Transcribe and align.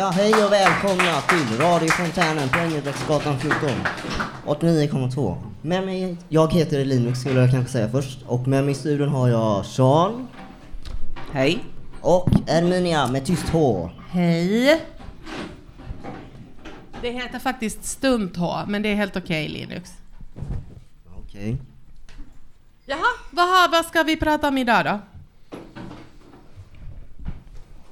Ja, 0.00 0.10
hej 0.10 0.44
och 0.44 0.52
välkomna 0.52 1.20
till 1.20 1.58
radiofontänen 1.58 2.48
på 2.48 2.58
Engelbrektsgatan 2.58 3.38
14. 3.38 3.70
89,2. 4.46 5.36
Med 5.62 5.86
mig, 5.86 6.16
jag 6.28 6.52
heter 6.52 6.84
Linux 6.84 7.20
skulle 7.20 7.40
jag 7.40 7.50
kanske 7.50 7.72
säga 7.72 7.88
först. 7.88 8.18
Och 8.26 8.48
med 8.48 8.64
mig 8.64 8.72
i 8.72 8.74
studion 8.74 9.08
har 9.08 9.28
jag 9.28 9.66
Sean. 9.66 10.28
Hej. 11.32 11.64
Och 12.00 12.28
Erminia 12.46 13.06
med 13.06 13.26
tyst 13.26 13.48
H. 13.48 13.90
Hej! 14.10 14.80
Det 17.02 17.10
heter 17.10 17.38
faktiskt 17.38 17.84
stumt 17.84 18.32
H, 18.36 18.58
men 18.68 18.82
det 18.82 18.88
är 18.88 18.94
helt 18.94 19.16
okej 19.16 19.48
Linux. 19.48 19.92
Okej. 21.18 21.56
Jaha, 22.86 23.10
vad, 23.30 23.70
vad 23.70 23.86
ska 23.86 24.02
vi 24.02 24.16
prata 24.16 24.48
om 24.48 24.58
idag 24.58 24.84
då? 24.84 24.98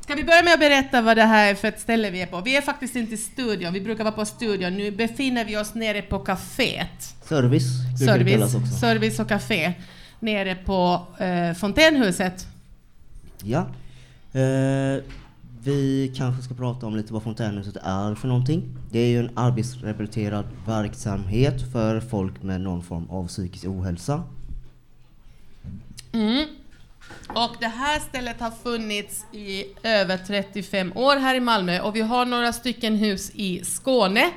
Ska 0.08 0.14
vi 0.14 0.24
börja 0.24 0.42
med 0.42 0.54
att 0.54 0.60
berätta 0.60 1.02
vad 1.02 1.16
det 1.16 1.22
här 1.22 1.50
är 1.50 1.54
för 1.54 1.68
ett 1.68 1.80
ställe 1.80 2.10
vi 2.10 2.22
är 2.22 2.26
på? 2.26 2.40
Vi 2.40 2.56
är 2.56 2.60
faktiskt 2.60 2.96
inte 2.96 3.14
i 3.14 3.16
studion, 3.16 3.72
vi 3.72 3.80
brukar 3.80 4.04
vara 4.04 4.14
på 4.14 4.24
studion. 4.24 4.74
Nu 4.74 4.90
befinner 4.90 5.44
vi 5.44 5.56
oss 5.56 5.74
nere 5.74 6.02
på 6.02 6.18
kaféet. 6.18 7.14
Service. 7.22 7.64
Service, 7.98 8.80
service 8.80 9.18
och 9.18 9.28
café. 9.28 9.72
Nere 10.20 10.54
på 10.54 11.06
eh, 11.18 11.54
Fontänhuset. 11.54 12.46
Ja. 13.42 13.60
Eh, 14.32 15.02
vi 15.64 16.12
kanske 16.16 16.42
ska 16.42 16.54
prata 16.54 16.86
om 16.86 16.96
lite 16.96 17.12
vad 17.12 17.22
Fontänhuset 17.22 17.76
är 17.76 18.14
för 18.14 18.28
någonting. 18.28 18.62
Det 18.90 18.98
är 18.98 19.08
ju 19.08 19.18
en 19.18 19.30
arbetsrehabiliterad 19.34 20.46
verksamhet 20.66 21.72
för 21.72 22.00
folk 22.00 22.42
med 22.42 22.60
någon 22.60 22.82
form 22.82 23.10
av 23.10 23.28
psykisk 23.28 23.64
ohälsa. 23.64 24.22
Mm. 26.12 26.44
Och 27.34 27.56
det 27.60 27.66
här 27.66 28.00
stället 28.00 28.40
har 28.40 28.50
funnits 28.50 29.24
i 29.32 29.64
över 29.82 30.16
35 30.16 30.92
år 30.94 31.16
här 31.16 31.34
i 31.34 31.40
Malmö 31.40 31.80
och 31.80 31.96
vi 31.96 32.00
har 32.00 32.26
några 32.26 32.52
stycken 32.52 32.96
hus 32.96 33.30
i 33.34 33.64
Skåne. 33.64 34.30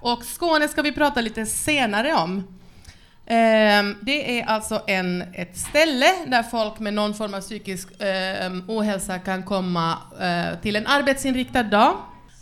Och 0.00 0.24
Skåne 0.24 0.68
ska 0.68 0.82
vi 0.82 0.92
prata 0.92 1.20
lite 1.20 1.46
senare 1.46 2.14
om. 2.14 2.44
Ehm, 3.26 3.96
det 4.00 4.40
är 4.40 4.46
alltså 4.46 4.82
en, 4.86 5.22
ett 5.32 5.56
ställe 5.56 6.06
där 6.26 6.42
folk 6.42 6.78
med 6.78 6.94
någon 6.94 7.14
form 7.14 7.34
av 7.34 7.40
psykisk 7.40 7.88
ehm, 7.98 8.62
ohälsa 8.68 9.18
kan 9.18 9.42
komma 9.42 9.98
eh, 10.20 10.60
till 10.60 10.76
en 10.76 10.86
arbetsinriktad 10.86 11.62
dag. 11.62 11.94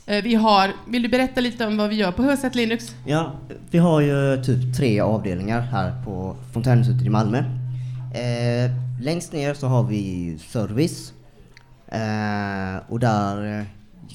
Eh, 0.06 0.22
vi 0.22 0.34
har, 0.34 0.72
vill 0.88 1.03
du 1.03 1.08
berätta 1.08 1.41
lite 1.41 1.66
om 1.66 1.77
vad 1.77 1.88
vi 1.88 1.97
gör 1.97 2.12
på 2.12 2.22
huset 2.22 2.55
Linux? 2.55 2.94
Ja, 3.06 3.33
vi 3.70 3.78
har 3.78 4.00
ju 4.00 4.42
typ 4.44 4.77
tre 4.77 5.00
avdelningar 5.00 5.60
här 5.60 6.05
på 6.05 6.36
Fontänhuset 6.53 7.03
i 7.03 7.08
Malmö. 7.08 7.38
Eh, 7.38 8.70
Längst 9.01 9.33
ner 9.33 9.55
så 9.55 9.67
har 9.67 9.83
vi 9.83 10.39
service. 10.39 11.12
Eh, 11.89 12.77
och 12.93 13.01
där 13.01 13.59
eh, 13.61 13.65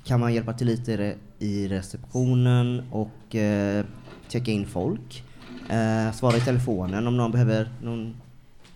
kan 0.03 0.19
man 0.19 0.33
hjälpa 0.33 0.53
till 0.53 0.67
lite 0.67 1.15
i 1.39 1.67
receptionen 1.67 2.83
och 2.91 3.35
eh, 3.35 3.85
checka 4.29 4.51
in 4.51 4.67
folk. 4.67 5.23
Eh, 5.69 6.11
svara 6.13 6.37
i 6.37 6.41
telefonen 6.41 7.07
om 7.07 7.17
någon 7.17 7.31
behöver 7.31 7.69
någon 7.83 8.15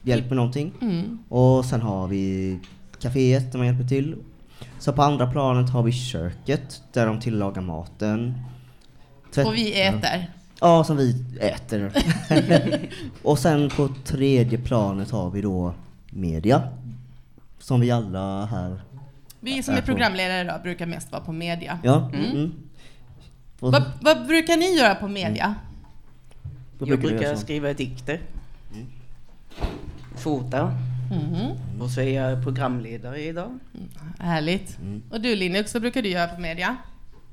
hjälp 0.03 0.25
med 0.29 0.35
någonting. 0.35 0.73
Mm. 0.81 1.19
Och 1.29 1.65
sen 1.65 1.81
har 1.81 2.07
vi 2.07 2.59
kaféet 2.99 3.51
där 3.51 3.57
man 3.57 3.67
hjälper 3.67 3.87
till. 3.87 4.15
Så 4.79 4.93
på 4.93 5.01
andra 5.03 5.31
planet 5.31 5.69
har 5.69 5.83
vi 5.83 5.91
köket 5.91 6.81
där 6.93 7.05
de 7.05 7.19
tillagar 7.19 7.61
maten. 7.61 8.33
Tvätt- 9.33 9.47
Och 9.47 9.55
vi 9.55 9.81
äter. 9.81 10.31
Ja, 10.59 10.83
som 10.83 10.97
vi 10.97 11.25
äter. 11.39 11.91
och 13.23 13.39
sen 13.39 13.69
på 13.69 13.89
tredje 14.05 14.57
planet 14.57 15.11
har 15.11 15.29
vi 15.29 15.41
då 15.41 15.73
media. 16.11 16.69
Som 17.59 17.81
vi 17.81 17.91
alla 17.91 18.45
här. 18.45 18.81
Vi 19.39 19.63
som 19.63 19.75
är 19.75 19.81
programledare 19.81 20.41
idag 20.41 20.61
brukar 20.61 20.85
mest 20.85 21.11
vara 21.11 21.21
på 21.21 21.31
media. 21.31 21.79
Ja. 21.83 22.11
Mm. 22.13 22.51
Och 23.59 23.71
Vad, 23.71 23.83
vad 24.01 24.27
brukar 24.27 24.57
ni 24.57 24.77
göra 24.77 24.95
på 24.95 25.07
media? 25.07 25.55
vad 26.79 26.89
Jag 26.89 26.99
brukar 26.99 27.35
skriva 27.35 27.73
dikter. 27.73 28.21
Fota. 30.15 30.77
Mhm. 31.11 31.81
Och 31.81 31.89
så 31.89 32.01
är 32.01 32.21
jag 32.21 32.43
programledare 32.43 33.21
idag. 33.21 33.59
Härligt. 34.19 34.77
Och 35.09 35.21
du 35.21 35.35
Linux, 35.35 35.73
vad 35.73 35.81
brukar 35.81 36.01
du 36.01 36.09
göra 36.09 36.27
på 36.27 36.41
media? 36.41 36.77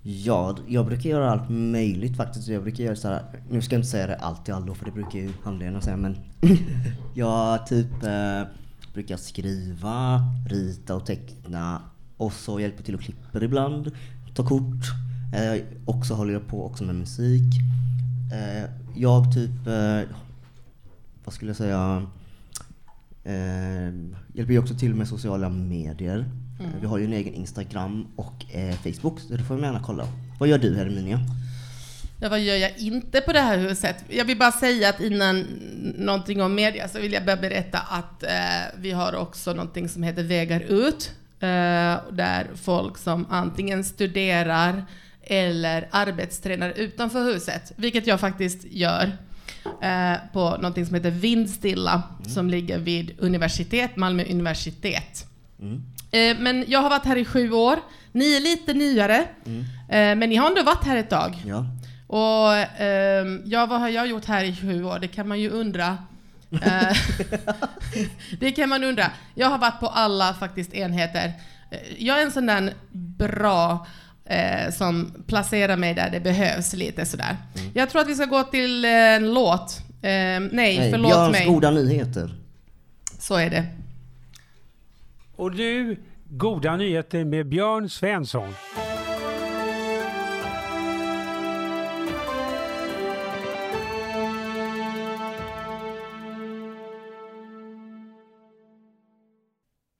Ja, 0.03 0.57
jag 0.67 0.87
brukar 0.87 1.11
göra 1.11 1.31
allt 1.31 1.49
möjligt 1.49 2.17
faktiskt. 2.17 2.49
Jag 2.49 2.63
brukar 2.63 2.85
göra 2.85 2.97
så 2.97 3.09
här. 3.09 3.23
Nu 3.51 3.63
ska 3.63 3.75
jag 3.75 3.79
inte 3.79 3.91
säga 3.91 4.07
det 4.07 4.17
allt 4.17 4.49
i 4.49 4.53
allo 4.53 4.75
för 4.75 4.85
det 4.85 4.91
brukar 4.91 5.19
ju 5.19 5.33
handledarna 5.45 5.81
säga 5.81 5.97
men. 5.97 6.19
jag 7.15 7.67
typ 7.67 8.03
eh, 8.03 8.43
brukar 8.99 9.17
skriva, 9.17 10.23
rita 10.49 10.95
och 10.95 11.07
teckna. 11.07 11.81
Och 12.17 12.33
så 12.33 12.61
hjälper 12.61 12.83
till 12.83 12.95
och 12.95 13.01
klipper 13.01 13.43
ibland. 13.43 13.91
Ta 14.35 14.47
kort. 14.47 14.85
Eh, 15.35 15.63
och 15.85 16.07
så 16.07 16.15
håller 16.15 16.33
jag 16.33 16.47
på 16.47 16.67
också 16.67 16.85
med 16.85 16.95
musik. 16.95 17.55
Eh, 18.33 18.71
jag 18.97 19.35
typ, 19.35 19.67
eh, 19.67 20.01
vad 21.25 21.35
skulle 21.35 21.51
jag 21.51 21.57
säga? 21.57 22.07
Eh, 23.25 23.93
hjälper 24.35 24.53
ju 24.53 24.59
också 24.59 24.75
till 24.75 24.95
med 24.95 25.09
sociala 25.09 25.49
medier. 25.49 26.19
Eh, 26.61 26.67
Vi 26.81 26.87
har 26.87 26.99
ju 26.99 27.05
en 27.05 27.13
egen 27.13 27.35
Instagram 27.35 28.07
och 28.17 28.55
eh, 28.55 28.75
Facebook, 28.77 29.21
så 29.21 29.33
det 29.37 29.45
får 29.45 29.55
man 29.55 29.65
gärna 29.65 29.81
kolla. 29.85 30.05
Vad 30.39 30.49
gör 30.49 30.59
du 30.59 30.77
Herminia? 30.77 31.21
Ja, 32.21 32.29
vad 32.29 32.41
gör 32.41 32.57
jag 32.57 32.79
inte 32.79 33.21
på 33.21 33.33
det 33.33 33.41
här 33.41 33.59
huset? 33.59 34.05
Jag 34.09 34.25
vill 34.25 34.39
bara 34.39 34.53
säga 34.53 34.89
att 34.89 35.01
innan 35.01 35.41
någonting 35.97 36.43
om 36.43 36.55
media 36.55 36.89
så 36.89 37.01
vill 37.01 37.13
jag 37.13 37.25
bara 37.25 37.37
berätta 37.37 37.79
att 37.79 38.23
eh, 38.23 38.31
vi 38.77 38.91
har 38.91 39.15
också 39.15 39.53
någonting 39.53 39.89
som 39.89 40.03
heter 40.03 40.23
Vägar 40.23 40.61
ut. 40.61 41.13
Eh, 41.41 41.49
där 42.13 42.47
folk 42.63 42.99
som 42.99 43.27
antingen 43.31 43.85
studerar 43.85 44.85
eller 45.23 45.89
arbetstränar 45.91 46.73
utanför 46.77 47.25
huset, 47.25 47.73
vilket 47.77 48.07
jag 48.07 48.21
faktiskt 48.21 48.65
gör. 48.71 49.13
Eh, 49.83 50.15
på 50.33 50.51
någonting 50.51 50.87
som 50.87 50.95
heter 50.95 51.11
Vindstilla 51.11 52.03
som 52.27 52.51
ligger 52.51 52.79
vid 52.79 53.15
universitet, 53.19 53.97
Malmö 53.97 54.25
universitet. 54.31 55.27
Eh, 56.11 56.37
men 56.39 56.65
jag 56.69 56.83
har 56.83 56.91
varit 56.91 57.05
här 57.05 57.17
i 57.17 57.25
sju 57.25 57.53
år. 57.53 57.79
Ni 58.13 58.37
är 58.37 58.41
lite 58.41 58.75
nyare, 58.75 59.19
eh, 59.89 60.17
men 60.17 60.19
ni 60.21 60.37
har 60.37 60.49
ändå 60.49 60.63
varit 60.63 60.85
här 60.85 60.97
ett 60.97 61.11
tag. 61.11 61.43
Ja. 61.47 61.67
Och 62.11 62.55
ehm, 62.57 63.43
ja, 63.45 63.67
vad 63.67 63.81
har 63.81 63.89
jag 63.89 64.07
gjort 64.07 64.25
här 64.25 64.45
i 64.45 64.57
sju 64.57 64.85
år? 64.85 64.99
Det 64.99 65.09
kan 65.09 65.29
man 65.29 65.41
ju 65.41 65.51
undra. 65.51 65.99
Eh, 66.63 66.97
det 68.41 68.53
kan 68.53 68.69
man 68.69 68.85
undra. 68.85 69.11
Jag 69.35 69.47
har 69.49 69.59
varit 69.59 69.81
på 69.81 69.87
alla 69.87 70.35
faktiskt 70.35 70.75
enheter. 70.75 71.33
Eh, 71.71 71.79
Jag 71.99 72.19
är 72.21 72.23
en 72.23 72.33
sån 72.33 72.47
där 72.47 72.73
bra 72.93 73.87
eh, 74.25 74.71
som 74.73 75.13
placerar 75.27 75.77
mig 75.77 75.95
där 75.95 76.11
det 76.11 76.21
behövs 76.21 76.73
lite 76.73 77.07
sådär. 77.07 77.37
Jag 77.75 77.91
tror 77.91 78.03
att 78.03 78.09
vi 78.09 78.15
ska 78.15 78.25
gå 78.25 78.43
till 78.43 78.85
eh, 78.85 78.91
en 78.91 79.35
låt. 79.35 79.79
Eh, 80.03 80.11
nej, 80.11 80.51
Nej, 80.53 80.91
förlåt 80.91 81.11
Björns 81.13 81.33
mig. 81.33 81.47
goda 81.47 81.71
nyheter. 81.71 82.35
Så 83.19 83.37
är 83.37 83.51
det. 83.51 83.67
Och 85.37 85.55
nu, 85.55 85.97
goda 86.31 86.77
nyheter 86.77 87.25
med 87.25 87.47
Björn 87.49 87.89
Svensson. 87.89 88.55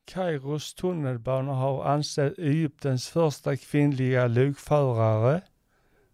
Kairos 0.09 0.75
tunnelbana 0.75 1.53
har 1.53 1.85
anställt 1.85 2.39
Egyptens 2.39 3.09
första 3.09 3.57
kvinnliga 3.57 4.27
lokförare. 4.27 5.41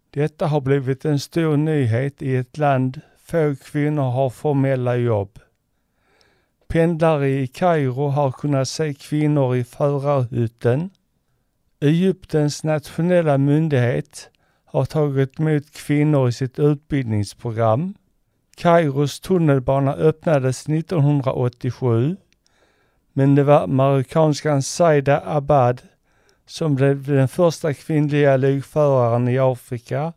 Detta 0.09 0.47
har 0.47 0.61
blivit 0.61 1.05
en 1.05 1.19
stor 1.19 1.57
nyhet 1.57 2.21
i 2.21 2.35
ett 2.35 2.57
land 2.57 3.01
få 3.17 3.55
kvinnor 3.55 4.11
har 4.11 4.29
formella 4.29 4.95
jobb. 4.95 5.39
Pendlare 6.67 7.29
i 7.29 7.47
Kairo 7.47 8.07
har 8.07 8.31
kunnat 8.31 8.67
se 8.67 8.93
kvinnor 8.93 9.55
i 9.55 9.63
förarhytten. 9.63 10.89
Egyptens 11.79 12.63
nationella 12.63 13.37
myndighet 13.37 14.29
har 14.65 14.85
tagit 14.85 15.39
emot 15.39 15.71
kvinnor 15.71 16.29
i 16.29 16.31
sitt 16.31 16.59
utbildningsprogram. 16.59 17.93
Kairos 18.57 19.19
tunnelbana 19.19 19.93
öppnades 19.93 20.69
1987 20.69 22.17
men 23.17 23.35
det 23.35 23.43
var 23.43 23.67
marockanskan 23.67 24.61
Saida 24.61 25.21
Abad 25.25 25.81
som 26.45 26.75
blev 26.75 27.03
den 27.03 27.27
första 27.27 27.73
kvinnliga 27.73 28.37
lokföraren 28.37 29.27
i 29.27 29.39
Afrika 29.39 30.13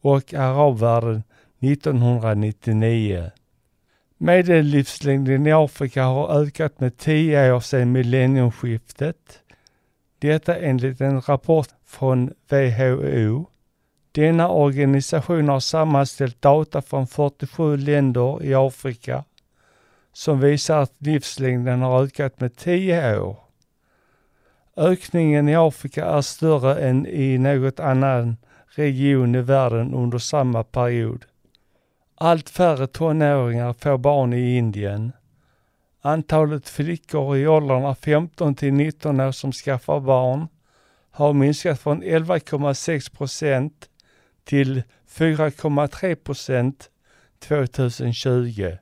och 0.00 0.34
arabvärlden 0.34 1.22
1999. 1.60 3.30
Medellivslängden 4.18 5.46
i 5.46 5.52
Afrika 5.52 6.04
har 6.04 6.42
ökat 6.42 6.80
med 6.80 6.96
10 6.96 7.52
år 7.52 7.60
sedan 7.60 7.92
millenniumskiftet. 7.92 9.40
Detta 10.18 10.56
enligt 10.56 11.00
en 11.00 11.20
rapport 11.20 11.68
från 11.86 12.32
WHO. 12.48 13.46
Denna 14.12 14.48
organisation 14.48 15.48
har 15.48 15.60
sammanställt 15.60 16.42
data 16.42 16.82
från 16.82 17.06
47 17.06 17.76
länder 17.76 18.44
i 18.44 18.54
Afrika 18.54 19.24
som 20.16 20.40
visar 20.40 20.82
att 20.82 20.94
livslängden 20.98 21.82
har 21.82 22.02
ökat 22.02 22.40
med 22.40 22.56
10 22.56 23.18
år. 23.18 23.38
Ökningen 24.76 25.48
i 25.48 25.56
Afrika 25.56 26.04
är 26.04 26.20
större 26.20 26.88
än 26.88 27.06
i 27.06 27.38
något 27.38 27.80
annan 27.80 28.36
region 28.66 29.34
i 29.34 29.40
världen 29.40 29.94
under 29.94 30.18
samma 30.18 30.64
period. 30.64 31.24
Allt 32.14 32.48
färre 32.48 32.86
tonåringar 32.86 33.72
får 33.72 33.98
barn 33.98 34.32
i 34.32 34.56
Indien. 34.56 35.12
Antalet 36.00 36.68
flickor 36.68 37.36
i 37.36 37.46
åldrarna 37.46 37.94
15 37.94 38.54
till 38.54 38.72
19 38.72 39.20
år 39.20 39.32
som 39.32 39.52
skaffar 39.52 40.00
barn 40.00 40.48
har 41.10 41.32
minskat 41.32 41.80
från 41.80 42.02
11,6 42.02 43.16
procent 43.16 43.88
till 44.44 44.82
4,3 45.08 46.14
procent 46.14 46.90
2020. 47.38 48.76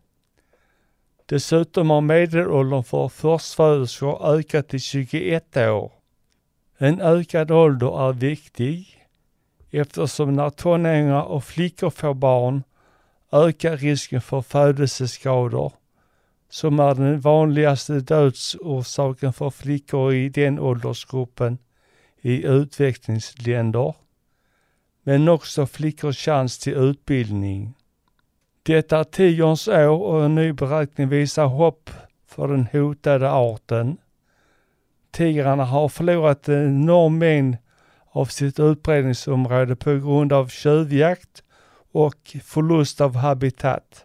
Dessutom 1.35 1.91
har 1.91 2.01
medelåldern 2.01 2.85
för 2.85 3.09
förstföderskor 3.09 4.35
ökat 4.35 4.69
till 4.69 4.81
21 4.81 5.57
år. 5.57 5.93
En 6.79 7.01
ökad 7.01 7.51
ålder 7.51 8.09
är 8.09 8.13
viktig 8.13 9.07
eftersom 9.71 10.33
när 10.33 10.51
tonåringar 10.51 11.23
och 11.23 11.45
flickor 11.45 11.91
får 11.91 12.15
barn 12.15 12.63
ökar 13.33 13.77
risken 13.77 14.21
för 14.21 14.43
födelseskador 14.43 15.73
som 16.51 16.81
är 16.81 16.95
den 16.95 17.21
vanligaste 17.21 18.01
dödsorsaken 18.01 19.33
för 19.33 19.51
flickor 19.51 20.13
i 20.13 20.29
den 20.29 20.59
åldersgruppen 20.59 21.59
i 22.21 22.45
utvecklingsländer, 22.47 23.95
men 25.03 25.29
också 25.29 25.67
flickors 25.67 26.19
chans 26.19 26.59
till 26.59 26.75
utbildning. 26.75 27.75
Det 28.67 28.93
är 28.93 29.05
tigerns 29.05 29.69
år 29.69 30.03
och 30.03 30.25
en 30.25 30.35
ny 30.35 30.53
beräkning 30.53 31.09
visar 31.09 31.47
hopp 31.47 31.91
för 32.27 32.49
den 32.49 32.67
hotade 32.73 33.31
arten. 33.31 33.97
Tigrarna 35.11 35.65
har 35.65 35.89
förlorat 35.89 36.49
en 36.49 36.83
enorm 36.83 37.19
mängd 37.19 37.57
av 38.11 38.27
sitt 38.27 38.61
utbredningsområde 38.61 39.77
på 39.77 39.91
grund 39.91 40.33
av 40.33 40.49
tjuvjakt 40.49 41.43
och 41.93 42.37
förlust 42.43 43.01
av 43.01 43.17
habitat. 43.17 44.05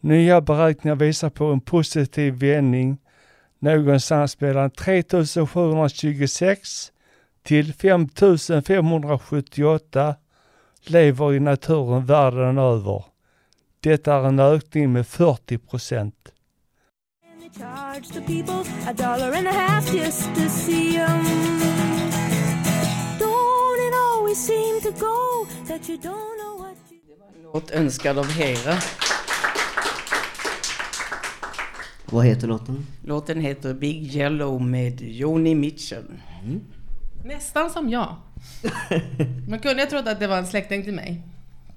Nya 0.00 0.40
beräkningar 0.40 0.96
visar 0.96 1.30
på 1.30 1.44
en 1.44 1.60
positiv 1.60 2.34
vändning 2.34 2.98
någonstans 3.58 4.40
mellan 4.40 4.70
3726 4.70 6.92
till 7.42 7.74
5578 7.74 10.14
lever 10.84 11.34
i 11.34 11.40
naturen 11.40 12.06
världen 12.06 12.58
över. 12.58 13.04
Det 13.82 14.06
är 14.06 14.28
en 14.28 14.40
ökning 14.40 14.92
med 14.92 15.06
40 15.06 15.58
procent. 15.58 16.32
Låt 27.52 27.70
önskad 27.70 28.18
av 28.18 28.30
Hera. 28.30 28.74
Vad 32.10 32.26
heter 32.26 32.46
låten? 32.46 32.86
Låten 33.04 33.40
heter 33.40 33.74
Big 33.74 34.14
Yellow 34.16 34.62
med 34.62 35.00
Joni 35.00 35.54
Mitchell. 35.54 36.20
Nästan 37.24 37.70
som 37.70 37.88
jag. 37.88 38.16
Man 39.48 39.58
kunde 39.58 39.82
ha 39.82 39.90
trott 39.90 40.06
att 40.06 40.20
det 40.20 40.26
var 40.26 40.38
en 40.38 40.46
släkting 40.46 40.84
till 40.84 40.94
mig. 40.94 41.22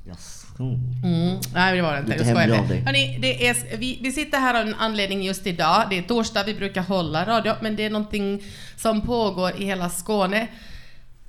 Yes. 0.07 0.42
Mm. 0.59 1.39
Nej, 1.53 1.75
det 1.75 1.81
var 1.81 1.93
det 1.93 1.99
inte. 1.99 2.11
Lite 2.11 2.29
Jag 2.29 2.37
skojar. 2.37 2.85
Hörrni, 2.85 3.17
det 3.21 3.47
är, 3.47 3.77
vi, 3.77 3.99
vi 4.01 4.11
sitter 4.11 4.37
här 4.37 4.61
av 4.61 4.67
en 4.67 4.75
anledning 4.75 5.23
just 5.23 5.47
idag. 5.47 5.87
Det 5.89 5.97
är 5.97 6.01
torsdag, 6.01 6.43
vi 6.43 6.53
brukar 6.53 6.81
hålla 6.81 7.25
radio, 7.25 7.53
men 7.61 7.75
det 7.75 7.85
är 7.85 7.89
någonting 7.89 8.43
som 8.75 9.01
pågår 9.01 9.51
i 9.57 9.65
hela 9.65 9.89
Skåne. 9.89 10.47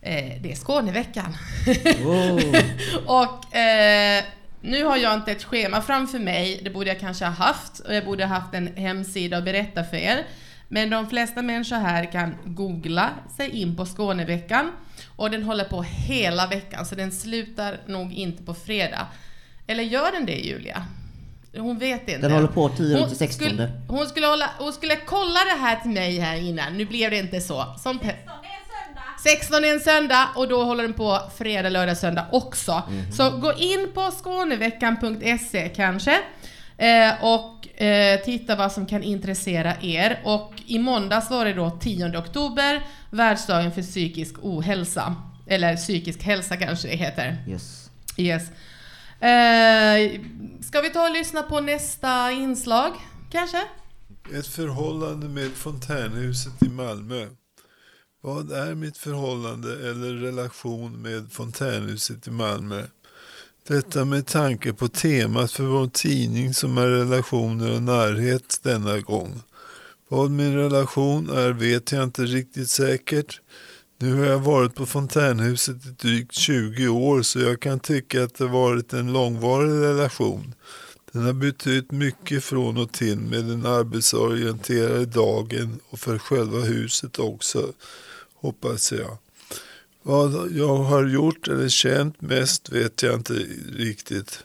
Eh, 0.02 0.32
det 0.40 0.52
är 0.52 0.56
Skåneveckan. 0.56 1.36
Wow. 2.02 2.40
och 3.06 3.56
eh, 3.56 4.24
nu 4.60 4.84
har 4.84 4.96
jag 4.96 5.14
inte 5.14 5.32
ett 5.32 5.44
schema 5.44 5.82
framför 5.82 6.18
mig, 6.18 6.60
det 6.64 6.70
borde 6.70 6.88
jag 6.88 7.00
kanske 7.00 7.24
ha 7.24 7.32
haft. 7.32 7.78
Och 7.78 7.94
jag 7.94 8.04
borde 8.04 8.26
ha 8.26 8.34
haft 8.34 8.54
en 8.54 8.76
hemsida 8.76 9.38
och 9.38 9.44
berätta 9.44 9.84
för 9.84 9.96
er. 9.96 10.26
Men 10.68 10.90
de 10.90 11.08
flesta 11.08 11.42
människor 11.42 11.76
här 11.76 12.12
kan 12.12 12.34
googla 12.44 13.10
sig 13.36 13.50
in 13.50 13.76
på 13.76 13.86
Skåneveckan. 13.86 14.72
Och 15.16 15.30
den 15.30 15.42
håller 15.42 15.64
på 15.64 15.82
hela 15.82 16.46
veckan, 16.46 16.86
så 16.86 16.94
den 16.94 17.12
slutar 17.12 17.80
nog 17.86 18.12
inte 18.12 18.42
på 18.42 18.54
fredag. 18.54 19.06
Eller 19.66 19.82
gör 19.82 20.12
den 20.12 20.26
det, 20.26 20.36
Julia? 20.38 20.84
Hon 21.56 21.78
vet 21.78 22.00
inte. 22.00 22.18
Den 22.18 22.32
håller 22.32 22.48
på 22.48 22.68
10 22.68 22.98
Hon 22.98 23.08
till 23.08 23.18
16. 23.18 23.46
Skulle, 23.48 23.72
hon, 23.88 24.06
skulle 24.06 24.26
hålla, 24.26 24.50
hon 24.58 24.72
skulle 24.72 24.96
kolla 24.96 25.40
det 25.44 25.60
här 25.60 25.76
till 25.80 25.90
mig 25.90 26.18
här 26.18 26.36
innan, 26.36 26.76
nu 26.76 26.84
blev 26.84 27.10
det 27.10 27.18
inte 27.18 27.40
så. 27.40 27.74
Som 27.78 27.98
pe- 28.00 28.14
16 29.24 29.64
är 29.64 29.72
en 29.74 29.80
söndag 29.80 30.28
och 30.36 30.48
då 30.48 30.64
håller 30.64 30.82
den 30.82 30.92
på 30.92 31.20
fredag, 31.36 31.68
lördag, 31.68 31.96
söndag 31.96 32.26
också. 32.32 32.82
Så 33.16 33.30
gå 33.30 33.52
in 33.52 33.90
på 33.94 34.10
skåneveckan.se 34.10 35.68
kanske 35.68 36.18
eh, 36.78 37.24
och 37.24 37.82
eh, 37.82 38.20
titta 38.20 38.56
vad 38.56 38.72
som 38.72 38.86
kan 38.86 39.02
intressera 39.02 39.74
er. 39.82 40.20
Och 40.24 40.52
i 40.66 40.78
måndags 40.78 41.30
var 41.30 41.44
det 41.44 41.54
då 41.54 41.70
10 41.70 42.18
oktober, 42.18 42.86
världsdagen 43.10 43.72
för 43.72 43.82
psykisk 43.82 44.34
ohälsa. 44.42 45.16
Eller 45.46 45.76
psykisk 45.76 46.22
hälsa 46.22 46.56
kanske 46.56 46.88
det 46.88 46.96
heter. 46.96 47.44
Yes. 47.48 47.90
Yes. 48.16 48.42
Eh, 49.20 50.20
ska 50.60 50.80
vi 50.80 50.90
ta 50.90 51.06
och 51.06 51.12
lyssna 51.12 51.42
på 51.42 51.60
nästa 51.60 52.30
inslag, 52.30 52.92
kanske? 53.30 53.62
Ett 54.34 54.46
förhållande 54.46 55.28
med 55.28 55.50
fontänhuset 55.50 56.62
i 56.62 56.68
Malmö. 56.68 57.26
Vad 58.20 58.52
är 58.52 58.74
mitt 58.74 58.98
förhållande 58.98 59.72
eller 59.90 60.12
relation 60.12 61.02
med 61.02 61.32
fontänhuset 61.32 62.26
i 62.26 62.30
Malmö? 62.30 62.82
Detta 63.68 64.04
med 64.04 64.26
tanke 64.26 64.72
på 64.72 64.88
temat 64.88 65.52
för 65.52 65.64
vår 65.64 65.86
tidning 65.86 66.54
som 66.54 66.78
är 66.78 66.86
relationer 66.86 67.74
och 67.74 67.82
närhet 67.82 68.60
denna 68.62 69.00
gång. 69.00 69.42
Vad 70.08 70.30
min 70.30 70.54
relation 70.54 71.30
är 71.30 71.52
vet 71.52 71.92
jag 71.92 72.04
inte 72.04 72.22
riktigt 72.22 72.70
säkert. 72.70 73.40
Nu 73.98 74.14
har 74.14 74.26
jag 74.26 74.38
varit 74.38 74.74
på 74.74 74.86
fontänhuset 74.86 75.86
i 75.86 75.88
drygt 75.88 76.32
20 76.34 76.88
år 76.88 77.22
så 77.22 77.40
jag 77.40 77.60
kan 77.60 77.80
tycka 77.80 78.24
att 78.24 78.34
det 78.34 78.46
varit 78.46 78.92
en 78.92 79.12
långvarig 79.12 79.82
relation. 79.82 80.54
Den 81.12 81.22
har 81.22 81.32
betytt 81.32 81.90
mycket 81.90 82.44
från 82.44 82.76
och 82.76 82.92
till 82.92 83.18
med 83.18 83.44
den 83.44 83.66
arbetsorienterade 83.66 85.06
dagen 85.06 85.80
och 85.90 86.00
för 86.00 86.18
själva 86.18 86.58
huset 86.58 87.18
också, 87.18 87.72
hoppas 88.34 88.92
jag. 88.92 89.18
Vad 90.06 90.52
jag 90.52 90.76
har 90.76 91.06
gjort 91.06 91.48
eller 91.48 91.68
känt 91.68 92.20
mest 92.20 92.68
vet 92.68 93.02
jag 93.02 93.14
inte 93.14 93.32
riktigt. 93.72 94.44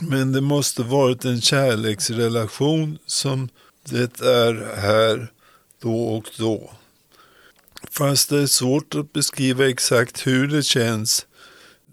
Men 0.00 0.32
det 0.32 0.40
måste 0.40 0.82
varit 0.82 1.24
en 1.24 1.40
kärleksrelation 1.40 2.98
som 3.06 3.48
det 3.84 4.20
är 4.20 4.76
här 4.76 5.32
då 5.82 6.04
och 6.04 6.30
då. 6.38 6.70
Fast 7.90 8.30
det 8.30 8.38
är 8.38 8.46
svårt 8.46 8.94
att 8.94 9.12
beskriva 9.12 9.68
exakt 9.68 10.26
hur 10.26 10.48
det 10.48 10.62
känns. 10.62 11.26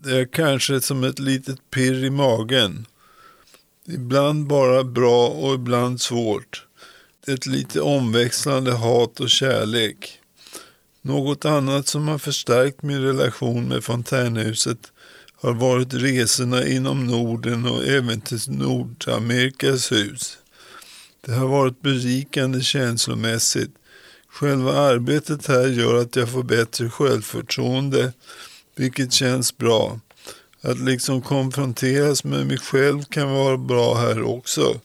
Det 0.03 0.17
är 0.17 0.25
kanske 0.25 0.81
som 0.81 1.03
ett 1.03 1.19
litet 1.19 1.71
pirr 1.71 2.03
i 2.03 2.09
magen. 2.09 2.85
Ibland 3.87 4.47
bara 4.47 4.83
bra 4.83 5.27
och 5.27 5.53
ibland 5.53 6.01
svårt. 6.01 6.65
Ett 7.27 7.45
lite 7.45 7.81
omväxlande 7.81 8.71
hat 8.71 9.19
och 9.19 9.29
kärlek. 9.29 10.19
Något 11.07 11.45
annat 11.45 11.87
som 11.87 12.07
har 12.07 12.17
förstärkt 12.17 12.81
min 12.83 13.01
relation 13.01 13.67
med 13.67 13.83
fontänhuset 13.83 14.91
har 15.35 15.53
varit 15.53 15.93
resorna 15.93 16.67
inom 16.67 17.07
Norden 17.07 17.65
och 17.65 17.85
även 17.85 18.21
till 18.21 18.39
Nordamerikas 18.47 19.91
hus. 19.91 20.37
Det 21.25 21.33
har 21.33 21.47
varit 21.47 21.81
berikande 21.81 22.61
känslomässigt. 22.61 23.71
Själva 24.29 24.73
arbetet 24.73 25.47
här 25.47 25.67
gör 25.67 26.01
att 26.01 26.15
jag 26.15 26.29
får 26.29 26.43
bättre 26.43 26.89
självförtroende, 26.89 28.13
vilket 28.75 29.13
känns 29.13 29.57
bra. 29.57 29.99
Att 30.61 30.79
liksom 30.79 31.21
konfronteras 31.21 32.23
med 32.23 32.47
mig 32.47 32.57
själv 32.57 33.03
kan 33.03 33.31
vara 33.31 33.57
bra 33.57 33.95
här 33.95 34.21
också. 34.21 34.79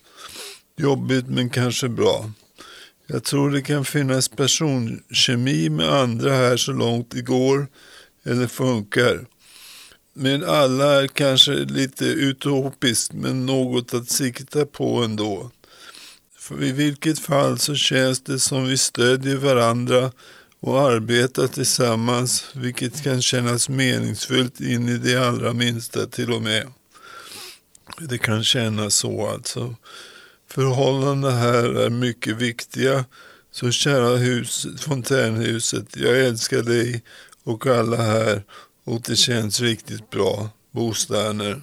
Jobbigt 0.77 1.27
men 1.29 1.51
kanske 1.51 1.89
bra. 1.89 2.31
Jag 3.13 3.25
tror 3.25 3.51
det 3.51 3.63
kan 3.63 3.85
finnas 3.85 4.29
personkemi 4.29 5.69
med 5.71 5.89
andra 5.89 6.33
här 6.33 6.57
så 6.57 6.73
långt 6.73 7.11
det 7.11 7.23
går 7.23 7.67
eller 8.25 8.47
funkar. 8.47 9.27
Men 10.15 10.45
alla 10.45 11.03
är 11.03 11.07
kanske 11.07 11.53
lite 11.53 12.05
utopiskt 12.05 13.13
men 13.15 13.47
något 13.47 13.95
att 13.95 14.11
sikta 14.11 14.67
på 14.67 15.03
ändå. 15.03 15.51
För 16.39 16.63
I 16.63 16.73
vilket 16.73 17.19
fall 17.19 17.59
så 17.59 17.75
känns 17.75 18.21
det 18.21 18.39
som 18.39 18.67
vi 18.67 18.77
stödjer 18.77 19.37
varandra 19.37 20.13
och 20.61 20.81
arbetar 20.81 21.47
tillsammans 21.47 22.45
vilket 22.55 23.03
kan 23.03 23.23
kännas 23.23 23.69
meningsfullt 23.69 24.61
in 24.61 24.89
i 24.89 24.99
det 24.99 25.17
allra 25.17 25.53
minsta 25.53 26.07
till 26.07 26.33
och 26.33 26.43
med. 26.43 26.73
Det 27.99 28.19
kan 28.19 28.45
kännas 28.45 28.95
så 28.95 29.29
alltså. 29.29 29.77
Förhållandena 30.55 31.31
här 31.31 31.65
är 31.65 31.91
mycket 31.91 32.37
viktiga 32.37 33.05
Så 33.51 33.71
kära 33.71 34.17
hus, 34.17 34.67
fontänhuset, 34.79 35.97
jag 35.97 36.21
älskar 36.21 36.63
dig 36.63 37.03
och 37.45 37.67
alla 37.67 37.97
här 37.97 38.43
och 38.85 39.01
det 39.01 39.17
känns 39.17 39.61
riktigt 39.61 40.11
bra. 40.11 40.49
Bo 40.71 40.95
Sterner. 40.95 41.63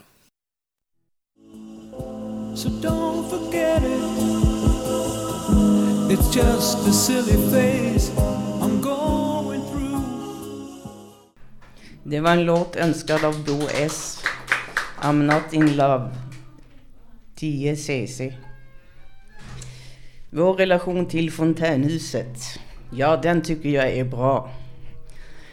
So 2.55 2.69
don't 2.69 3.29
forget 3.29 3.83
it. 3.83 4.03
It's 6.11 6.35
just 6.35 6.87
a 6.87 6.91
silly 6.91 7.37
phase 7.51 8.11
I'm 8.61 8.81
going 8.81 9.61
through. 9.61 10.01
Det 12.03 12.19
var 12.19 12.31
en 12.31 12.45
låt 12.45 12.75
önskad 12.75 13.25
av 13.25 13.45
Bo 13.45 13.67
S. 13.67 14.23
I'm 15.01 15.23
not 15.23 15.53
in 15.53 15.75
love. 15.75 16.15
10 17.35 17.75
cc. 17.75 18.48
Vår 20.31 20.53
relation 20.53 21.05
till 21.05 21.31
fontänhuset. 21.31 22.59
Ja, 22.91 23.17
den 23.17 23.41
tycker 23.41 23.69
jag 23.69 23.89
är 23.89 24.03
bra. 24.03 24.51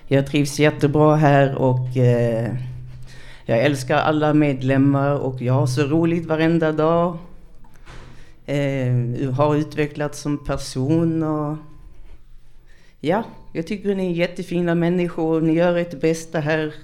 Jag 0.07 0.27
trivs 0.27 0.59
jättebra 0.59 1.17
här 1.17 1.55
och 1.55 1.97
eh, 1.97 2.55
jag 3.45 3.59
älskar 3.59 3.97
alla 3.97 4.35
medlemmar 4.35 5.11
och 5.11 5.43
jag 5.43 5.53
har 5.53 5.67
så 5.67 5.83
roligt 5.83 6.27
varenda 6.27 6.73
dag. 6.73 7.19
Eh, 8.47 9.31
har 9.33 9.57
utvecklats 9.57 10.21
som 10.21 10.45
person 10.45 11.23
och 11.23 11.57
ja, 13.01 13.25
jag 13.53 13.67
tycker 13.67 13.95
ni 13.95 14.11
är 14.11 14.15
jättefina 14.15 14.75
människor. 14.75 15.41
Ni 15.41 15.53
gör 15.53 15.77
ert 15.77 16.01
bästa 16.01 16.41
här. 16.41 16.75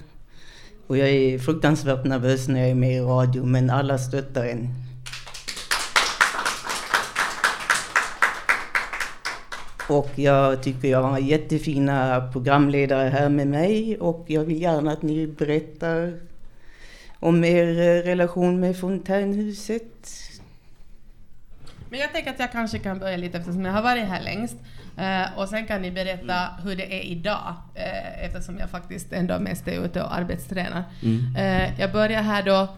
Och 0.86 0.98
jag 0.98 1.08
är 1.08 1.38
fruktansvärt 1.38 2.04
nervös 2.04 2.48
när 2.48 2.60
jag 2.60 2.70
är 2.70 2.74
med 2.74 2.96
i 2.96 3.00
radio, 3.00 3.44
men 3.44 3.70
alla 3.70 3.98
stöttar 3.98 4.44
en. 4.44 4.81
Och 9.88 10.10
jag 10.14 10.62
tycker 10.62 10.88
jag 10.88 11.02
har 11.02 11.18
jättefina 11.18 12.28
programledare 12.32 13.08
här 13.08 13.28
med 13.28 13.46
mig 13.46 13.98
och 13.98 14.24
jag 14.28 14.44
vill 14.44 14.62
gärna 14.62 14.92
att 14.92 15.02
ni 15.02 15.26
berättar 15.26 16.20
om 17.20 17.44
er 17.44 17.66
eh, 17.66 18.02
relation 18.02 18.60
med 18.60 18.76
fontänhuset. 18.76 20.08
Men 21.90 22.00
jag 22.00 22.12
tänker 22.12 22.30
att 22.30 22.38
jag 22.38 22.52
kanske 22.52 22.78
kan 22.78 22.98
börja 22.98 23.16
lite 23.16 23.38
eftersom 23.38 23.64
jag 23.64 23.72
har 23.72 23.82
varit 23.82 24.04
här 24.04 24.22
längst. 24.22 24.56
Eh, 24.96 25.38
och 25.38 25.48
sen 25.48 25.66
kan 25.66 25.82
ni 25.82 25.90
berätta 25.90 26.48
hur 26.64 26.76
det 26.76 27.00
är 27.00 27.02
idag, 27.02 27.54
eh, 27.74 28.24
eftersom 28.24 28.58
jag 28.58 28.70
faktiskt 28.70 29.12
ändå 29.12 29.38
mest 29.38 29.68
är 29.68 29.84
ute 29.84 30.02
och 30.02 30.14
arbetstränar. 30.14 30.84
Mm. 31.02 31.36
Eh, 31.36 31.80
jag 31.80 31.92
började 31.92 32.22
här 32.22 32.42
då 32.42 32.68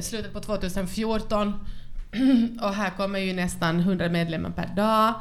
slutet 0.00 0.32
på 0.32 0.40
2014 0.40 1.66
och 2.62 2.74
här 2.74 2.90
kommer 2.90 3.18
ju 3.18 3.32
nästan 3.32 3.80
100 3.80 4.08
medlemmar 4.08 4.50
per 4.50 4.66
dag. 4.76 5.14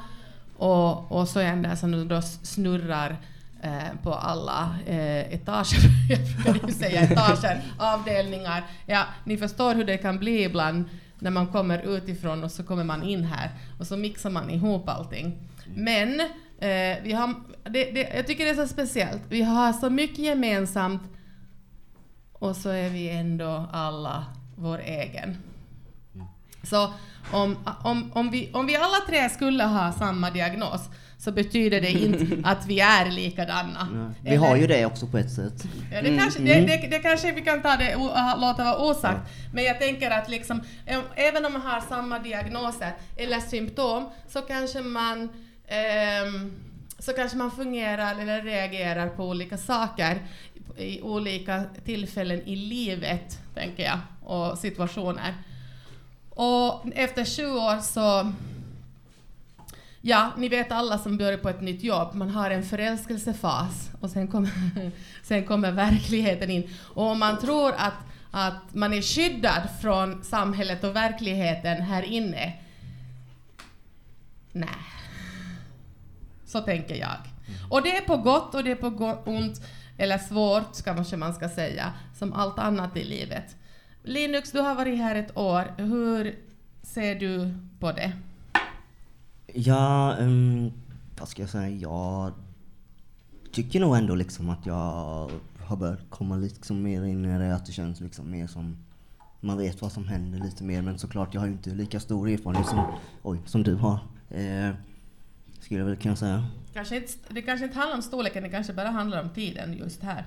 Och, 0.57 1.11
och 1.11 1.27
så 1.27 1.39
är 1.39 1.75
som 1.75 1.91
nu 1.91 2.05
då 2.05 2.21
snurrar 2.21 3.17
eh, 3.61 4.01
på 4.03 4.13
alla 4.13 4.75
eh, 4.85 5.33
etager, 5.33 5.79
jag 6.09 6.53
brukar 6.53 6.67
ju 6.67 6.73
säga 6.73 7.01
etager, 7.01 7.61
avdelningar. 7.79 8.63
Ja, 8.85 9.03
ni 9.23 9.37
förstår 9.37 9.75
hur 9.75 9.85
det 9.85 9.97
kan 9.97 10.19
bli 10.19 10.43
ibland 10.43 10.85
när 11.19 11.31
man 11.31 11.47
kommer 11.47 11.95
utifrån 11.97 12.43
och 12.43 12.51
så 12.51 12.63
kommer 12.63 12.83
man 12.83 13.03
in 13.03 13.23
här 13.23 13.49
och 13.79 13.87
så 13.87 13.97
mixar 13.97 14.29
man 14.29 14.49
ihop 14.49 14.89
allting. 14.89 15.37
Men 15.75 16.19
eh, 16.59 16.97
vi 17.03 17.13
har, 17.13 17.33
det, 17.63 17.91
det, 17.91 18.11
jag 18.15 18.27
tycker 18.27 18.45
det 18.45 18.51
är 18.51 18.55
så 18.55 18.67
speciellt. 18.67 19.21
Vi 19.29 19.41
har 19.41 19.73
så 19.73 19.89
mycket 19.89 20.19
gemensamt 20.19 21.01
och 22.33 22.55
så 22.55 22.69
är 22.69 22.89
vi 22.89 23.09
ändå 23.09 23.69
alla 23.71 24.25
vår 24.55 24.79
egen. 24.79 25.37
Så 26.65 26.93
om, 27.31 27.57
om, 27.83 28.11
om, 28.15 28.31
vi, 28.31 28.49
om 28.53 28.65
vi 28.67 28.75
alla 28.75 28.97
tre 29.07 29.29
skulle 29.29 29.63
ha 29.63 29.91
samma 29.93 30.29
diagnos 30.31 30.81
så 31.17 31.31
betyder 31.31 31.81
det 31.81 31.91
inte 31.91 32.37
att 32.49 32.65
vi 32.65 32.79
är 32.79 33.11
likadana. 33.11 33.87
Vi 34.21 34.35
har 34.35 34.55
ju 34.55 34.67
det 34.67 34.85
också 34.85 35.07
på 35.07 35.17
ett 35.17 35.31
sätt. 35.31 35.63
Ja, 35.91 36.01
det, 36.01 36.17
kanske, 36.17 36.39
det, 36.39 36.53
det, 36.61 36.87
det 36.91 36.99
kanske 36.99 37.31
vi 37.31 37.41
kan 37.41 37.61
ta 37.61 37.75
det, 37.75 37.95
o- 37.95 38.09
ha- 38.15 38.35
låta 38.35 38.63
vara 38.63 38.77
osagt. 38.77 39.19
Men 39.53 39.63
jag 39.63 39.79
tänker 39.79 40.11
att 40.11 40.29
liksom, 40.29 40.61
äm, 40.85 41.01
även 41.15 41.45
om 41.45 41.53
man 41.53 41.61
har 41.61 41.81
samma 41.89 42.19
diagnoser 42.19 42.93
eller 43.17 43.39
symptom 43.39 44.09
så 44.29 44.41
kanske 44.41 44.81
man 44.81 45.29
ehm, 45.67 46.51
så 46.99 47.13
kanske 47.13 47.37
man 47.37 47.51
fungerar 47.51 48.15
eller 48.21 48.41
reagerar 48.41 49.07
på 49.09 49.23
olika 49.29 49.57
saker 49.57 50.17
i 50.77 51.01
olika 51.01 51.63
tillfällen 51.85 52.41
i 52.45 52.55
livet, 52.55 53.39
tänker 53.55 53.83
jag, 53.83 53.99
och 54.23 54.57
situationer. 54.57 55.33
Och 56.35 56.85
efter 56.95 57.25
sju 57.25 57.47
år 57.47 57.81
så 57.81 58.33
Ja, 60.07 60.31
ni 60.37 60.49
vet 60.49 60.71
alla 60.71 60.97
som 60.97 61.17
börjar 61.17 61.37
på 61.37 61.49
ett 61.49 61.61
nytt 61.61 61.83
jobb, 61.83 62.13
man 62.13 62.29
har 62.29 62.51
en 62.51 62.63
förälskelsefas 62.63 63.89
och 63.99 64.09
sen 64.09 64.27
kommer, 64.27 64.51
sen 65.23 65.45
kommer 65.45 65.71
verkligheten 65.71 66.49
in. 66.49 66.69
Och 66.93 67.03
om 67.03 67.19
man 67.19 67.39
tror 67.39 67.73
att, 67.77 67.93
att 68.31 68.73
man 68.73 68.93
är 68.93 69.01
skyddad 69.01 69.69
från 69.81 70.23
samhället 70.23 70.83
och 70.83 70.95
verkligheten 70.95 71.81
här 71.81 72.03
inne, 72.03 72.53
nej. 74.51 74.69
Så 76.45 76.61
tänker 76.61 76.95
jag. 76.95 77.17
Och 77.69 77.81
det 77.81 77.97
är 77.97 78.01
på 78.01 78.17
gott 78.17 78.55
och 78.55 78.63
det 78.63 78.71
är 78.71 78.75
på 78.75 79.21
ont, 79.25 79.61
eller 79.97 80.17
svårt 80.17 80.83
kanske 80.83 81.17
man 81.17 81.33
ska 81.33 81.49
säga, 81.49 81.93
som 82.17 82.33
allt 82.33 82.59
annat 82.59 82.97
i 82.97 83.03
livet. 83.03 83.55
Linux, 84.07 84.51
du 84.51 84.59
har 84.59 84.75
varit 84.75 84.97
här 84.97 85.15
ett 85.15 85.37
år. 85.37 85.73
Hur 85.77 86.39
ser 86.81 87.15
du 87.15 87.53
på 87.79 87.91
det? 87.91 88.13
Ja, 89.53 90.15
um, 90.19 90.71
vad 91.19 91.27
ska 91.27 91.41
jag 91.41 91.49
säga? 91.49 91.69
Jag 91.69 92.31
tycker 93.51 93.79
nog 93.79 93.97
ändå 93.97 94.15
liksom 94.15 94.49
att 94.49 94.65
jag 94.65 95.29
har 95.59 95.77
börjat 95.77 96.09
komma 96.09 96.35
liksom 96.35 96.83
mer 96.83 97.03
in 97.03 97.25
i 97.25 97.39
det, 97.39 97.55
att 97.55 97.65
det 97.65 97.71
känns 97.71 98.01
liksom 98.01 98.31
mer 98.31 98.47
som 98.47 98.77
man 99.39 99.57
vet 99.57 99.81
vad 99.81 99.91
som 99.91 100.07
händer 100.07 100.39
lite 100.39 100.63
mer. 100.63 100.81
Men 100.81 100.99
såklart, 100.99 101.33
jag 101.33 101.41
har 101.41 101.47
ju 101.47 101.53
inte 101.53 101.69
lika 101.69 101.99
stor 101.99 102.29
erfarenhet 102.29 102.67
som, 102.67 102.99
oj, 103.23 103.39
som 103.45 103.63
du 103.63 103.75
har. 103.75 103.99
Eh, 104.29 104.75
skulle 105.59 105.79
jag 105.79 105.87
väl 105.87 105.95
kunna 105.95 106.15
säga. 106.15 106.45
Kanske 106.73 106.95
inte, 106.95 107.13
det 107.29 107.41
kanske 107.41 107.65
inte 107.65 107.77
handlar 107.77 107.95
om 107.95 108.01
storleken, 108.01 108.43
det 108.43 108.49
kanske 108.49 108.73
bara 108.73 108.89
handlar 108.89 109.23
om 109.23 109.29
tiden 109.29 109.73
just 109.73 110.03
här. 110.03 110.25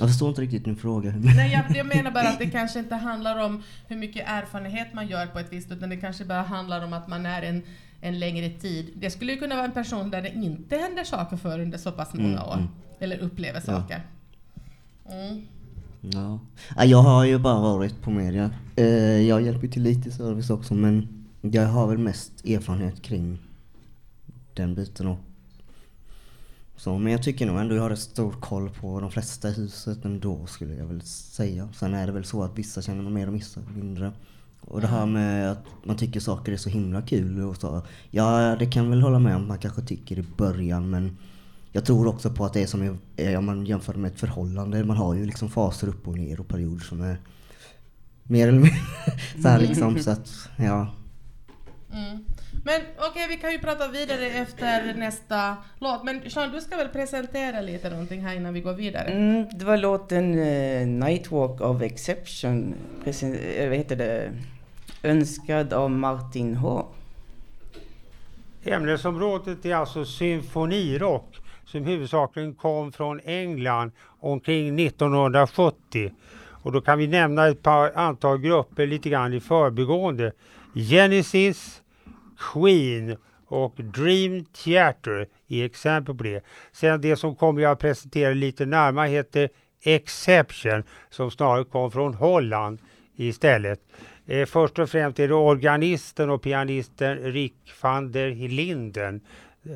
Jag 0.00 0.08
förstår 0.08 0.28
inte 0.28 0.40
riktigt 0.40 0.64
din 0.64 0.76
fråga. 0.76 1.14
Nej, 1.16 1.52
jag, 1.52 1.76
jag 1.76 1.86
menar 1.86 2.10
bara 2.10 2.28
att 2.28 2.38
det 2.38 2.46
kanske 2.50 2.78
inte 2.78 2.94
handlar 2.94 3.44
om 3.44 3.62
hur 3.88 3.96
mycket 3.96 4.22
erfarenhet 4.28 4.94
man 4.94 5.06
gör 5.08 5.26
på 5.26 5.38
ett 5.38 5.52
visst, 5.52 5.72
utan 5.72 5.88
det 5.90 5.96
kanske 5.96 6.24
bara 6.24 6.42
handlar 6.42 6.84
om 6.84 6.92
att 6.92 7.08
man 7.08 7.26
är 7.26 7.42
en, 7.42 7.62
en 8.00 8.18
längre 8.18 8.50
tid. 8.50 8.90
Det 8.96 9.10
skulle 9.10 9.32
ju 9.32 9.38
kunna 9.38 9.54
vara 9.54 9.64
en 9.66 9.72
person 9.72 10.10
där 10.10 10.22
det 10.22 10.28
inte 10.34 10.76
händer 10.76 11.04
saker 11.04 11.36
för 11.36 11.60
under 11.60 11.78
så 11.78 11.92
pass 11.92 12.14
många 12.14 12.28
Mm, 12.28 12.42
år. 12.48 12.54
mm. 12.54 12.68
Eller 13.00 13.18
upplever 13.18 13.62
Ja. 13.66 13.72
saker. 13.80 14.02
Mm. 15.10 15.42
Ja. 16.00 16.38
Ja, 16.76 16.84
jag 16.84 16.98
har 17.02 17.24
ju 17.24 17.38
bara 17.38 17.60
varit 17.60 18.02
på 18.02 18.10
media. 18.10 18.50
Eh, 18.76 18.86
jag 19.20 19.42
hjälper 19.42 19.68
till 19.68 19.82
lite 19.82 20.08
i 20.08 20.12
service 20.12 20.50
också 20.50 20.74
men 20.74 21.08
jag 21.40 21.66
har 21.66 21.86
väl 21.86 21.98
mest 21.98 22.44
erfarenhet 22.46 23.02
kring 23.02 23.38
den 24.54 24.74
biten 24.74 25.06
och 25.06 25.18
så. 26.78 26.98
Men 26.98 27.12
jag 27.12 27.22
tycker 27.22 27.46
nog 27.46 27.58
ändå 27.58 27.74
jag 27.74 27.82
har 27.82 27.90
rätt 27.90 27.98
stor 27.98 28.32
koll 28.32 28.70
på 28.70 29.00
de 29.00 29.10
flesta 29.10 29.48
i 29.48 29.52
huset 29.52 30.04
ändå 30.04 30.46
skulle 30.46 30.74
jag 30.74 30.86
väl 30.86 31.02
säga. 31.02 31.68
Sen 31.72 31.94
är 31.94 32.06
det 32.06 32.12
väl 32.12 32.24
så 32.24 32.42
att 32.42 32.58
vissa 32.58 32.82
känner 32.82 33.02
man 33.02 33.12
mer 33.12 33.28
och 33.28 33.34
vissa 33.34 33.60
mindre. 33.74 34.12
Och 34.60 34.80
det 34.80 34.86
här 34.86 35.06
med 35.06 35.50
att 35.50 35.64
man 35.84 35.96
tycker 35.96 36.20
saker 36.20 36.52
är 36.52 36.56
så 36.56 36.68
himla 36.68 37.02
kul 37.02 37.42
och 37.42 37.56
så. 37.56 37.82
Ja, 38.10 38.56
det 38.58 38.66
kan 38.66 38.90
väl 38.90 39.02
hålla 39.02 39.18
med 39.18 39.36
om 39.36 39.48
man 39.48 39.58
kanske 39.58 39.82
tycker 39.82 40.18
i 40.18 40.24
början 40.36 40.90
men 40.90 41.16
jag 41.72 41.84
tror 41.84 42.06
också 42.06 42.30
på 42.30 42.44
att 42.44 42.52
det 42.52 42.62
är 42.62 42.66
som 42.66 42.98
eh, 43.16 43.38
om 43.38 43.46
man 43.46 43.66
jämför 43.66 43.94
med 43.94 44.12
ett 44.12 44.20
förhållande. 44.20 44.84
Man 44.84 44.96
har 44.96 45.14
ju 45.14 45.26
liksom 45.26 45.50
faser 45.50 45.88
upp 45.88 46.08
och 46.08 46.18
ner 46.18 46.40
och 46.40 46.48
perioder 46.48 46.84
som 46.84 47.00
är 47.00 47.18
mer 48.22 48.48
eller 48.48 48.58
mindre 48.58 48.80
så 49.42 49.48
här 49.48 49.60
liksom. 49.60 49.98
Så 49.98 50.10
att, 50.10 50.48
ja. 50.56 50.94
Mm. 51.92 52.24
Men 52.64 52.80
okej, 53.10 53.26
vi 53.28 53.36
kan 53.36 53.52
ju 53.52 53.58
prata 53.58 53.88
vidare 53.88 54.26
efter 54.26 54.94
nästa 54.94 55.56
låt. 55.78 56.04
Men 56.04 56.30
Sean, 56.30 56.52
du 56.52 56.60
ska 56.60 56.76
väl 56.76 56.88
presentera 56.88 57.60
lite 57.60 57.90
någonting 57.90 58.20
här 58.20 58.36
innan 58.36 58.54
vi 58.54 58.60
går 58.60 58.72
vidare? 58.72 59.08
Mm, 59.08 59.46
det 59.58 59.64
var 59.64 59.76
låten 59.76 60.38
eh, 60.38 60.86
Nightwalk 60.86 61.60
of 61.60 61.82
Exception, 61.82 62.74
presen- 63.04 63.38
eh, 63.58 63.68
vad 63.68 63.76
heter 63.78 63.96
det, 63.96 64.30
önskad 65.02 65.72
av 65.72 65.90
Martin 65.90 66.54
H. 66.56 66.86
Ämnesområdet 68.64 69.64
är 69.66 69.74
alltså 69.74 70.04
symfonirock 70.04 71.36
som 71.64 71.84
huvudsakligen 71.84 72.54
kom 72.54 72.92
från 72.92 73.20
England 73.24 73.92
omkring 74.20 74.80
1970. 74.80 76.12
Och 76.62 76.72
då 76.72 76.80
kan 76.80 76.98
vi 76.98 77.06
nämna 77.06 77.48
ett 77.48 77.62
par 77.62 77.92
antal 77.94 78.38
grupper 78.38 78.86
lite 78.86 79.08
grann 79.08 79.32
i 79.34 79.40
förbigående. 79.40 80.32
Genesis, 80.74 81.82
Queen 82.38 83.16
och 83.46 83.74
Dream 83.76 84.44
Theater 84.44 85.28
är 85.48 85.64
exempel 85.64 86.14
på 86.14 86.22
det. 86.22 86.44
Sen 86.72 87.00
det 87.00 87.16
som 87.16 87.36
kommer 87.36 87.62
jag 87.62 87.72
att 87.72 87.78
presentera 87.78 88.34
lite 88.34 88.66
närmare 88.66 89.08
heter 89.08 89.48
Exception 89.82 90.82
som 91.10 91.30
snarare 91.30 91.64
kom 91.64 91.90
från 91.90 92.14
Holland 92.14 92.78
istället. 93.16 93.80
Eh, 94.26 94.46
först 94.46 94.78
och 94.78 94.90
främst 94.90 95.18
är 95.18 95.28
det 95.28 95.34
organisten 95.34 96.30
och 96.30 96.42
pianisten 96.42 97.18
Rick 97.18 97.72
van 97.80 98.12
der 98.12 98.48
Linden 98.48 99.20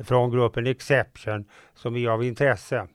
från 0.03 0.31
gruppen 0.31 0.67
Exception 0.67 1.45
som 1.75 1.95
är 1.95 2.09
av 2.09 2.23
intresse. 2.23 2.87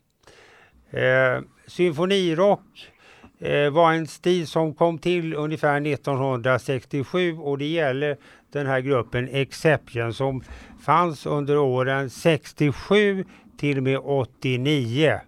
Eh, 0.90 1.40
symfonirock 1.66 2.90
eh, 3.38 3.70
var 3.70 3.92
en 3.92 4.06
stil 4.06 4.46
som 4.46 4.74
kom 4.74 4.98
till 4.98 5.34
ungefär 5.34 5.86
1967 5.86 7.36
och 7.38 7.58
det 7.58 7.66
gäller 7.66 8.16
den 8.52 8.66
här 8.66 8.80
gruppen 8.80 9.28
Exception 9.28 10.14
som 10.14 10.42
fanns 10.80 11.26
under 11.26 11.58
åren 11.58 12.10
67 12.10 13.24
till 13.58 13.76
och 13.76 13.82
med 13.82 13.98
89. 13.98 15.20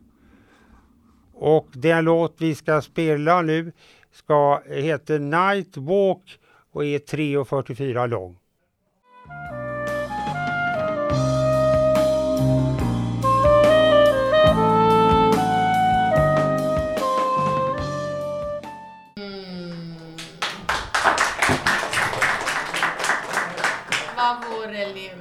Och 1.34 1.68
den 1.72 2.04
låt 2.04 2.34
vi 2.38 2.54
ska 2.54 2.80
spela 2.80 3.42
nu 3.42 3.72
ska, 4.12 4.62
heter 4.66 5.18
Night 5.18 5.76
Walk 5.76 6.38
och 6.72 6.84
är 6.84 6.98
3.44 6.98 8.06
lång. 8.06 8.39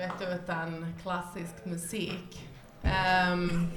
Livet 0.09 0.39
utan 0.43 0.95
klassisk 1.01 1.65
musik? 1.65 2.47
Ehm, 2.83 3.67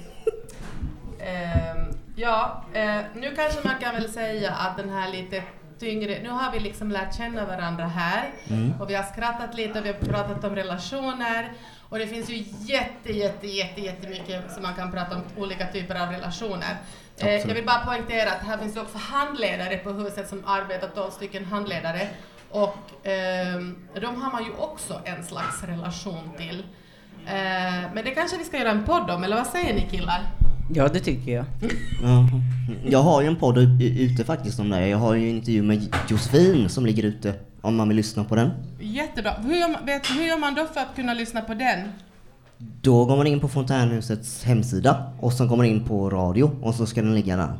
ehm, 1.20 1.98
ja, 2.16 2.64
eh, 2.72 3.00
nu 3.14 3.34
kanske 3.36 3.68
man 3.68 3.78
kan 3.80 3.94
väl 3.94 4.08
säga 4.08 4.50
att 4.50 4.76
den 4.76 4.90
här 4.90 5.12
lite 5.12 5.42
tyngre, 5.78 6.22
nu 6.22 6.28
har 6.28 6.52
vi 6.52 6.60
liksom 6.60 6.90
lärt 6.90 7.16
känna 7.16 7.46
varandra 7.46 7.84
här 7.84 8.32
och 8.80 8.90
vi 8.90 8.94
har 8.94 9.02
skrattat 9.02 9.54
lite 9.54 9.78
och 9.78 9.84
vi 9.84 9.92
har 9.92 9.98
pratat 9.98 10.44
om 10.44 10.56
relationer 10.56 11.52
och 11.88 11.98
det 11.98 12.06
finns 12.06 12.30
ju 12.30 12.44
jätte, 12.58 13.12
jätte, 13.12 13.46
jätte, 13.46 13.80
jättemycket 13.80 14.52
som 14.52 14.62
man 14.62 14.74
kan 14.74 14.92
prata 14.92 15.16
om 15.16 15.22
olika 15.36 15.66
typer 15.66 16.02
av 16.02 16.08
relationer. 16.10 16.76
Eh, 17.18 17.34
jag 17.34 17.54
vill 17.54 17.66
bara 17.66 17.84
poängtera 17.84 18.30
att 18.30 18.46
här 18.46 18.58
finns 18.58 18.76
också 18.76 18.98
handledare 18.98 19.78
på 19.78 19.90
huset 19.90 20.28
som 20.28 20.44
arbetar, 20.46 20.88
12 20.88 21.10
stycken 21.10 21.44
handledare. 21.44 22.08
Och 22.52 23.06
ehm, 23.06 23.76
de 24.00 24.22
har 24.22 24.32
man 24.32 24.44
ju 24.44 24.50
också 24.58 25.00
en 25.04 25.24
slags 25.24 25.64
relation 25.64 26.30
till. 26.36 26.58
Eh, 27.26 27.92
men 27.94 28.04
det 28.04 28.10
kanske 28.10 28.38
vi 28.38 28.44
ska 28.44 28.58
göra 28.58 28.70
en 28.70 28.84
podd 28.84 29.10
om, 29.10 29.24
eller 29.24 29.36
vad 29.36 29.46
säger 29.46 29.74
ni 29.74 29.88
killar? 29.90 30.22
Ja, 30.74 30.88
det 30.88 31.00
tycker 31.00 31.32
jag. 31.32 31.44
Ja. 32.02 32.28
Jag 32.84 33.02
har 33.02 33.22
ju 33.22 33.28
en 33.28 33.36
podd 33.36 33.58
ute 33.82 34.24
faktiskt 34.24 34.60
om 34.60 34.70
det. 34.70 34.88
Jag 34.88 34.98
har 34.98 35.14
ju 35.14 35.30
en 35.30 35.36
intervju 35.36 35.62
med 35.62 35.94
Josefin 36.08 36.68
som 36.68 36.86
ligger 36.86 37.02
ute 37.02 37.34
om 37.60 37.76
man 37.76 37.88
vill 37.88 37.96
lyssna 37.96 38.24
på 38.24 38.34
den. 38.34 38.50
Jättebra. 38.80 39.32
Hur 39.32 39.54
gör, 39.54 39.68
man, 39.68 39.86
vet, 39.86 40.10
hur 40.10 40.24
gör 40.24 40.38
man 40.38 40.54
då 40.54 40.66
för 40.66 40.80
att 40.80 40.96
kunna 40.96 41.14
lyssna 41.14 41.40
på 41.40 41.54
den? 41.54 41.88
Då 42.58 43.04
går 43.04 43.16
man 43.16 43.26
in 43.26 43.40
på 43.40 43.48
Fontänhusets 43.48 44.44
hemsida 44.44 45.12
och 45.20 45.32
så 45.32 45.46
går 45.46 45.56
man 45.56 45.66
in 45.66 45.84
på 45.84 46.10
radio 46.10 46.50
och 46.62 46.74
så 46.74 46.86
ska 46.86 47.02
den 47.02 47.14
ligga 47.14 47.36
där. 47.36 47.52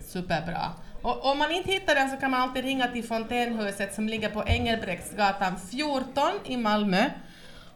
Superbra. 0.00 0.60
Och 1.04 1.30
om 1.30 1.38
man 1.38 1.50
inte 1.50 1.72
hittar 1.72 1.94
den 1.94 2.10
så 2.10 2.16
kan 2.16 2.30
man 2.30 2.40
alltid 2.40 2.64
ringa 2.64 2.88
till 2.88 3.04
Fontänhuset 3.04 3.94
som 3.94 4.08
ligger 4.08 4.28
på 4.28 4.44
Engelbrektsgatan 4.46 5.52
14 5.70 6.22
i 6.44 6.56
Malmö. 6.56 7.10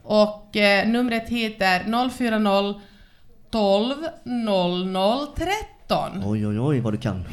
Och 0.02 0.56
eh, 0.56 0.88
numret 0.88 1.28
hit 1.28 1.56
är 1.62 2.08
040 2.10 2.80
12 3.50 3.94
00 4.24 5.26
13. 5.36 6.22
Oj, 6.26 6.46
oj, 6.46 6.60
oj 6.60 6.80
vad 6.80 6.92
du 6.92 6.98
kan. 6.98 7.24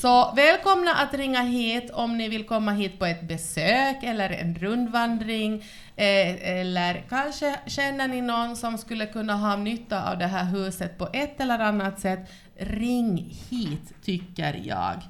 Så 0.00 0.32
välkomna 0.36 0.94
att 0.94 1.14
ringa 1.14 1.42
hit 1.42 1.90
om 1.90 2.18
ni 2.18 2.28
vill 2.28 2.46
komma 2.46 2.72
hit 2.72 2.98
på 2.98 3.06
ett 3.06 3.28
besök 3.28 4.02
eller 4.02 4.30
en 4.30 4.54
rundvandring. 4.54 5.54
Eh, 5.96 6.58
eller 6.58 7.04
kanske 7.08 7.60
känner 7.66 8.08
ni 8.08 8.20
någon 8.20 8.56
som 8.56 8.78
skulle 8.78 9.06
kunna 9.06 9.36
ha 9.36 9.56
nytta 9.56 10.10
av 10.10 10.18
det 10.18 10.26
här 10.26 10.44
huset 10.44 10.98
på 10.98 11.08
ett 11.12 11.40
eller 11.40 11.58
annat 11.58 12.00
sätt. 12.00 12.30
Ring 12.56 13.36
hit, 13.50 14.04
tycker 14.04 14.60
jag. 14.64 15.02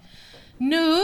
Nu, 0.59 0.97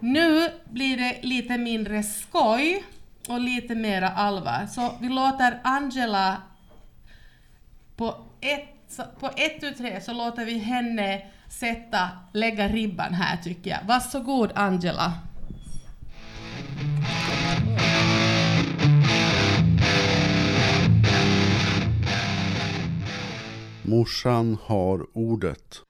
nu 0.00 0.50
blir 0.64 0.96
det 0.96 1.18
lite 1.22 1.58
mindre 1.58 2.02
skoj 2.02 2.84
och 3.28 3.40
lite 3.40 3.74
mera 3.74 4.08
allvar. 4.08 4.66
Så 4.70 4.94
vi 5.00 5.08
låter 5.08 5.60
Angela 5.64 6.42
på 7.96 8.14
ett, 8.40 9.00
på 9.20 9.30
ett 9.36 9.60
tu 9.60 9.70
tre 9.72 10.00
så 10.00 10.12
låter 10.12 10.44
vi 10.44 10.58
henne 10.58 11.22
sätta, 11.48 12.10
lägga 12.32 12.68
ribban 12.68 13.14
här 13.14 13.36
tycker 13.36 13.70
jag. 13.70 13.78
Varsågod 13.88 14.52
Angela. 14.54 15.12
Morsan 23.82 24.58
har 24.62 25.06
ordet. 25.12 25.80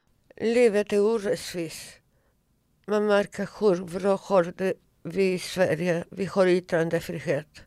Livet 0.40 0.92
är 0.92 1.00
orättvist. 1.00 2.00
Man 2.86 3.06
märker 3.06 3.48
hur 3.60 3.84
bra 3.84 4.18
har 4.22 4.52
det 4.56 4.74
vi 5.02 5.32
i 5.32 5.38
Sverige. 5.38 6.04
Vi 6.10 6.24
har 6.24 6.46
yttrandefrihet. 6.46 7.62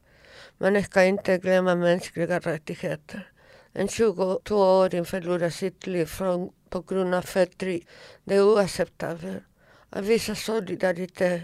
Man 0.58 0.84
ska 0.84 1.04
inte 1.04 1.38
glömma 1.38 1.76
mänskliga 1.76 2.40
rättigheter. 2.40 3.32
En 3.74 3.88
22-åring 3.88 5.06
förlorar 5.06 5.50
sitt 5.50 5.88
liv 5.88 6.06
från, 6.06 6.50
på 6.70 6.82
grund 6.82 7.16
av 7.16 7.22
förtryck. 7.22 7.88
Det 8.24 8.36
är 8.36 8.44
oacceptabelt. 8.44 9.44
Att 9.90 10.06
visa 10.06 10.36
solidaritet, 10.36 11.42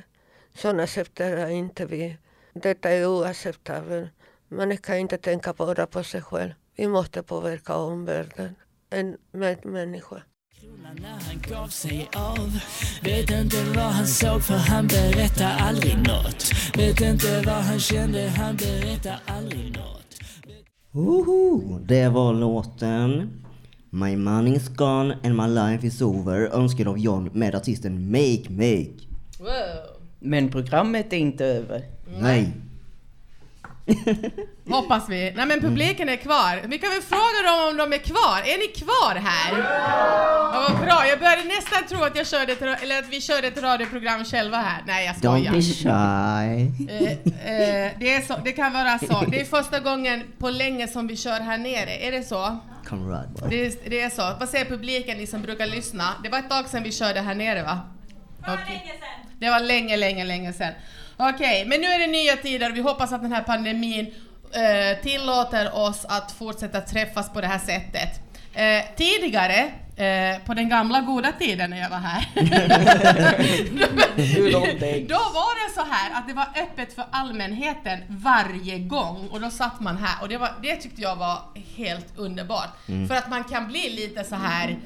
sådana 0.55 0.83
accepterar 0.83 1.49
inte 1.49 1.85
vi. 1.85 2.17
Detta 2.53 2.89
är 2.89 3.05
oacceptabelt. 3.05 4.09
Man 4.47 4.77
ska 4.77 4.97
inte 4.97 5.17
tänka 5.17 5.53
bara 5.53 5.85
på 5.87 6.03
sig 6.03 6.21
själv. 6.21 6.51
Vi 6.75 6.87
måste 6.87 7.23
påverka 7.23 7.75
omvärlden. 7.75 8.55
En 8.89 9.17
medmänniska. 9.31 10.21
När 11.01 11.09
han 11.09 11.41
gav 11.49 11.67
sig 11.67 12.09
av 12.15 12.59
Vet 13.01 13.31
inte 13.31 13.63
vad 13.75 13.85
han 13.85 14.07
såg 14.07 14.43
för 14.43 14.53
han 14.53 14.87
berättar 14.87 15.57
aldrig 15.59 15.97
nåt 15.97 16.51
Vet 16.75 17.01
inte 17.01 17.41
vad 17.45 17.55
han 17.55 17.79
kände, 17.79 18.27
han 18.27 18.55
berättar 18.55 19.19
aldrig 19.25 19.77
nåt 19.77 20.19
Woho! 20.91 21.79
Det 21.79 22.09
var 22.09 22.33
låten 22.33 23.42
My 23.95 24.15
money's 24.15 24.67
gone 24.69 25.15
and 25.23 25.35
my 25.35 25.47
life 25.47 25.87
is 25.87 26.01
over 26.01 26.49
önskad 26.53 26.87
av 26.87 26.99
John 26.99 27.29
med 27.33 27.55
artisten 27.55 28.11
Make 28.11 28.43
Make. 28.49 29.07
Wow. 29.39 30.01
Men 30.19 30.49
programmet 30.49 31.13
är 31.13 31.17
inte 31.17 31.45
över. 31.45 31.83
Nej. 32.19 32.51
Hoppas 34.69 35.09
vi. 35.09 35.31
Nej 35.35 35.45
men 35.45 35.61
publiken 35.61 36.09
är 36.09 36.15
kvar. 36.15 36.61
Vi 36.67 36.79
kan 36.79 36.89
väl 36.89 37.01
fråga 37.01 37.51
dem 37.51 37.69
om 37.69 37.77
de 37.77 37.93
är 37.95 37.99
kvar. 37.99 38.39
Är 38.45 38.57
ni 38.57 38.67
kvar 38.67 39.15
här? 39.15 39.51
Ja, 40.53 40.65
vad 40.69 40.79
bra. 40.81 41.07
Jag 41.07 41.19
började 41.19 41.43
nästan 41.43 41.83
tro 41.89 42.03
att, 42.03 42.15
jag 42.15 42.27
körde 42.27 42.51
ett, 42.51 42.61
eller 42.61 42.99
att 42.99 43.09
vi 43.09 43.21
körde 43.21 43.47
ett 43.47 43.61
radioprogram 43.61 44.25
själva 44.25 44.57
här. 44.57 44.83
Nej 44.87 45.05
jag 45.05 45.15
Don't 45.15 45.19
skojar. 45.19 45.51
be 45.53 45.61
shy. 45.61 46.87
Eh, 46.93 47.11
eh, 47.11 47.91
det, 47.99 48.13
är 48.13 48.21
så, 48.21 48.35
det 48.43 48.51
kan 48.51 48.73
vara 48.73 48.99
så. 48.99 49.25
Det 49.27 49.41
är 49.41 49.45
första 49.45 49.79
gången 49.79 50.23
på 50.37 50.49
länge 50.49 50.87
som 50.87 51.07
vi 51.07 51.17
kör 51.17 51.39
här 51.39 51.57
nere. 51.57 51.95
Är 51.97 52.11
det 52.11 52.23
så? 52.23 52.57
Det, 53.49 53.65
är- 53.65 53.89
det 53.89 54.01
är 54.01 54.09
så. 54.09 54.35
Vad 54.39 54.49
säger 54.49 54.65
publiken, 54.65 55.17
ni 55.17 55.27
som 55.27 55.41
brukar 55.41 55.65
lyssna? 55.67 56.09
Det 56.23 56.29
var 56.29 56.39
ett 56.39 56.49
tag 56.49 56.67
sedan 56.69 56.83
vi 56.83 56.91
körde 56.91 57.21
här 57.21 57.35
nere 57.35 57.63
va? 57.63 57.79
Okej. 58.47 58.99
Det 59.39 59.49
var 59.49 59.59
länge, 59.59 59.97
länge, 59.97 60.23
länge 60.25 60.53
sedan. 60.53 60.73
Okej, 61.17 61.65
men 61.65 61.81
nu 61.81 61.87
är 61.87 61.99
det 61.99 62.07
nya 62.07 62.35
tider. 62.35 62.71
Vi 62.71 62.81
hoppas 62.81 63.13
att 63.13 63.21
den 63.21 63.31
här 63.31 63.43
pandemin 63.43 64.13
eh, 64.53 65.01
tillåter 65.03 65.75
oss 65.77 66.05
att 66.05 66.31
fortsätta 66.31 66.81
träffas 66.81 67.33
på 67.33 67.41
det 67.41 67.47
här 67.47 67.59
sättet. 67.59 68.19
Eh, 68.53 68.83
tidigare, 68.95 69.71
eh, 69.95 70.45
på 70.45 70.53
den 70.53 70.69
gamla 70.69 71.01
goda 71.01 71.31
tiden 71.31 71.69
när 71.69 71.77
jag 71.81 71.89
var 71.89 71.97
här, 71.97 72.27
då 75.07 75.15
var 75.15 75.67
det 75.67 75.73
så 75.73 75.81
här 75.91 76.19
att 76.19 76.27
det 76.27 76.33
var 76.33 76.47
öppet 76.55 76.95
för 76.95 77.05
allmänheten 77.11 77.99
varje 78.07 78.79
gång. 78.79 79.27
Och 79.31 79.41
då 79.41 79.49
satt 79.49 79.79
man 79.79 79.97
här. 79.97 80.21
Och 80.21 80.29
det, 80.29 80.37
var, 80.37 80.51
det 80.61 80.75
tyckte 80.75 81.01
jag 81.01 81.15
var 81.15 81.39
helt 81.77 82.07
underbart. 82.17 82.69
För 83.07 83.15
att 83.15 83.29
man 83.29 83.43
kan 83.43 83.67
bli 83.67 83.89
lite 83.89 84.23
så 84.23 84.35
här 84.35 84.77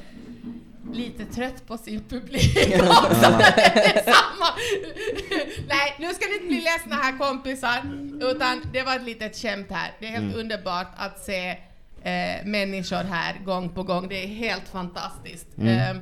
lite 0.93 1.25
trött 1.25 1.67
på 1.67 1.77
sin 1.77 2.03
publik 2.09 2.57
också. 2.81 3.29
Nej, 5.67 5.95
nu 5.99 6.13
ska 6.13 6.25
ni 6.25 6.33
inte 6.33 6.47
bli 6.47 6.61
ledsna 6.61 6.95
här 6.95 7.17
kompisar, 7.17 7.81
utan 8.21 8.61
det 8.73 8.83
var 8.83 8.95
ett 8.95 9.03
litet 9.03 9.35
skämt 9.37 9.67
här. 9.71 9.91
Det 9.99 10.05
är 10.07 10.09
helt 10.11 10.35
underbart 10.35 10.87
att 10.97 11.19
se 11.19 11.49
eh, 12.01 12.45
människor 12.45 13.03
här 13.03 13.39
gång 13.45 13.69
på 13.69 13.83
gång. 13.83 14.07
Det 14.07 14.23
är 14.23 14.27
helt 14.27 14.67
fantastiskt. 14.67 15.47
Eh, 15.57 15.97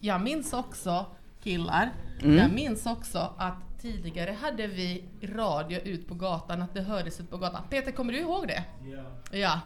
jag 0.00 0.20
minns 0.20 0.52
också, 0.52 1.06
killar, 1.42 1.90
jag 2.38 2.50
minns 2.52 2.86
också 2.86 3.34
att 3.38 3.54
tidigare 3.82 4.36
hade 4.42 4.66
vi 4.66 5.04
radio 5.22 5.80
ut 5.80 6.08
på 6.08 6.14
gatan, 6.14 6.62
att 6.62 6.74
det 6.74 6.82
hördes 6.82 7.20
ut 7.20 7.30
på 7.30 7.36
gatan. 7.38 7.62
Peter, 7.70 7.92
kommer 7.92 8.12
du 8.12 8.18
ihåg 8.18 8.48
det? 8.48 8.64
Ja. 9.38 9.60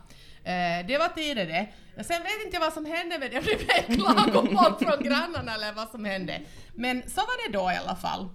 Eh, 0.48 0.86
det 0.86 0.98
var 0.98 1.08
tidigare. 1.08 1.68
Sen 1.96 2.22
vet 2.22 2.44
inte 2.44 2.56
jag 2.56 2.60
vad 2.60 2.72
som 2.72 2.84
hände 2.86 3.18
med 3.18 3.30
det. 3.30 3.40
Det 3.40 3.86
blev 3.88 3.96
klagomål 3.98 4.74
från 4.78 5.04
grannarna 5.04 5.54
eller 5.54 5.72
vad 5.72 5.88
som 5.88 6.04
hände. 6.04 6.40
Men 6.74 7.02
så 7.08 7.20
var 7.20 7.46
det 7.52 7.58
då 7.58 7.72
i 7.72 7.76
alla 7.76 7.96
fall. 7.96 8.28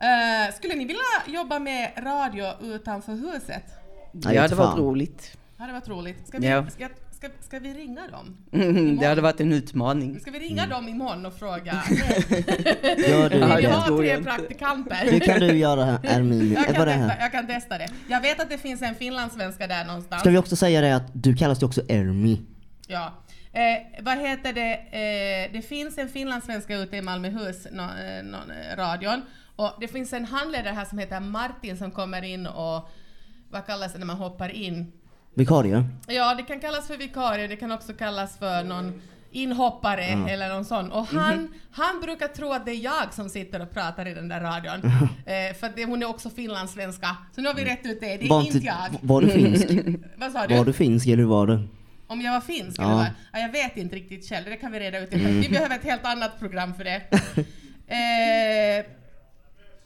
Eh, 0.00 0.54
skulle 0.54 0.74
ni 0.74 0.84
vilja 0.84 1.02
jobba 1.38 1.58
med 1.58 1.90
radio 1.96 2.46
utanför 2.62 3.12
huset? 3.12 3.64
Ja, 4.12 4.48
det 4.48 4.54
var 4.54 4.76
roligt. 4.76 5.36
Det 5.56 5.62
hade 5.62 5.72
varit 5.72 5.88
roligt. 5.88 6.28
Ska 6.28 6.38
vi, 6.38 6.48
Ja. 6.48 6.70
ska, 6.70 6.88
ska, 7.22 7.30
ska 7.40 7.58
vi 7.58 7.74
ringa 7.74 8.06
dem? 8.06 8.36
Mm, 8.52 8.96
det 8.98 9.06
hade 9.06 9.20
varit 9.20 9.40
en 9.40 9.52
utmaning. 9.52 10.20
Ska 10.20 10.30
vi 10.30 10.38
ringa 10.38 10.66
dem 10.66 10.88
imorgon 10.88 11.26
och 11.26 11.34
fråga? 11.38 11.82
Gör 13.08 13.30
du 13.30 13.38
Vill 13.38 13.48
Ja, 13.48 13.56
vi 13.56 13.62
det 13.62 13.72
ha 13.72 13.98
tre 13.98 14.10
inte. 14.16 14.30
praktikanter? 14.30 15.10
Det 15.10 15.20
kan 15.20 15.40
du 15.40 15.56
göra 15.56 15.84
Ermin. 16.02 16.52
Jag 16.52 16.64
kan, 16.64 16.74
det 16.74 16.84
testa, 16.84 16.90
här? 16.90 17.20
jag 17.20 17.32
kan 17.32 17.46
testa 17.46 17.78
det. 17.78 17.88
Jag 18.08 18.20
vet 18.20 18.40
att 18.40 18.50
det 18.50 18.58
finns 18.58 18.82
en 18.82 18.94
finlandssvenska 18.94 19.66
där 19.66 19.84
någonstans. 19.84 20.20
Ska 20.20 20.30
vi 20.30 20.38
också 20.38 20.56
säga 20.56 20.80
det 20.80 20.96
att 20.96 21.10
du 21.12 21.36
kallas 21.36 21.62
ju 21.62 21.66
också 21.66 21.80
Ermi. 21.88 22.40
Ja. 22.86 23.12
Eh, 23.52 24.02
vad 24.02 24.18
heter 24.18 24.52
det? 24.52 24.72
Eh, 24.74 25.52
det 25.52 25.62
finns 25.62 25.98
en 25.98 26.08
finlandssvenska 26.08 26.76
ute 26.76 26.96
i 26.96 27.02
Malmöhus, 27.02 27.66
no, 27.72 27.82
eh, 27.82 28.24
no, 28.24 28.36
eh, 28.36 28.76
radion. 28.76 29.22
Och 29.56 29.72
det 29.80 29.88
finns 29.88 30.12
en 30.12 30.24
handledare 30.24 30.74
här 30.74 30.84
som 30.84 30.98
heter 30.98 31.20
Martin 31.20 31.76
som 31.78 31.90
kommer 31.90 32.22
in 32.22 32.46
och 32.46 32.88
vad 33.50 33.66
kallas 33.66 33.92
det 33.92 33.98
när 33.98 34.06
man 34.06 34.16
hoppar 34.16 34.48
in? 34.48 34.92
Vikarie. 35.34 35.84
Ja, 36.06 36.34
det 36.34 36.42
kan 36.42 36.60
kallas 36.60 36.86
för 36.86 36.96
vikarie, 36.96 37.46
det 37.46 37.56
kan 37.56 37.72
också 37.72 37.92
kallas 37.92 38.38
för 38.38 38.64
någon 38.64 39.02
inhoppare 39.30 40.04
eller 40.04 40.48
någon 40.48 40.64
sån. 40.64 40.92
Och 40.92 41.06
han, 41.06 41.54
han 41.70 42.00
brukar 42.00 42.28
tro 42.28 42.52
att 42.52 42.66
det 42.66 42.72
är 42.72 42.84
jag 42.84 43.14
som 43.14 43.28
sitter 43.28 43.62
och 43.62 43.70
pratar 43.70 44.08
i 44.08 44.14
den 44.14 44.28
där 44.28 44.40
radion. 44.40 44.84
eh, 45.26 45.56
för 45.56 45.76
det, 45.76 45.84
hon 45.84 46.02
är 46.02 46.06
också 46.08 46.30
finlandssvenska. 46.30 47.16
Så 47.34 47.40
nu 47.40 47.48
har 47.48 47.54
vi 47.54 47.64
rätt 47.64 47.86
ut 47.86 48.00
det, 48.00 48.16
det 48.16 48.26
är 48.26 48.28
Var, 48.28 48.46
inte 48.46 48.58
jag. 48.58 48.88
var 49.00 49.20
du 49.20 49.28
finsk? 49.28 49.66
Vad 50.16 50.32
sa 50.32 50.46
du? 50.46 50.56
Var 50.56 50.64
du 50.64 50.72
finsk 50.72 51.06
eller 51.06 51.24
var 51.24 51.46
du? 51.46 51.68
Om 52.06 52.20
jag 52.20 52.32
var 52.32 52.40
finsk 52.40 52.80
Ja. 52.80 52.84
eller 52.84 52.94
vad? 52.94 53.06
Ja, 53.32 53.38
jag 53.38 53.52
vet 53.52 53.76
inte 53.76 53.96
riktigt 53.96 54.28
själv, 54.28 54.44
det 54.44 54.56
kan 54.56 54.72
vi 54.72 54.80
reda 54.80 54.98
ut. 54.98 55.12
Vi 55.12 55.48
behöver 55.48 55.76
ett 55.76 55.84
helt 55.84 56.04
annat 56.04 56.38
program 56.38 56.74
för 56.74 56.84
det. 56.84 56.96
eh, 57.86 58.86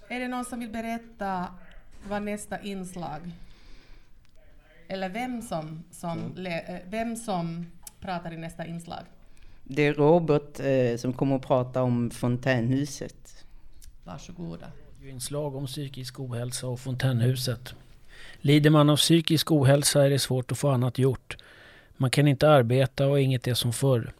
är 0.08 0.20
det 0.20 0.28
någon 0.28 0.44
som 0.44 0.60
vill 0.60 0.68
berätta 0.70 1.46
vad 2.08 2.22
nästa 2.22 2.60
inslag? 2.60 3.20
Eller 4.88 5.08
vem 5.08 5.42
som, 5.42 5.84
som, 5.90 6.32
le, 6.36 6.50
eh, 6.50 6.80
vem 6.90 7.16
som 7.16 7.66
pratar 8.00 8.32
i 8.32 8.36
nästa 8.36 8.66
inslag? 8.66 9.02
Det 9.64 9.86
är 9.86 9.94
Robert 9.94 10.60
eh, 10.60 10.96
som 10.96 11.12
kommer 11.12 11.36
att 11.36 11.46
prata 11.46 11.82
om 11.82 12.10
fontänhuset. 12.10 13.44
Varsågoda. 14.04 14.66
Inslag 15.02 15.56
om 15.56 15.66
psykisk 15.66 16.20
ohälsa 16.20 16.66
och 16.66 16.80
fontänhuset. 16.80 17.74
Lider 18.40 18.70
man 18.70 18.90
av 18.90 18.96
psykisk 18.96 19.52
ohälsa 19.52 20.04
är 20.04 20.10
det 20.10 20.18
svårt 20.18 20.52
att 20.52 20.58
få 20.58 20.68
annat 20.68 20.98
gjort. 20.98 21.36
Man 21.96 22.10
kan 22.10 22.28
inte 22.28 22.48
arbeta 22.48 23.06
och 23.06 23.20
inget 23.20 23.46
är 23.46 23.54
som 23.54 23.72
förr. 23.72 24.12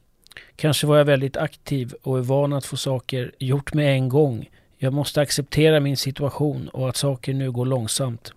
Kanske 0.57 0.87
var 0.87 0.99
jag 0.99 1.05
väldigt 1.05 1.37
aktiv 1.37 1.95
och 2.03 2.19
är 2.19 2.23
van 2.23 2.53
att 2.53 2.65
få 2.65 2.77
saker 2.77 3.33
gjort 3.39 3.75
med 3.75 3.93
en 3.93 4.09
gång. 4.09 4.51
Jag 4.79 4.93
måste 4.93 5.21
acceptera 5.21 5.81
min 5.81 5.97
situation 5.97 6.69
och 6.69 6.89
att 6.89 6.97
saker 6.97 7.35
nu 7.35 7.53
går 7.53 7.67
långsamt. 7.67 8.33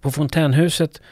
På 0.00 0.10
fontänhuset 0.10 1.02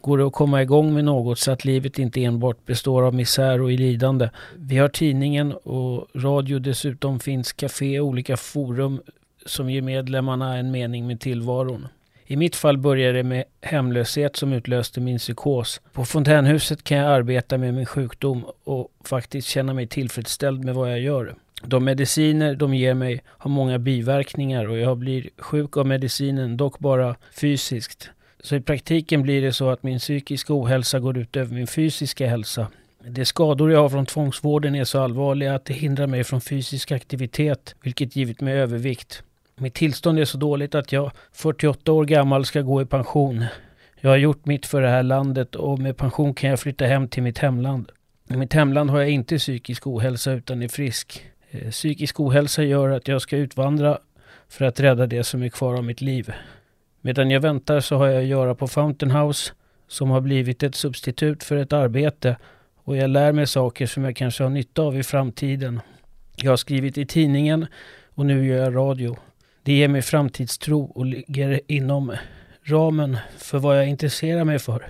går 0.00 0.18
det 0.18 0.26
att 0.26 0.32
komma 0.32 0.62
igång 0.62 0.94
med 0.94 1.04
något 1.04 1.38
så 1.38 1.50
att 1.50 1.64
livet 1.64 1.98
inte 1.98 2.24
enbart 2.24 2.66
består 2.66 3.02
av 3.02 3.14
misär 3.14 3.60
och 3.62 3.70
lidande. 3.70 4.30
Vi 4.56 4.78
har 4.78 4.88
tidningen 4.88 5.52
och 5.52 6.06
radio. 6.14 6.58
Dessutom 6.58 7.20
finns 7.20 7.52
café 7.52 8.00
och 8.00 8.06
olika 8.06 8.36
forum 8.36 9.00
som 9.46 9.70
ger 9.70 9.82
medlemmarna 9.82 10.56
en 10.56 10.70
mening 10.70 11.06
med 11.06 11.20
tillvaron. 11.20 11.88
I 12.26 12.36
mitt 12.36 12.56
fall 12.56 12.78
började 12.78 13.18
det 13.18 13.22
med 13.24 13.44
hemlöshet 13.60 14.36
som 14.36 14.52
utlöste 14.52 15.00
min 15.00 15.18
psykos. 15.18 15.80
På 15.92 16.04
fontänhuset 16.04 16.84
kan 16.84 16.98
jag 16.98 17.12
arbeta 17.12 17.58
med 17.58 17.74
min 17.74 17.86
sjukdom 17.86 18.44
och 18.64 18.88
faktiskt 19.04 19.48
känna 19.48 19.74
mig 19.74 19.86
tillfredsställd 19.86 20.64
med 20.64 20.74
vad 20.74 20.90
jag 20.90 21.00
gör. 21.00 21.34
De 21.62 21.84
mediciner 21.84 22.54
de 22.54 22.74
ger 22.74 22.94
mig 22.94 23.22
har 23.26 23.50
många 23.50 23.78
biverkningar 23.78 24.68
och 24.68 24.78
jag 24.78 24.96
blir 24.96 25.30
sjuk 25.38 25.76
av 25.76 25.86
medicinen, 25.86 26.56
dock 26.56 26.78
bara 26.78 27.16
fysiskt. 27.32 28.10
Så 28.40 28.56
i 28.56 28.60
praktiken 28.60 29.22
blir 29.22 29.42
det 29.42 29.52
så 29.52 29.70
att 29.70 29.82
min 29.82 29.98
psykiska 29.98 30.54
ohälsa 30.54 30.98
går 30.98 31.18
ut 31.18 31.36
över 31.36 31.54
min 31.54 31.66
fysiska 31.66 32.26
hälsa. 32.26 32.66
De 33.04 33.24
skador 33.24 33.72
jag 33.72 33.80
har 33.80 33.88
från 33.88 34.06
tvångsvården 34.06 34.74
är 34.74 34.84
så 34.84 35.00
allvarliga 35.00 35.54
att 35.54 35.64
det 35.64 35.74
hindrar 35.74 36.06
mig 36.06 36.24
från 36.24 36.40
fysisk 36.40 36.92
aktivitet, 36.92 37.74
vilket 37.82 38.16
givit 38.16 38.40
mig 38.40 38.54
övervikt. 38.54 39.22
Mitt 39.56 39.74
tillstånd 39.74 40.18
är 40.18 40.24
så 40.24 40.38
dåligt 40.38 40.74
att 40.74 40.92
jag 40.92 41.10
48 41.32 41.92
år 41.92 42.04
gammal 42.04 42.44
ska 42.44 42.60
gå 42.60 42.82
i 42.82 42.86
pension. 42.86 43.44
Jag 44.00 44.10
har 44.10 44.16
gjort 44.16 44.46
mitt 44.46 44.66
för 44.66 44.82
det 44.82 44.88
här 44.88 45.02
landet 45.02 45.54
och 45.54 45.78
med 45.78 45.96
pension 45.96 46.34
kan 46.34 46.50
jag 46.50 46.60
flytta 46.60 46.86
hem 46.86 47.08
till 47.08 47.22
mitt 47.22 47.38
hemland. 47.38 47.92
I 48.30 48.36
mitt 48.36 48.52
hemland 48.52 48.90
har 48.90 49.00
jag 49.00 49.10
inte 49.10 49.38
psykisk 49.38 49.86
ohälsa 49.86 50.32
utan 50.32 50.62
är 50.62 50.68
frisk. 50.68 51.26
Eh, 51.50 51.70
psykisk 51.70 52.20
ohälsa 52.20 52.62
gör 52.62 52.90
att 52.90 53.08
jag 53.08 53.22
ska 53.22 53.36
utvandra 53.36 53.98
för 54.48 54.64
att 54.64 54.80
rädda 54.80 55.06
det 55.06 55.24
som 55.24 55.42
är 55.42 55.48
kvar 55.48 55.74
av 55.74 55.84
mitt 55.84 56.00
liv. 56.00 56.32
Medan 57.00 57.30
jag 57.30 57.40
väntar 57.40 57.80
så 57.80 57.96
har 57.96 58.06
jag 58.06 58.22
att 58.22 58.28
göra 58.28 58.54
på 58.54 58.68
Fountain 58.68 59.10
House 59.10 59.52
som 59.88 60.10
har 60.10 60.20
blivit 60.20 60.62
ett 60.62 60.74
substitut 60.74 61.44
för 61.44 61.56
ett 61.56 61.72
arbete 61.72 62.36
och 62.76 62.96
jag 62.96 63.10
lär 63.10 63.32
mig 63.32 63.46
saker 63.46 63.86
som 63.86 64.04
jag 64.04 64.16
kanske 64.16 64.42
har 64.42 64.50
nytta 64.50 64.82
av 64.82 64.96
i 64.96 65.02
framtiden. 65.02 65.80
Jag 66.36 66.52
har 66.52 66.56
skrivit 66.56 66.98
i 66.98 67.06
tidningen 67.06 67.66
och 68.14 68.26
nu 68.26 68.46
gör 68.46 68.64
jag 68.64 68.76
radio. 68.76 69.16
Det 69.62 69.72
ger 69.72 69.88
mig 69.88 70.02
framtidstro 70.02 70.82
och 70.82 71.06
ligger 71.06 71.60
inom 71.66 72.16
ramen 72.62 73.16
för 73.38 73.58
vad 73.58 73.78
jag 73.78 73.88
intresserar 73.88 74.44
mig 74.44 74.58
för. 74.58 74.86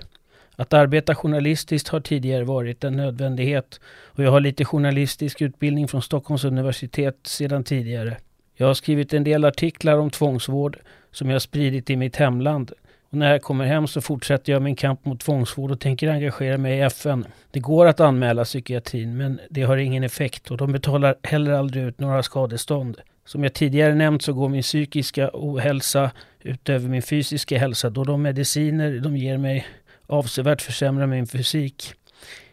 Att 0.55 0.73
arbeta 0.73 1.15
journalistiskt 1.15 1.87
har 1.87 1.99
tidigare 1.99 2.43
varit 2.43 2.83
en 2.83 2.95
nödvändighet 2.95 3.79
och 3.85 4.23
jag 4.23 4.31
har 4.31 4.39
lite 4.39 4.65
journalistisk 4.65 5.41
utbildning 5.41 5.87
från 5.87 6.01
Stockholms 6.01 6.43
universitet 6.43 7.17
sedan 7.23 7.63
tidigare. 7.63 8.17
Jag 8.55 8.67
har 8.67 8.73
skrivit 8.73 9.13
en 9.13 9.23
del 9.23 9.45
artiklar 9.45 9.97
om 9.97 10.09
tvångsvård 10.09 10.77
som 11.11 11.29
jag 11.29 11.41
spridit 11.41 11.89
i 11.89 11.95
mitt 11.95 12.15
hemland. 12.15 12.71
Och 13.09 13.17
när 13.17 13.31
jag 13.31 13.41
kommer 13.41 13.65
hem 13.65 13.87
så 13.87 14.01
fortsätter 14.01 14.53
jag 14.53 14.61
min 14.61 14.75
kamp 14.75 15.05
mot 15.05 15.19
tvångsvård 15.19 15.71
och 15.71 15.79
tänker 15.79 16.07
engagera 16.07 16.57
mig 16.57 16.77
i 16.77 16.81
FN. 16.81 17.25
Det 17.51 17.59
går 17.59 17.85
att 17.85 17.99
anmäla 17.99 18.43
psykiatrin 18.43 19.17
men 19.17 19.39
det 19.49 19.61
har 19.61 19.77
ingen 19.77 20.03
effekt 20.03 20.51
och 20.51 20.57
de 20.57 20.71
betalar 20.71 21.15
heller 21.23 21.51
aldrig 21.51 21.83
ut 21.83 21.99
några 21.99 22.23
skadestånd. 22.23 22.97
Som 23.25 23.43
jag 23.43 23.53
tidigare 23.53 23.95
nämnt 23.95 24.21
så 24.21 24.33
går 24.33 24.49
min 24.49 24.61
psykiska 24.61 25.29
ohälsa 25.33 26.11
utöver 26.39 26.89
min 26.89 27.01
fysiska 27.01 27.57
hälsa 27.57 27.89
då 27.89 28.03
de 28.03 28.21
mediciner 28.21 28.99
de 28.99 29.17
ger 29.17 29.37
mig 29.37 29.67
avsevärt 30.07 30.61
försämrar 30.61 31.07
min 31.07 31.27
fysik. 31.27 31.93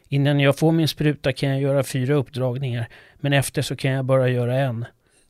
Innan 0.08 0.40
jag 0.40 0.58
får 0.58 0.72
min 0.72 0.88
spruta 0.88 1.32
kan 1.32 1.48
jag 1.48 1.60
göra 1.60 1.84
fyra 1.84 2.14
uppdragningar 2.14 2.86
men 3.16 3.32
efter 3.32 3.62
så 3.62 3.76
kan 3.76 3.90
jag 3.90 4.04
bara 4.04 4.28
göra 4.28 4.58
en. 4.58 4.84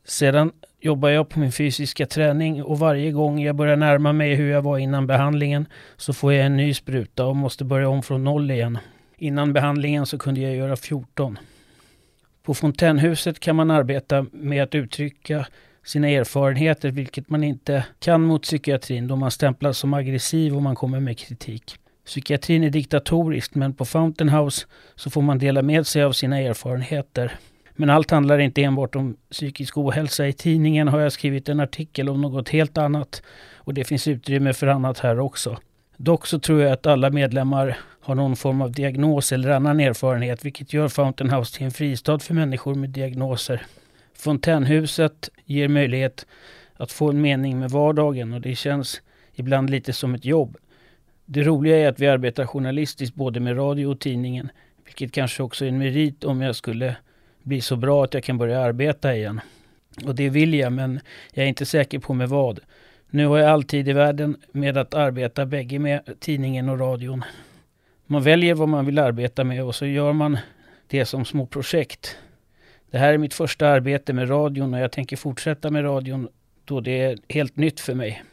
Sedan 0.05 0.51
jobbar 0.79 1.09
jag 1.09 1.29
på 1.29 1.39
min 1.39 1.51
fysiska 1.51 2.05
träning 2.05 2.63
och 2.63 2.79
varje 2.79 3.11
gång 3.11 3.39
jag 3.41 3.55
börjar 3.55 3.75
närma 3.75 4.13
mig 4.13 4.35
hur 4.35 4.51
jag 4.51 4.61
var 4.61 4.77
innan 4.77 5.07
behandlingen 5.07 5.65
så 5.97 6.13
får 6.13 6.33
jag 6.33 6.45
en 6.45 6.57
ny 6.57 6.73
spruta 6.73 7.25
och 7.25 7.35
måste 7.35 7.63
börja 7.63 7.89
om 7.89 8.03
från 8.03 8.23
noll 8.23 8.51
igen. 8.51 8.77
Innan 9.17 9.53
behandlingen 9.53 10.05
så 10.05 10.17
kunde 10.17 10.41
jag 10.41 10.55
göra 10.55 10.75
14. 10.75 11.39
På 12.43 12.53
fontänhuset 12.53 13.39
kan 13.39 13.55
man 13.55 13.71
arbeta 13.71 14.25
med 14.31 14.63
att 14.63 14.75
uttrycka 14.75 15.47
sina 15.85 16.09
erfarenheter, 16.09 16.91
vilket 16.91 17.29
man 17.29 17.43
inte 17.43 17.85
kan 17.99 18.21
mot 18.21 18.43
psykiatrin 18.43 19.07
då 19.07 19.15
man 19.15 19.31
stämplas 19.31 19.77
som 19.77 19.93
aggressiv 19.93 20.55
och 20.55 20.61
man 20.61 20.75
kommer 20.75 20.99
med 20.99 21.17
kritik. 21.17 21.75
Psykiatrin 22.05 22.63
är 22.63 22.69
diktatorisk 22.69 23.55
men 23.55 23.73
på 23.73 23.85
Fountain 23.85 24.29
House 24.29 24.67
så 24.95 25.09
får 25.09 25.21
man 25.21 25.39
dela 25.39 25.61
med 25.61 25.87
sig 25.87 26.03
av 26.03 26.11
sina 26.11 26.39
erfarenheter. 26.39 27.31
Men 27.79 27.89
allt 27.89 28.11
handlar 28.11 28.39
inte 28.39 28.63
enbart 28.63 28.95
om 28.95 29.17
psykisk 29.31 29.77
ohälsa. 29.77 30.27
I 30.27 30.33
tidningen 30.33 30.87
har 30.87 30.99
jag 30.99 31.11
skrivit 31.11 31.49
en 31.49 31.59
artikel 31.59 32.09
om 32.09 32.21
något 32.21 32.49
helt 32.49 32.77
annat 32.77 33.21
och 33.55 33.73
det 33.73 33.83
finns 33.83 34.07
utrymme 34.07 34.53
för 34.53 34.67
annat 34.67 34.99
här 34.99 35.19
också. 35.19 35.57
Dock 35.97 36.27
så 36.27 36.39
tror 36.39 36.61
jag 36.61 36.71
att 36.71 36.85
alla 36.85 37.09
medlemmar 37.09 37.77
har 38.01 38.15
någon 38.15 38.35
form 38.35 38.61
av 38.61 38.71
diagnos 38.71 39.31
eller 39.31 39.49
annan 39.49 39.79
erfarenhet 39.79 40.45
vilket 40.45 40.73
gör 40.73 40.87
Fountain 40.87 41.29
House 41.29 41.57
till 41.57 41.65
en 41.65 41.71
fristad 41.71 42.19
för 42.19 42.33
människor 42.33 42.75
med 42.75 42.89
diagnoser. 42.89 43.61
Fontänhuset 44.15 45.29
ger 45.45 45.67
möjlighet 45.67 46.25
att 46.77 46.91
få 46.91 47.09
en 47.09 47.21
mening 47.21 47.59
med 47.59 47.71
vardagen 47.71 48.33
och 48.33 48.41
det 48.41 48.55
känns 48.55 49.01
ibland 49.33 49.69
lite 49.69 49.93
som 49.93 50.15
ett 50.15 50.25
jobb. 50.25 50.57
Det 51.25 51.43
roliga 51.43 51.77
är 51.77 51.89
att 51.89 51.99
vi 51.99 52.07
arbetar 52.07 52.45
journalistiskt 52.45 53.15
både 53.15 53.39
med 53.39 53.57
radio 53.57 53.87
och 53.87 53.99
tidningen 53.99 54.49
vilket 54.85 55.11
kanske 55.11 55.43
också 55.43 55.65
är 55.65 55.69
en 55.69 55.77
merit 55.77 56.23
om 56.23 56.41
jag 56.41 56.55
skulle 56.55 56.95
bli 57.47 57.61
så 57.61 57.75
bra 57.75 58.03
att 58.03 58.13
jag 58.13 58.23
kan 58.23 58.37
börja 58.37 58.61
arbeta 58.61 59.15
igen. 59.15 59.41
Och 60.05 60.15
det 60.15 60.29
vill 60.29 60.53
jag 60.53 60.73
men 60.73 60.99
jag 61.33 61.43
är 61.43 61.49
inte 61.49 61.65
säker 61.65 61.99
på 61.99 62.13
med 62.13 62.29
vad. 62.29 62.59
Nu 63.09 63.27
har 63.27 63.37
jag 63.37 63.49
all 63.49 63.63
tid 63.63 63.89
i 63.89 63.93
världen 63.93 64.37
med 64.51 64.77
att 64.77 64.93
arbeta 64.93 65.45
bägge 65.45 65.79
med 65.79 66.19
tidningen 66.19 66.69
och 66.69 66.79
radion. 66.79 67.23
Man 68.05 68.23
väljer 68.23 68.55
vad 68.55 68.69
man 68.69 68.85
vill 68.85 68.99
arbeta 68.99 69.43
med 69.43 69.63
och 69.63 69.75
så 69.75 69.85
gör 69.85 70.13
man 70.13 70.37
det 70.87 71.05
som 71.05 71.25
små 71.25 71.45
projekt. 71.45 72.17
Det 72.91 72.97
här 72.97 73.13
är 73.13 73.17
mitt 73.17 73.33
första 73.33 73.67
arbete 73.67 74.13
med 74.13 74.29
radion 74.29 74.73
och 74.73 74.79
jag 74.79 74.91
tänker 74.91 75.17
fortsätta 75.17 75.71
med 75.71 75.83
radion 75.83 76.27
då 76.65 76.79
det 76.81 77.01
är 77.01 77.17
helt 77.29 77.55
nytt 77.55 77.79
för 77.79 77.93
mig. 77.93 78.23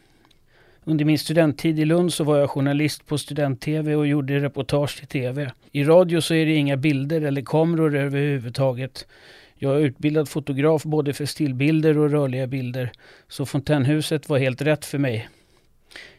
Under 0.87 1.05
min 1.05 1.19
studenttid 1.19 1.79
i 1.79 1.85
Lund 1.85 2.13
så 2.13 2.23
var 2.23 2.37
jag 2.37 2.49
journalist 2.49 3.05
på 3.05 3.17
student-tv 3.17 3.95
och 3.95 4.07
gjorde 4.07 4.39
reportage 4.39 4.97
till 4.97 5.07
tv. 5.07 5.51
I 5.71 5.83
radio 5.83 6.21
så 6.21 6.33
är 6.33 6.45
det 6.45 6.55
inga 6.55 6.77
bilder 6.77 7.21
eller 7.21 7.41
kameror 7.41 7.95
överhuvudtaget 7.95 9.07
Jag 9.55 9.75
är 9.75 9.79
utbildad 9.79 10.29
fotograf 10.29 10.83
både 10.83 11.13
för 11.13 11.25
stillbilder 11.25 11.97
och 11.97 12.11
rörliga 12.11 12.47
bilder, 12.47 12.91
så 13.27 13.45
fontänhuset 13.45 14.29
var 14.29 14.37
helt 14.37 14.61
rätt 14.61 14.85
för 14.85 14.97
mig. 14.97 15.29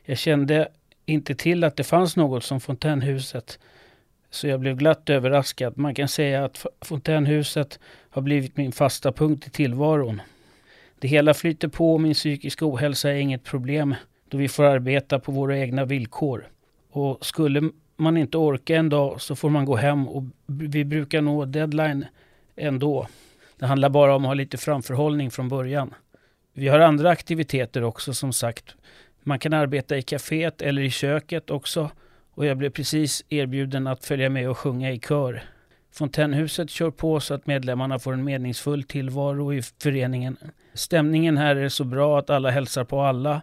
Jag 0.05 0.19
kände 0.19 0.69
inte 1.05 1.35
till 1.35 1.65
att 1.65 1.77
det 1.77 1.85
fanns 1.85 2.17
något 2.17 2.45
som 2.45 2.61
fontänhuset, 2.61 3.59
så 4.31 4.49
jag 4.49 4.61
blev 4.61 4.77
glatt 4.77 5.11
överraskad. 5.11 5.79
Man 5.79 5.95
kan 5.95 6.09
säga 6.09 6.45
att 6.45 6.67
fontänhuset 6.81 7.79
har 8.11 8.23
blivit 8.23 8.57
min 8.57 8.73
fasta 8.73 9.13
punkt 9.13 9.47
i 9.47 9.51
tillvaron. 9.51 10.23
Det 10.99 11.09
hela 11.09 11.35
flyter 11.35 11.69
på 11.69 11.93
och 11.93 12.01
min 12.01 12.15
psykiska 12.15 12.67
ohälsa 12.67 13.11
är 13.11 13.17
inget 13.17 13.45
problem 13.45 13.95
då 14.29 14.39
vi 14.39 14.49
får 14.49 14.65
arbeta 14.65 15.19
på 15.19 15.33
våra 15.33 15.59
egna 15.59 15.85
villkor. 15.85 16.49
Och 16.91 17.27
skulle 17.27 17.71
man 17.97 18.17
inte 18.17 18.39
orka 18.39 18.77
en 18.77 18.89
dag 18.89 19.21
så 19.21 19.37
får 19.37 19.51
man 19.51 19.65
gå 19.65 19.77
hem 19.77 20.09
och 20.09 20.25
vi 20.47 20.85
brukar 20.85 21.21
nå 21.21 21.45
deadline 21.45 22.05
ändå. 22.57 23.09
Det 23.59 23.67
handlar 23.67 23.89
bara 23.89 24.15
om 24.15 24.25
att 24.25 24.29
ha 24.29 24.35
lite 24.35 24.57
framförhållning 24.57 25.31
från 25.31 25.49
början. 25.49 25.95
Vi 26.53 26.69
har 26.69 26.81
andra 26.81 27.11
aktiviteter 27.11 27.83
också 27.83 28.15
som 28.15 28.33
sagt. 28.33 28.75
Man 29.23 29.39
kan 29.39 29.53
arbeta 29.53 29.97
i 29.97 30.03
kaféet 30.03 30.63
eller 30.63 30.83
i 30.83 30.91
köket 30.91 31.51
också 31.51 31.91
och 32.35 32.47
jag 32.47 32.57
blev 32.57 32.71
precis 32.71 33.25
erbjuden 33.29 33.87
att 33.87 34.05
följa 34.05 34.31
med 34.31 34.51
och 34.51 34.59
sjunga 34.59 34.93
i 34.93 34.99
kör. 34.99 35.43
Fontänhuset 35.93 36.71
kör 36.71 36.91
på 36.91 37.21
så 37.21 37.35
att 37.35 37.47
medlemmarna 37.47 37.99
får 37.99 38.13
en 38.13 38.25
meningsfull 38.25 38.83
tillvaro 38.83 39.55
i 39.55 39.63
föreningen. 39.83 40.37
Stämningen 40.75 41.37
här 41.37 41.57
är 41.57 41.69
så 41.69 41.85
bra 41.85 42.19
att 42.19 42.31
alla 42.31 42.51
hälsar 42.51 42.85
på 42.85 43.01
alla 43.01 43.43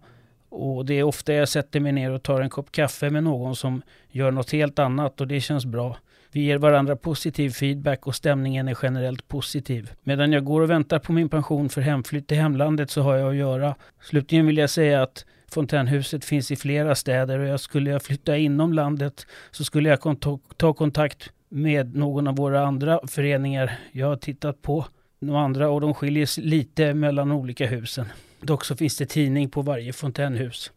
och 0.53 0.85
det 0.85 0.93
är 0.93 1.03
ofta 1.03 1.33
jag 1.33 1.49
sätter 1.49 1.79
mig 1.79 1.91
ner 1.91 2.11
och 2.11 2.23
tar 2.23 2.41
en 2.41 2.49
kopp 2.49 2.71
kaffe 2.71 3.09
med 3.09 3.23
någon 3.23 3.55
som 3.55 3.81
gör 4.11 4.31
något 4.31 4.51
helt 4.51 4.79
annat 4.79 5.21
och 5.21 5.27
det 5.27 5.41
känns 5.41 5.65
bra. 5.65 5.97
Vi 6.31 6.41
ger 6.41 6.57
varandra 6.57 6.95
positiv 6.95 7.49
feedback 7.49 8.07
och 8.07 8.15
stämningen 8.15 8.67
är 8.67 8.77
generellt 8.81 9.27
positiv. 9.27 9.91
Medan 10.03 10.31
jag 10.31 10.43
går 10.43 10.61
och 10.61 10.69
väntar 10.69 10.99
på 10.99 11.13
min 11.13 11.29
pension 11.29 11.69
för 11.69 11.81
hemflytt 11.81 12.27
till 12.27 12.37
hemlandet 12.37 12.89
så 12.89 13.01
har 13.01 13.15
jag 13.15 13.29
att 13.29 13.35
göra. 13.35 13.75
Slutligen 14.01 14.47
vill 14.47 14.57
jag 14.57 14.69
säga 14.69 15.03
att 15.03 15.25
fontänhuset 15.47 16.25
finns 16.25 16.51
i 16.51 16.55
flera 16.55 16.95
städer 16.95 17.39
och 17.39 17.47
jag 17.47 17.59
skulle 17.59 17.89
jag 17.89 18.03
flytta 18.03 18.37
inom 18.37 18.73
landet 18.73 19.27
så 19.51 19.63
skulle 19.63 19.89
jag 19.89 20.19
ta 20.57 20.73
kontakt 20.73 21.29
med 21.49 21.95
någon 21.95 22.27
av 22.27 22.35
våra 22.35 22.67
andra 22.67 22.99
föreningar 23.07 23.79
jag 23.91 24.07
har 24.07 24.17
tittat 24.17 24.61
på. 24.61 24.85
De 25.19 25.35
andra 25.35 25.69
och 25.69 25.81
de 25.81 25.93
skiljer 25.93 26.25
sig 26.25 26.43
lite 26.43 26.93
mellan 26.93 27.31
olika 27.31 27.67
husen. 27.67 28.05
Dock 28.45 28.65
så 28.65 28.75
finns 28.75 28.97
det 28.97 29.05
tidning 29.05 29.49
på 29.49 29.61
varje 29.61 29.93
fontänhus. 29.93 30.71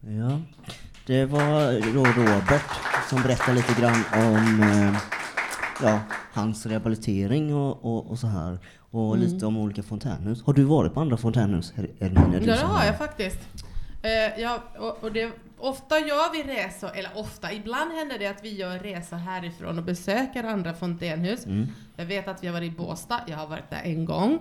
Ja, 0.00 0.40
det 1.06 1.24
var 1.24 1.92
då 1.94 2.04
Robert 2.04 2.62
som 3.08 3.22
berättade 3.22 3.56
lite 3.56 3.80
grann 3.80 4.04
om 4.14 4.62
eh, 4.62 4.98
ja, 5.82 6.00
hans 6.32 6.66
rehabilitering 6.66 7.54
och, 7.54 7.84
och, 7.84 8.10
och 8.10 8.18
så 8.18 8.26
här. 8.26 8.58
Och 8.90 9.16
mm. 9.16 9.28
lite 9.28 9.46
om 9.46 9.56
olika 9.56 9.82
fontänhus. 9.82 10.42
Har 10.42 10.52
du 10.52 10.62
varit 10.62 10.94
på 10.94 11.00
andra 11.00 11.16
fontänhus? 11.16 11.72
Ja, 11.76 12.08
det 12.08 12.56
har 12.56 12.84
jag 12.84 12.98
faktiskt. 12.98 13.38
Eh, 14.02 14.40
ja, 14.40 14.62
och, 14.78 15.04
och 15.04 15.12
det, 15.12 15.32
ofta 15.58 15.98
gör 15.98 16.32
vi 16.32 16.42
resor, 16.42 16.90
eller 16.94 17.10
ofta, 17.14 17.52
ibland 17.52 17.92
händer 17.92 18.18
det 18.18 18.26
att 18.26 18.44
vi 18.44 18.56
gör 18.56 18.78
resor 18.78 19.16
härifrån 19.16 19.78
och 19.78 19.84
besöker 19.84 20.44
andra 20.44 20.74
fontänhus. 20.74 21.46
Mm. 21.46 21.66
Jag 21.96 22.06
vet 22.06 22.28
att 22.28 22.42
vi 22.42 22.46
har 22.46 22.54
varit 22.54 22.72
i 22.72 22.76
Båstad, 22.76 23.20
jag 23.26 23.36
har 23.36 23.46
varit 23.46 23.70
där 23.70 23.82
en 23.84 24.04
gång. 24.04 24.38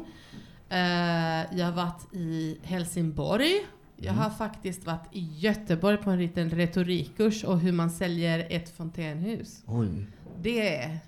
Eh, 0.70 1.58
jag 1.58 1.66
har 1.66 1.72
varit 1.72 2.14
i 2.14 2.58
Helsingborg. 2.64 3.54
Jag 3.98 4.14
mm. 4.14 4.24
har 4.24 4.30
faktiskt 4.30 4.86
varit 4.86 5.08
i 5.12 5.30
Göteborg 5.38 5.98
på 5.98 6.10
en 6.10 6.20
liten 6.20 6.50
retorikkurs 6.50 7.44
och 7.44 7.60
hur 7.60 7.72
man 7.72 7.90
säljer 7.90 8.48
ett 8.50 8.78
fontänhus. 8.78 9.64
Oj. 9.66 10.08
Det 10.42 11.00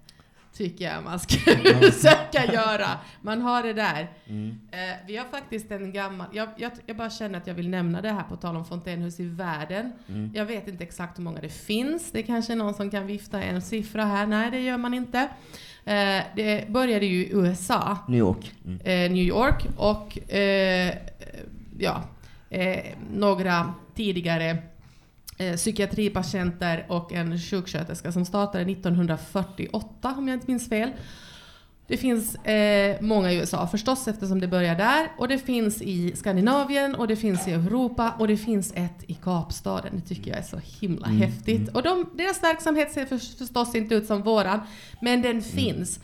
tycker 0.57 0.85
jag 0.85 1.03
man 1.03 1.19
ska 1.19 1.35
försöka 1.91 2.53
göra. 2.53 2.87
Man 3.21 3.41
har 3.41 3.63
det 3.63 3.73
där. 3.73 4.07
Mm. 4.27 4.59
Eh, 4.71 4.77
vi 5.07 5.17
har 5.17 5.25
faktiskt 5.25 5.71
en 5.71 5.93
gammal, 5.93 6.27
jag, 6.31 6.49
jag, 6.57 6.71
jag, 6.85 6.97
bara 6.97 7.09
känner 7.09 7.37
att 7.37 7.47
jag 7.47 7.53
vill 7.53 7.69
nämna 7.69 8.01
det 8.01 8.11
här 8.11 8.23
på 8.23 8.35
tal 8.35 8.55
om 8.55 8.65
fontänhus 8.65 9.19
i 9.19 9.25
världen. 9.25 9.91
Mm. 10.09 10.31
Jag 10.35 10.45
vet 10.45 10.67
inte 10.67 10.83
exakt 10.83 11.19
hur 11.19 11.23
många 11.23 11.41
det 11.41 11.49
finns. 11.49 12.11
Det 12.11 12.19
är 12.19 12.23
kanske 12.23 12.53
är 12.53 12.57
någon 12.57 12.73
som 12.73 12.91
kan 12.91 13.07
vifta 13.07 13.41
en 13.41 13.61
siffra 13.61 14.05
här. 14.05 14.27
Nej, 14.27 14.51
det 14.51 14.59
gör 14.59 14.77
man 14.77 14.93
inte. 14.93 15.19
Eh, 15.85 16.23
det 16.35 16.69
började 16.69 17.05
ju 17.05 17.25
i 17.25 17.31
USA. 17.31 17.97
New 18.07 18.19
York. 18.19 18.53
Mm. 18.65 18.79
Eh, 18.79 19.11
New 19.11 19.23
York 19.23 19.67
och 19.77 20.31
eh, 20.33 20.93
ja, 21.77 22.03
eh, 22.49 22.85
några 23.13 23.73
tidigare 23.95 24.57
eh, 25.37 25.55
psykiatripatienter 25.55 26.85
och 26.89 27.13
en 27.13 27.39
sjuksköterska 27.39 28.11
som 28.11 28.25
startade 28.25 28.71
1948 28.71 30.13
om 30.17 30.27
jag 30.27 30.35
inte 30.35 30.51
minns 30.51 30.69
fel. 30.69 30.91
Det 31.87 31.97
finns 31.97 32.35
eh, 32.35 33.01
många 33.01 33.31
i 33.31 33.37
USA 33.37 33.67
förstås 33.67 34.07
eftersom 34.07 34.39
det 34.39 34.47
börjar 34.47 34.75
där 34.75 35.11
och 35.17 35.27
det 35.27 35.37
finns 35.37 35.81
i 35.81 36.15
Skandinavien 36.15 36.95
och 36.95 37.07
det 37.07 37.15
finns 37.15 37.47
i 37.47 37.51
Europa 37.51 38.13
och 38.19 38.27
det 38.27 38.37
finns 38.37 38.73
ett 38.75 39.03
i 39.07 39.13
Kapstaden. 39.13 39.91
Det 39.95 40.15
tycker 40.15 40.31
jag 40.31 40.39
är 40.39 40.43
så 40.43 40.59
himla 40.79 41.07
mm. 41.07 41.21
häftigt. 41.21 41.61
Mm. 41.61 41.75
Och 41.75 41.83
de, 41.83 42.09
deras 42.13 42.43
verksamhet 42.43 42.91
ser 42.91 43.05
för, 43.05 43.17
förstås 43.17 43.75
inte 43.75 43.95
ut 43.95 44.05
som 44.05 44.21
våran 44.21 44.59
men 45.01 45.21
den 45.21 45.31
mm. 45.31 45.43
finns. 45.43 45.99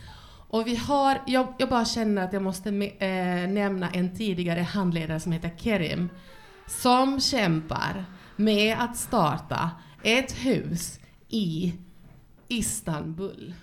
Och 0.48 0.66
vi 0.66 0.76
har, 0.76 1.18
jag, 1.26 1.54
jag, 1.58 1.68
bara 1.68 1.84
känner 1.84 2.24
att 2.24 2.32
jag 2.32 2.42
måste 2.42 2.68
eh, 2.68 3.48
nämna 3.48 3.90
en 3.90 4.16
tidigare 4.16 4.60
handledare 4.60 5.20
som 5.20 5.32
heter 5.32 5.50
Kerim 5.58 6.08
som 6.66 7.20
kämpar 7.20 8.04
med 8.36 8.76
att 8.78 8.96
starta 8.96 9.70
ett 10.02 10.32
hus 10.32 11.00
i 11.28 11.74
Istanbul. 12.48 13.54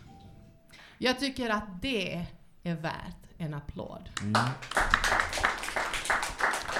Jag 0.97 1.19
tycker 1.19 1.49
att 1.49 1.81
det 1.81 2.25
är 2.63 2.75
värt 2.75 3.21
en 3.37 3.53
applåd. 3.53 4.09
Mm. 4.21 4.33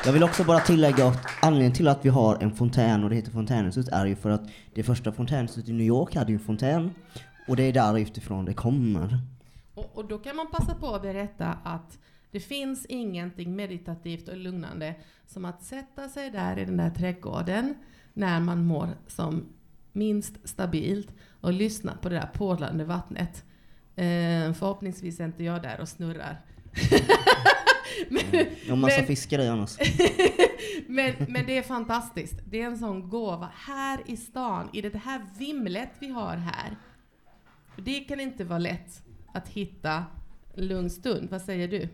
Jag 0.05 0.13
vill 0.13 0.23
också 0.23 0.43
bara 0.43 0.59
tillägga 0.59 1.07
att 1.07 1.27
anledningen 1.41 1.73
till 1.73 1.87
att 1.87 2.05
vi 2.05 2.09
har 2.09 2.43
en 2.43 2.55
fontän 2.55 3.03
och 3.03 3.09
det 3.09 3.15
heter 3.15 3.31
fontänhuset 3.31 3.87
är 3.87 4.05
ju 4.05 4.15
för 4.15 4.29
att 4.29 4.41
det 4.73 4.83
första 4.83 5.11
fontänhuset 5.11 5.69
i 5.69 5.73
New 5.73 5.87
York 5.87 6.15
hade 6.15 6.31
ju 6.31 6.37
en 6.37 6.43
fontän 6.43 6.93
och 7.47 7.55
det 7.55 7.63
är 7.63 7.73
därifrån 7.73 8.45
det 8.45 8.53
kommer. 8.53 9.19
Och, 9.73 9.97
och 9.97 10.07
då 10.07 10.17
kan 10.17 10.35
man 10.35 10.47
passa 10.51 10.75
på 10.75 10.95
att 10.95 11.01
berätta 11.01 11.57
att 11.63 11.97
det 12.31 12.39
finns 12.39 12.85
ingenting 12.85 13.55
meditativt 13.55 14.27
och 14.27 14.37
lugnande 14.37 14.95
som 15.27 15.45
att 15.45 15.63
sätta 15.63 16.09
sig 16.09 16.31
där 16.31 16.59
i 16.59 16.65
den 16.65 16.77
där 16.77 16.89
trädgården 16.89 17.75
när 18.13 18.39
man 18.39 18.65
mår 18.65 18.89
som 19.07 19.45
minst 19.91 20.49
stabilt 20.49 21.13
och 21.41 21.53
lyssna 21.53 21.97
på 22.01 22.09
det 22.09 22.15
där 22.15 22.29
porlande 22.33 22.83
vattnet. 22.83 23.43
Eh, 23.95 24.53
förhoppningsvis 24.53 25.19
är 25.19 25.25
inte 25.25 25.43
jag 25.43 25.61
där 25.61 25.81
och 25.81 25.89
snurrar. 25.89 26.41
men, 28.09 28.23
mm. 28.31 28.45
Har 28.69 28.75
massa 28.75 28.97
men, 28.97 29.07
fiskar 29.07 29.39
i 29.39 29.47
annars. 29.47 29.77
men, 30.87 31.13
men 31.27 31.45
det 31.45 31.57
är 31.57 31.61
fantastiskt. 31.61 32.39
Det 32.45 32.61
är 32.61 32.65
en 32.65 32.77
sån 32.77 33.09
gåva. 33.09 33.51
Här 33.55 33.99
i 34.05 34.17
stan, 34.17 34.69
i 34.73 34.81
det 34.81 34.95
här 34.95 35.21
vimlet 35.37 35.89
vi 35.99 36.09
har 36.09 36.35
här. 36.35 36.75
Det 37.75 37.99
kan 37.99 38.19
inte 38.19 38.43
vara 38.43 38.59
lätt 38.59 39.03
att 39.33 39.47
hitta 39.47 40.05
lugn 40.55 40.89
stund. 40.89 41.29
Vad 41.29 41.41
säger 41.41 41.67
du? 41.67 41.89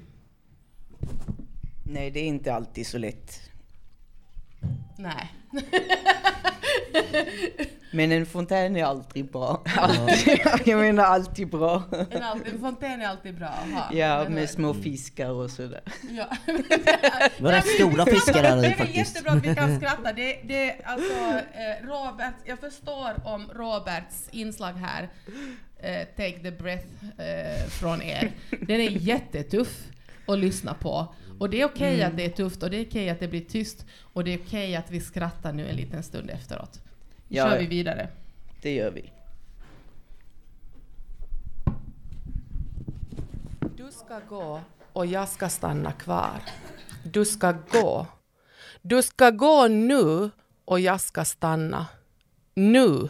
Nej, 1.83 2.12
det 2.12 2.19
är 2.19 2.25
inte 2.25 2.53
alltid 2.53 2.88
så 2.88 2.97
lätt. 2.97 3.41
Nej. 4.97 5.33
Men 7.91 8.12
en 8.12 8.25
fontän 8.25 8.75
är 8.75 8.83
alltid 8.83 9.31
bra. 9.31 9.63
Alltid, 9.77 10.39
jag 10.65 10.79
menar 10.79 11.03
alltid 11.03 11.49
bra. 11.49 11.83
En, 12.12 12.23
en 12.23 12.60
fontän 12.60 13.01
är 13.01 13.07
alltid 13.07 13.36
bra 13.36 13.47
att 13.47 13.71
ha. 13.71 13.93
Ja, 13.93 14.29
med 14.29 14.49
små 14.49 14.73
fiskar 14.73 15.29
och 15.29 15.51
sådär. 15.51 15.81
Ja. 16.10 16.27
Det 17.38 17.43
var 17.43 17.51
rätt 17.51 17.67
stora 17.67 18.05
fiskar 18.05 18.43
där 18.43 18.65
i 18.65 18.73
faktiskt. 18.73 18.93
Det 18.93 18.99
är 18.99 19.03
jättebra 19.03 19.31
att 19.31 19.45
vi 19.45 19.55
kan 19.55 19.79
skratta. 19.79 20.13
Det, 20.13 20.39
det, 20.43 20.75
alltså, 20.83 21.13
eh, 21.13 21.86
Robert, 21.88 22.36
jag 22.45 22.60
förstår 22.60 23.27
om 23.27 23.51
Roberts 23.55 24.29
inslag 24.31 24.73
här, 24.73 25.10
eh, 25.79 26.07
Take 26.07 26.39
the 26.39 26.51
breath 26.51 26.88
eh, 27.17 27.67
från 27.69 28.01
er. 28.01 28.31
Den 28.62 28.81
är 28.81 28.89
jättetuff 28.89 29.83
att 30.27 30.39
lyssna 30.39 30.73
på. 30.73 31.15
Och 31.39 31.49
det 31.49 31.61
är 31.61 31.65
okej 31.65 31.87
okay 31.87 31.95
mm. 31.95 32.07
att 32.07 32.17
det 32.17 32.25
är 32.25 32.29
tufft 32.29 32.63
och 32.63 32.69
det 32.69 32.77
är 32.77 32.85
okej 32.85 33.01
okay 33.01 33.09
att 33.09 33.19
det 33.19 33.27
blir 33.27 33.41
tyst 33.41 33.85
och 34.13 34.23
det 34.23 34.33
är 34.33 34.37
okej 34.37 34.45
okay 34.45 34.75
att 34.75 34.91
vi 34.91 35.01
skrattar 35.01 35.53
nu 35.53 35.69
en 35.69 35.75
liten 35.75 36.03
stund 36.03 36.29
efteråt. 36.29 36.81
Nu 37.27 37.37
ja, 37.37 37.49
kör 37.49 37.59
vi 37.59 37.65
vidare. 37.65 38.09
Det 38.61 38.73
gör 38.73 38.91
vi. 38.91 39.11
Du 43.77 43.91
ska 43.91 44.19
gå 44.29 44.61
och 44.93 45.05
jag 45.05 45.29
ska 45.29 45.49
stanna 45.49 45.91
kvar. 45.91 46.41
Du 47.03 47.25
ska 47.25 47.51
gå. 47.71 48.07
Du 48.81 49.03
ska 49.03 49.29
gå 49.29 49.67
nu 49.67 50.29
och 50.65 50.79
jag 50.79 51.01
ska 51.01 51.25
stanna. 51.25 51.85
Nu. 52.53 53.09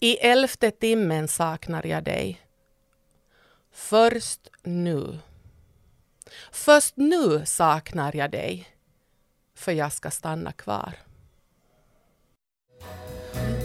I 0.00 0.16
elfte 0.16 0.70
timmen 0.70 1.28
saknar 1.28 1.86
jag 1.86 2.04
dig. 2.04 2.40
Först 3.72 4.50
nu. 4.62 5.18
Först 6.56 6.96
nu 6.96 7.42
saknar 7.46 8.16
jag 8.16 8.30
dig, 8.30 8.66
för 9.56 9.72
jag 9.72 9.92
ska 9.92 10.10
stanna 10.10 10.52
kvar. 10.52 10.94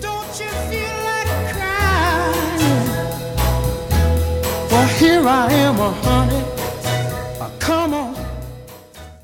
Don't 0.02 0.22
Don't 0.32 0.42
you 0.42 0.50
feel 0.50 0.96
like 1.04 1.54
crying? 1.54 2.88
Well, 4.70 4.88
here 4.88 5.22
I 5.22 5.64
am, 5.64 5.76
honey. 5.76 6.44
Come 7.60 7.96
on. 7.98 8.16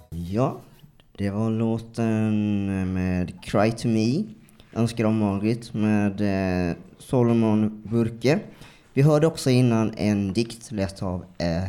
Ja, 0.10 0.62
det 1.18 1.30
var 1.30 1.50
låten 1.50 2.94
med 2.94 3.44
Cry 3.46 3.72
to 3.72 3.88
Me, 3.88 4.24
Önskar 4.74 5.04
om 5.04 5.18
Margit 5.20 5.74
med 5.74 6.22
eh, 6.70 6.76
Solomon 6.98 7.82
Burke. 7.86 8.40
Vi 8.94 9.02
hörde 9.02 9.28
också 9.28 9.50
innan 9.50 9.94
en 9.98 10.34
dikt 10.34 10.72
läst 10.72 11.04
av 11.04 11.26
eh, 11.38 11.64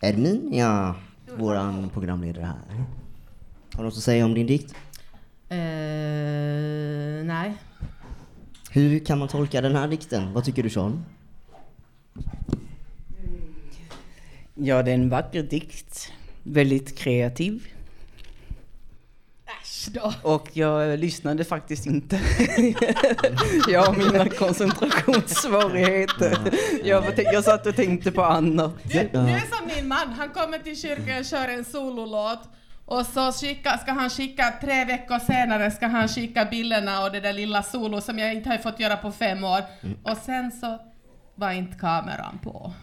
Erminia, 0.00 0.94
våran 1.38 1.90
programledare 1.90 2.44
här. 2.44 2.84
Har 3.74 3.78
du 3.78 3.82
något 3.82 3.96
att 3.96 4.02
säga 4.02 4.24
om 4.24 4.34
din 4.34 4.46
dikt? 4.46 4.74
Eh, 5.48 5.58
nej. 7.24 7.54
Hur 8.70 8.98
kan 8.98 9.18
man 9.18 9.28
tolka 9.28 9.60
den 9.60 9.76
här 9.76 9.88
dikten? 9.88 10.32
Vad 10.32 10.44
tycker 10.44 10.62
du 10.62 10.70
Sean? 10.70 11.04
Ja, 14.54 14.82
det 14.82 14.90
är 14.90 14.94
en 14.94 15.08
vacker 15.08 15.42
dikt. 15.42 16.12
Väldigt 16.42 16.98
kreativ. 16.98 17.73
Då. 19.86 20.12
Och 20.22 20.48
jag 20.52 20.98
lyssnade 20.98 21.44
faktiskt 21.44 21.86
inte. 21.86 22.16
jag 23.68 23.82
har 23.82 23.96
mina 23.96 24.28
koncentrationssvårigheter. 24.28 26.38
Jag, 26.84 27.04
jag 27.16 27.44
satt 27.44 27.66
och 27.66 27.76
tänkte 27.76 28.12
på 28.12 28.22
annat. 28.22 28.72
Det, 28.82 29.12
det 29.12 29.18
är 29.18 29.56
som 29.56 29.66
min 29.76 29.88
man, 29.88 30.12
han 30.18 30.28
kommer 30.28 30.58
till 30.58 30.80
kyrkan 30.80 31.18
och 31.18 31.24
kör 31.24 31.48
en 31.48 31.64
sololåt 31.64 32.48
och 32.86 33.06
så 33.06 33.32
skicka, 33.32 33.78
ska 33.78 33.92
han 33.92 34.10
skicka, 34.10 34.54
tre 34.60 34.84
veckor 34.84 35.18
senare 35.18 35.70
ska 35.70 35.86
han 35.86 36.08
skicka 36.08 36.44
bilderna 36.44 37.04
och 37.04 37.12
det 37.12 37.20
där 37.20 37.32
lilla 37.32 37.62
solo 37.62 38.00
som 38.00 38.18
jag 38.18 38.34
inte 38.34 38.48
har 38.48 38.58
fått 38.58 38.80
göra 38.80 38.96
på 38.96 39.12
fem 39.12 39.44
år. 39.44 39.60
Och 40.02 40.16
sen 40.16 40.52
så 40.52 40.78
var 41.34 41.52
inte 41.52 41.78
kameran 41.78 42.38
på. 42.42 42.72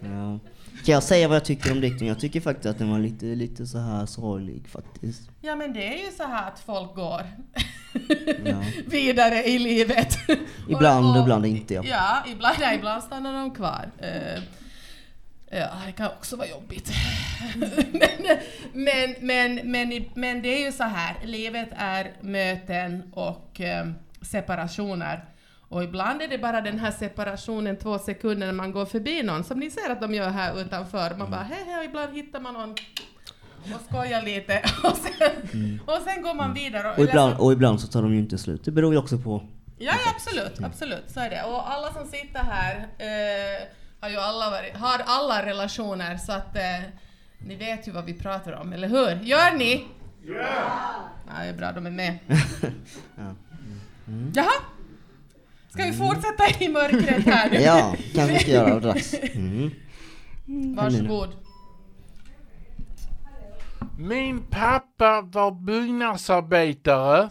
Ja. 0.00 0.38
Kan 0.88 0.92
jag 0.94 1.02
säga 1.02 1.28
vad 1.28 1.36
jag 1.36 1.44
tycker 1.44 1.72
om 1.72 1.80
dikten? 1.80 2.08
Jag 2.08 2.20
tycker 2.20 2.40
faktiskt 2.40 2.66
att 2.66 2.78
den 2.78 2.90
var 2.90 2.98
lite, 2.98 3.26
lite 3.26 3.66
så 3.66 3.78
här 3.78 4.06
sorglig 4.06 4.68
faktiskt. 4.68 5.30
Ja 5.40 5.56
men 5.56 5.72
det 5.72 5.86
är 5.86 6.06
ju 6.06 6.12
så 6.16 6.22
här 6.22 6.48
att 6.48 6.60
folk 6.60 6.94
går 6.94 7.22
Ja. 8.44 8.62
vidare 8.86 9.44
i 9.44 9.58
livet. 9.58 10.18
Ibland, 10.68 11.06
Och- 11.06 11.16
och- 11.16 11.22
ibland 11.22 11.46
inte 11.46 11.74
ja. 11.74 11.82
Ja, 11.84 12.24
ibland, 12.32 12.56
ja, 12.60 12.72
ibland 12.74 13.02
stannar 13.02 13.32
de 13.32 13.50
kvar. 13.54 13.90
Eh, 13.98 14.42
ja, 15.50 15.68
det 15.86 15.92
kan 15.92 16.06
också 16.06 16.36
vara 16.36 16.48
jobbigt. 16.48 16.92
men, 17.92 18.38
men, 18.72 19.14
men, 19.20 19.70
men, 19.70 20.04
men 20.14 20.42
det 20.42 20.48
är 20.62 20.66
ju 20.66 20.72
så 20.72 20.84
här, 20.84 21.16
livet 21.24 21.68
är 21.76 22.12
möten 22.20 23.02
och 23.12 23.60
eh, 23.60 23.86
separationer. 24.22 25.24
Och 25.68 25.84
ibland 25.84 26.22
är 26.22 26.28
det 26.28 26.38
bara 26.38 26.60
den 26.60 26.78
här 26.78 26.90
separationen 26.90 27.76
två 27.76 27.98
sekunder 27.98 28.46
när 28.46 28.54
man 28.54 28.72
går 28.72 28.86
förbi 28.86 29.22
någon, 29.22 29.44
som 29.44 29.58
ni 29.60 29.70
ser 29.70 29.90
att 29.90 30.00
de 30.00 30.14
gör 30.14 30.28
här 30.28 30.60
utanför. 30.60 31.14
Man 31.18 31.30
bara 31.30 31.42
hej 31.42 31.64
hej, 31.66 31.78
och 31.78 31.84
ibland 31.84 32.14
hittar 32.14 32.40
man 32.40 32.54
någon 32.54 32.70
och 33.74 33.80
skojar 33.88 34.22
lite 34.22 34.62
och 34.84 34.96
sen, 34.96 35.80
och 35.86 35.98
sen 36.04 36.22
går 36.22 36.34
man 36.34 36.54
vidare. 36.54 36.92
Och 36.92 36.98
ibland, 36.98 37.34
och 37.38 37.52
ibland 37.52 37.80
så 37.80 37.86
tar 37.86 38.02
de 38.02 38.12
ju 38.12 38.18
inte 38.18 38.38
slut. 38.38 38.64
Det 38.64 38.70
beror 38.70 38.92
ju 38.92 38.98
också 38.98 39.18
på. 39.18 39.42
Ja, 39.78 39.92
ja 40.04 40.12
absolut, 40.14 40.64
absolut, 40.64 41.10
så 41.10 41.20
är 41.20 41.30
det. 41.30 41.42
Och 41.42 41.70
alla 41.72 41.92
som 41.92 42.06
sitter 42.06 42.40
här 42.40 42.76
eh, 42.98 43.66
har 44.00 44.08
ju 44.08 44.16
alla 44.16 44.50
varit, 44.50 44.76
har 44.76 45.02
alla 45.06 45.46
relationer 45.46 46.16
så 46.16 46.32
att 46.32 46.56
eh, 46.56 46.62
ni 47.38 47.56
vet 47.56 47.88
ju 47.88 47.92
vad 47.92 48.04
vi 48.04 48.14
pratar 48.14 48.52
om, 48.52 48.72
eller 48.72 48.88
hur? 48.88 49.24
Gör 49.24 49.58
ni? 49.58 49.86
Ja! 50.26 50.34
Ja, 51.26 51.42
det 51.42 51.48
är 51.48 51.52
bra, 51.52 51.72
de 51.72 51.86
är 51.86 51.90
med. 51.90 52.18
Ja. 53.16 53.34
Jaha? 54.34 54.52
Ska 55.68 55.84
vi 55.84 55.92
fortsätta 55.92 56.64
i 56.64 56.68
mörkret 56.68 57.24
här 57.26 57.50
nu? 57.50 57.56
Ja, 57.60 57.94
kanske 58.14 58.32
vi 58.32 58.38
ska 58.38 58.50
göra 58.50 58.74
det 58.74 58.80
dags. 58.80 59.14
Mm. 60.48 60.74
Varsågod. 60.76 61.28
Min 63.98 64.42
pappa 64.50 65.20
var 65.20 65.50
byggnadsarbetare 65.50 67.28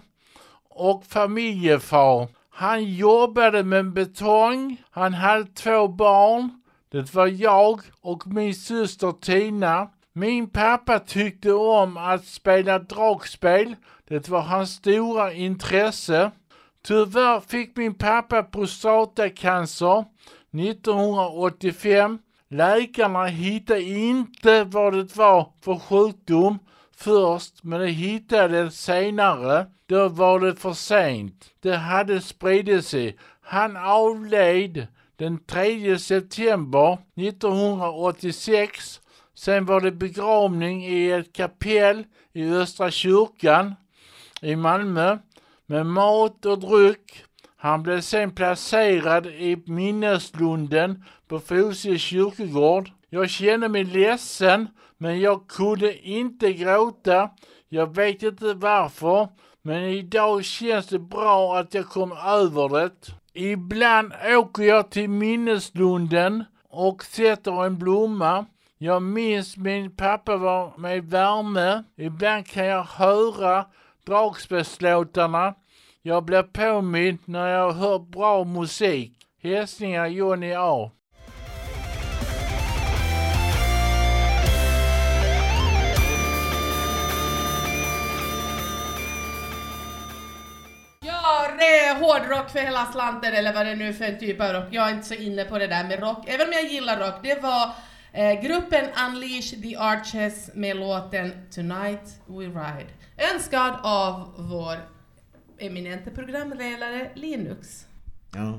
och 0.69 1.05
familjefar. 1.05 2.27
Han 2.49 2.83
jobbade 2.83 3.63
med 3.63 3.93
betong. 3.93 4.77
Han 4.91 5.13
hade 5.13 5.45
två 5.45 5.87
barn. 5.87 6.61
Det 6.91 7.13
var 7.13 7.27
jag 7.27 7.81
och 8.01 8.27
min 8.27 8.55
syster 8.55 9.11
Tina. 9.11 9.89
Min 10.13 10.49
pappa 10.49 10.99
tyckte 10.99 11.53
om 11.53 11.97
att 11.97 12.25
spela 12.25 12.79
dragspel. 12.79 13.75
Det 14.07 14.29
var 14.29 14.41
hans 14.41 14.71
stora 14.71 15.33
intresse. 15.33 16.31
Tyvärr 16.83 17.39
fick 17.39 17.77
min 17.77 17.93
pappa 17.93 18.43
prostatacancer 18.43 20.05
1985. 20.53 22.19
Läkarna 22.49 23.25
hittade 23.25 23.81
inte 23.81 24.63
vad 24.63 24.93
det 24.93 25.15
var 25.15 25.51
för 25.61 25.79
sjukdom 25.79 26.59
först, 26.97 27.63
men 27.63 27.79
de 27.81 27.87
hittade 27.87 28.71
senare. 28.71 29.65
Då 29.85 30.07
var 30.07 30.39
det 30.39 30.55
för 30.55 30.73
sent. 30.73 31.51
Det 31.61 31.75
hade 31.75 32.21
spridit 32.21 32.85
sig. 32.85 33.17
Han 33.41 33.77
avled 33.77 34.87
den 35.15 35.37
3 35.37 35.99
september 35.99 36.97
1986. 37.15 39.01
Sen 39.35 39.65
var 39.65 39.81
det 39.81 39.91
begravning 39.91 40.85
i 40.85 41.11
ett 41.11 41.33
kapell 41.33 42.03
i 42.33 42.49
Östra 42.53 42.91
kyrkan 42.91 43.75
i 44.41 44.55
Malmö 44.55 45.17
med 45.67 45.85
mat 45.85 46.45
och 46.45 46.59
dryck. 46.59 47.23
Han 47.57 47.83
blev 47.83 48.01
sen 48.01 48.31
placerad 48.31 49.25
i 49.25 49.63
minneslunden 49.65 51.03
på 51.27 51.39
Fosie 51.39 51.97
kyrkogård. 51.97 52.91
Jag 53.09 53.29
kände 53.29 53.69
mig 53.69 53.83
ledsen, 53.83 54.67
men 54.97 55.19
jag 55.19 55.47
kunde 55.47 56.07
inte 56.07 56.53
gråta. 56.53 57.29
Jag 57.69 57.95
vet 57.95 58.23
inte 58.23 58.53
varför, 58.53 59.27
men 59.61 59.83
idag 59.83 60.45
känns 60.45 60.87
det 60.87 60.99
bra 60.99 61.57
att 61.57 61.73
jag 61.73 61.85
kom 61.85 62.11
över 62.11 62.69
det. 62.69 62.91
Ibland 63.33 64.13
åker 64.37 64.63
jag 64.63 64.89
till 64.89 65.09
minneslunden 65.09 66.43
och 66.69 67.03
sätter 67.03 67.65
en 67.65 67.77
blomma. 67.77 68.45
Jag 68.77 69.01
minns 69.01 69.57
min 69.57 69.95
pappa 69.95 70.37
var 70.37 70.77
med 70.77 71.03
värme. 71.03 71.83
Ibland 71.97 72.47
kan 72.47 72.65
jag 72.65 72.83
höra 72.83 73.65
dragspelslåtarna. 74.07 75.55
Jag 76.01 76.25
blir 76.25 76.43
påmind 76.43 77.19
när 77.25 77.47
jag 77.47 77.71
hör 77.71 77.99
bra 77.99 78.43
musik. 78.43 79.13
Hälsningar 79.43 80.07
Johnny 80.07 80.53
A. 80.57 80.91
Ja, 90.99 91.47
det 91.57 91.79
är 91.79 91.95
hårdrock 91.99 92.49
för 92.49 92.59
hela 92.59 92.85
slanten 92.85 93.33
eller 93.33 93.53
vad 93.53 93.65
det 93.65 93.75
nu 93.75 93.87
är 93.87 93.93
för 93.93 94.11
typ 94.11 94.41
av 94.41 94.47
rock. 94.47 94.67
Jag 94.71 94.89
är 94.89 94.93
inte 94.93 95.07
så 95.07 95.13
inne 95.13 95.43
på 95.45 95.57
det 95.57 95.67
där 95.67 95.83
med 95.83 95.99
rock, 95.99 96.23
även 96.27 96.47
om 96.47 96.53
jag 96.53 96.63
gillar 96.63 96.99
rock. 96.99 97.19
Det 97.23 97.41
var 97.41 97.71
eh, 98.13 98.41
gruppen 98.41 98.85
Unleash 99.07 99.61
the 99.61 99.75
Arches 99.77 100.49
med 100.53 100.77
låten 100.77 101.31
Tonight 101.51 102.21
We 102.27 102.45
Ride. 102.45 103.06
Önskad 103.17 103.75
av 103.83 104.33
vår 104.37 104.77
eminente 105.59 106.11
programledare 106.11 107.11
Linux. 107.15 107.85
Ja. 108.33 108.57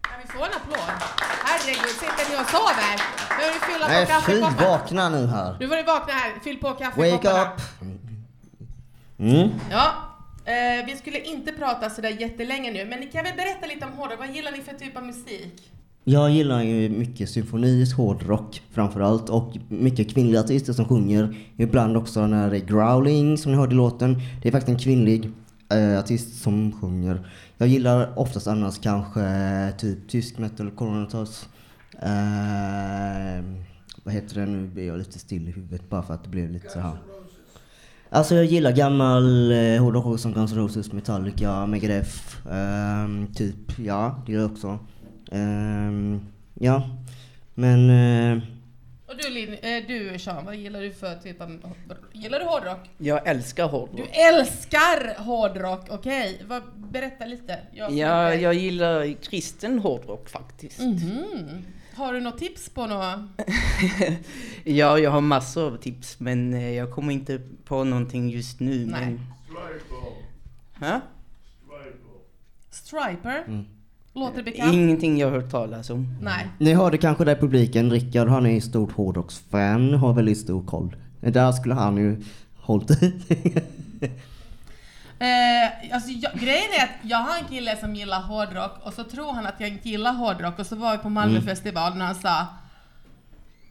Kan 0.00 0.20
vi 0.22 0.28
få 0.28 0.44
en 0.44 0.50
applåd? 0.52 0.90
Herregud, 1.44 1.90
sitter 1.90 2.30
ni 2.30 2.42
och 2.42 2.48
sover? 2.50 2.96
Nu 3.38 3.44
får 3.44 3.66
vi 3.66 3.72
fylla 3.72 3.88
Nej, 3.88 4.06
på 4.06 4.12
fy 4.12 4.40
kaffekoppar. 4.40 4.66
vakna 4.78 5.08
nu 5.08 5.26
här. 5.26 5.56
Nu 5.60 5.68
får 5.68 5.76
ni 5.76 5.82
vakna 5.82 6.12
här, 6.12 6.40
fyll 6.44 6.58
på 6.60 6.70
kaffekopparna. 6.74 7.42
Wake 7.44 7.52
up! 7.52 7.60
Mm. 9.18 9.50
Ja, 9.70 9.92
eh, 10.44 10.86
vi 10.86 10.96
skulle 10.96 11.18
inte 11.20 11.52
prata 11.52 11.90
sådär 11.90 12.10
jättelänge 12.10 12.70
nu, 12.70 12.84
men 12.84 13.00
ni 13.00 13.06
kan 13.06 13.24
väl 13.24 13.36
berätta 13.36 13.66
lite 13.66 13.86
om 13.86 13.92
hårdrock? 13.92 14.18
Vad 14.18 14.30
gillar 14.30 14.52
ni 14.52 14.62
för 14.62 14.72
typ 14.72 14.96
av 14.96 15.06
musik? 15.06 15.70
Jag 16.10 16.30
gillar 16.30 16.62
ju 16.62 16.88
mycket 16.88 17.30
symfonisk 17.30 17.96
hårdrock 17.96 18.62
framförallt 18.70 19.28
och 19.28 19.56
mycket 19.68 20.14
kvinnliga 20.14 20.40
artister 20.40 20.72
som 20.72 20.84
sjunger. 20.84 21.36
Ibland 21.56 21.96
också 21.96 22.26
när 22.26 22.50
det 22.50 22.56
är 22.56 22.60
growling 22.60 23.38
som 23.38 23.52
ni 23.52 23.58
hörde 23.58 23.72
i 23.72 23.76
låten. 23.76 24.20
Det 24.42 24.48
är 24.48 24.52
faktiskt 24.52 24.68
en 24.68 24.78
kvinnlig 24.78 25.30
eh, 25.72 25.98
artist 25.98 26.42
som 26.42 26.72
sjunger. 26.80 27.30
Jag 27.58 27.68
gillar 27.68 28.18
oftast 28.18 28.46
annars 28.46 28.78
kanske 28.78 29.22
eh, 29.22 29.76
typ 29.76 30.08
tysk 30.08 30.38
metal, 30.38 30.70
Coronatus. 30.70 31.48
Eh, 32.02 33.44
vad 34.04 34.14
heter 34.14 34.40
det 34.40 34.46
nu? 34.46 34.66
blir 34.66 34.86
jag 34.86 34.98
lite 34.98 35.18
still 35.18 35.48
i 35.48 35.50
huvudet 35.50 35.90
bara 35.90 36.02
för 36.02 36.14
att 36.14 36.24
det 36.24 36.30
blev 36.30 36.50
lite 36.50 36.68
så 36.68 36.80
här. 36.80 36.96
Alltså 38.10 38.34
jag 38.34 38.44
gillar 38.44 38.72
gammal 38.72 39.52
eh, 39.52 39.82
hårdrock 39.82 40.20
som 40.20 40.32
Guns 40.32 40.52
N' 40.52 40.58
Roses, 40.58 40.92
Metallica, 40.92 41.66
Megadeth, 41.66 42.48
Eh, 42.50 43.34
typ. 43.34 43.78
Ja, 43.78 44.22
det 44.26 44.32
gör 44.32 44.40
jag 44.40 44.50
också. 44.52 44.78
Ehm, 45.30 46.20
ja, 46.54 46.90
men... 47.54 47.90
Eh, 47.90 48.42
Och 49.06 49.16
du, 49.16 49.30
Lin, 49.30 49.54
eh, 49.54 49.82
du 49.86 50.18
Sean, 50.18 50.44
vad 50.44 50.56
gillar 50.56 50.80
du 50.80 50.92
för 50.92 51.14
typ 51.16 51.40
av... 51.40 51.60
Gillar 52.12 52.38
du 52.38 52.44
hårdrock? 52.44 52.90
Jag 52.98 53.28
älskar 53.28 53.68
hårdrock. 53.68 53.96
Du 53.96 54.20
älskar 54.20 55.22
hårdrock, 55.22 55.86
okej. 55.90 56.42
Vad- 56.48 56.62
Berätta 56.92 57.24
lite. 57.26 57.58
Jag 57.72 57.92
Ja, 57.92 58.34
jag 58.34 58.54
gillar 58.54 59.14
kristen 59.22 59.78
hårdrock 59.78 60.28
faktiskt. 60.28 60.80
Mhm. 60.80 61.64
Har 61.94 62.12
du 62.12 62.20
något 62.20 62.38
tips 62.38 62.68
på 62.68 62.86
något? 62.86 63.20
Ja, 64.64 64.98
jag 64.98 65.10
har 65.10 65.20
massor 65.20 65.66
av 65.72 65.76
tips 65.76 66.20
men 66.20 66.54
eh, 66.54 66.70
jag 66.70 66.90
kommer 66.92 67.12
inte 67.12 67.40
på 67.64 67.84
någonting 67.84 68.28
just 68.30 68.60
nu. 68.60 68.86
Nej. 68.86 69.18
Men... 70.78 70.90
Ha? 70.90 71.00
Striper? 72.70 73.44
Mm. 73.46 73.64
Låter 74.14 74.42
bekant? 74.42 74.74
Ingenting 74.74 75.18
jag 75.18 75.30
har 75.30 75.40
hört 75.40 75.50
talas 75.50 75.90
om. 75.90 76.14
Nej. 76.20 76.46
Ni 76.58 76.74
hörde 76.74 76.98
kanske 76.98 77.24
där 77.24 77.36
i 77.36 77.40
publiken, 77.40 77.90
Rickard 77.90 78.28
han 78.28 78.46
är 78.46 78.50
ju 78.50 78.60
stort 78.60 78.92
hårdrocksfan, 78.92 79.94
har 79.94 80.12
väldigt 80.12 80.38
stor 80.38 80.62
koll. 80.66 80.96
Där 81.20 81.52
skulle 81.52 81.74
han 81.74 81.96
ju 81.96 82.22
hållit 82.56 82.90
Eh, 85.20 85.94
alltså, 85.94 86.10
jag, 86.10 86.32
grejen 86.32 86.70
är 86.80 86.84
att 86.84 87.10
jag 87.10 87.18
har 87.18 87.38
en 87.38 87.44
kille 87.44 87.76
som 87.76 87.94
gillar 87.94 88.20
hårdrock 88.20 88.72
och 88.82 88.92
så 88.92 89.04
tror 89.04 89.32
han 89.32 89.46
att 89.46 89.54
jag 89.60 89.68
inte 89.68 89.88
gillar 89.88 90.12
hårdrock 90.12 90.58
och 90.58 90.66
så 90.66 90.76
var 90.76 90.92
vi 90.92 90.98
på 90.98 91.08
Malmöfestivalen 91.08 92.00
och 92.00 92.06
han 92.06 92.14
sa 92.14 92.46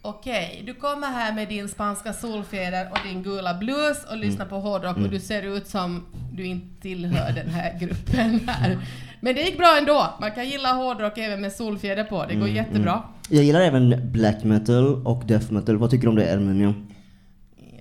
Okej, 0.02 0.64
du 0.66 0.74
kommer 0.74 1.08
här 1.08 1.34
med 1.34 1.50
din 1.50 1.70
spanska 1.70 2.14
solfjäder 2.14 2.88
och 2.92 2.98
din 3.08 3.24
gula 3.24 3.54
blues 3.54 4.04
och 4.12 4.18
lyssnar 4.18 4.46
på 4.46 4.56
hårdrock 4.60 4.98
och 4.98 5.10
du 5.10 5.20
ser 5.20 5.42
ut 5.58 5.68
som 5.68 6.06
du 6.34 6.46
inte 6.46 6.82
tillhör 6.82 7.32
den 7.32 7.50
här 7.50 7.80
gruppen 7.80 8.40
här. 8.48 8.78
Men 9.22 9.36
det 9.36 9.42
gick 9.42 9.58
bra 9.58 9.78
ändå. 9.78 10.14
Man 10.22 10.32
kan 10.32 10.46
gilla 10.50 10.74
hårdrock 10.74 11.18
även 11.18 11.42
med 11.42 11.54
solfjäder 11.54 12.04
på. 12.04 12.26
Det 12.26 12.36
går 12.36 12.44
Mm, 12.44 12.56
jättebra. 12.56 13.04
Jag 13.30 13.44
gillar 13.44 13.62
även 13.62 14.12
black 14.12 14.44
metal 14.44 15.06
och 15.08 15.24
death 15.26 15.52
metal. 15.54 15.78
Vad 15.78 15.90
tycker 15.90 16.04
du 16.04 16.10
om 16.10 16.16
det 16.16 16.26
Erminio? 16.26 16.74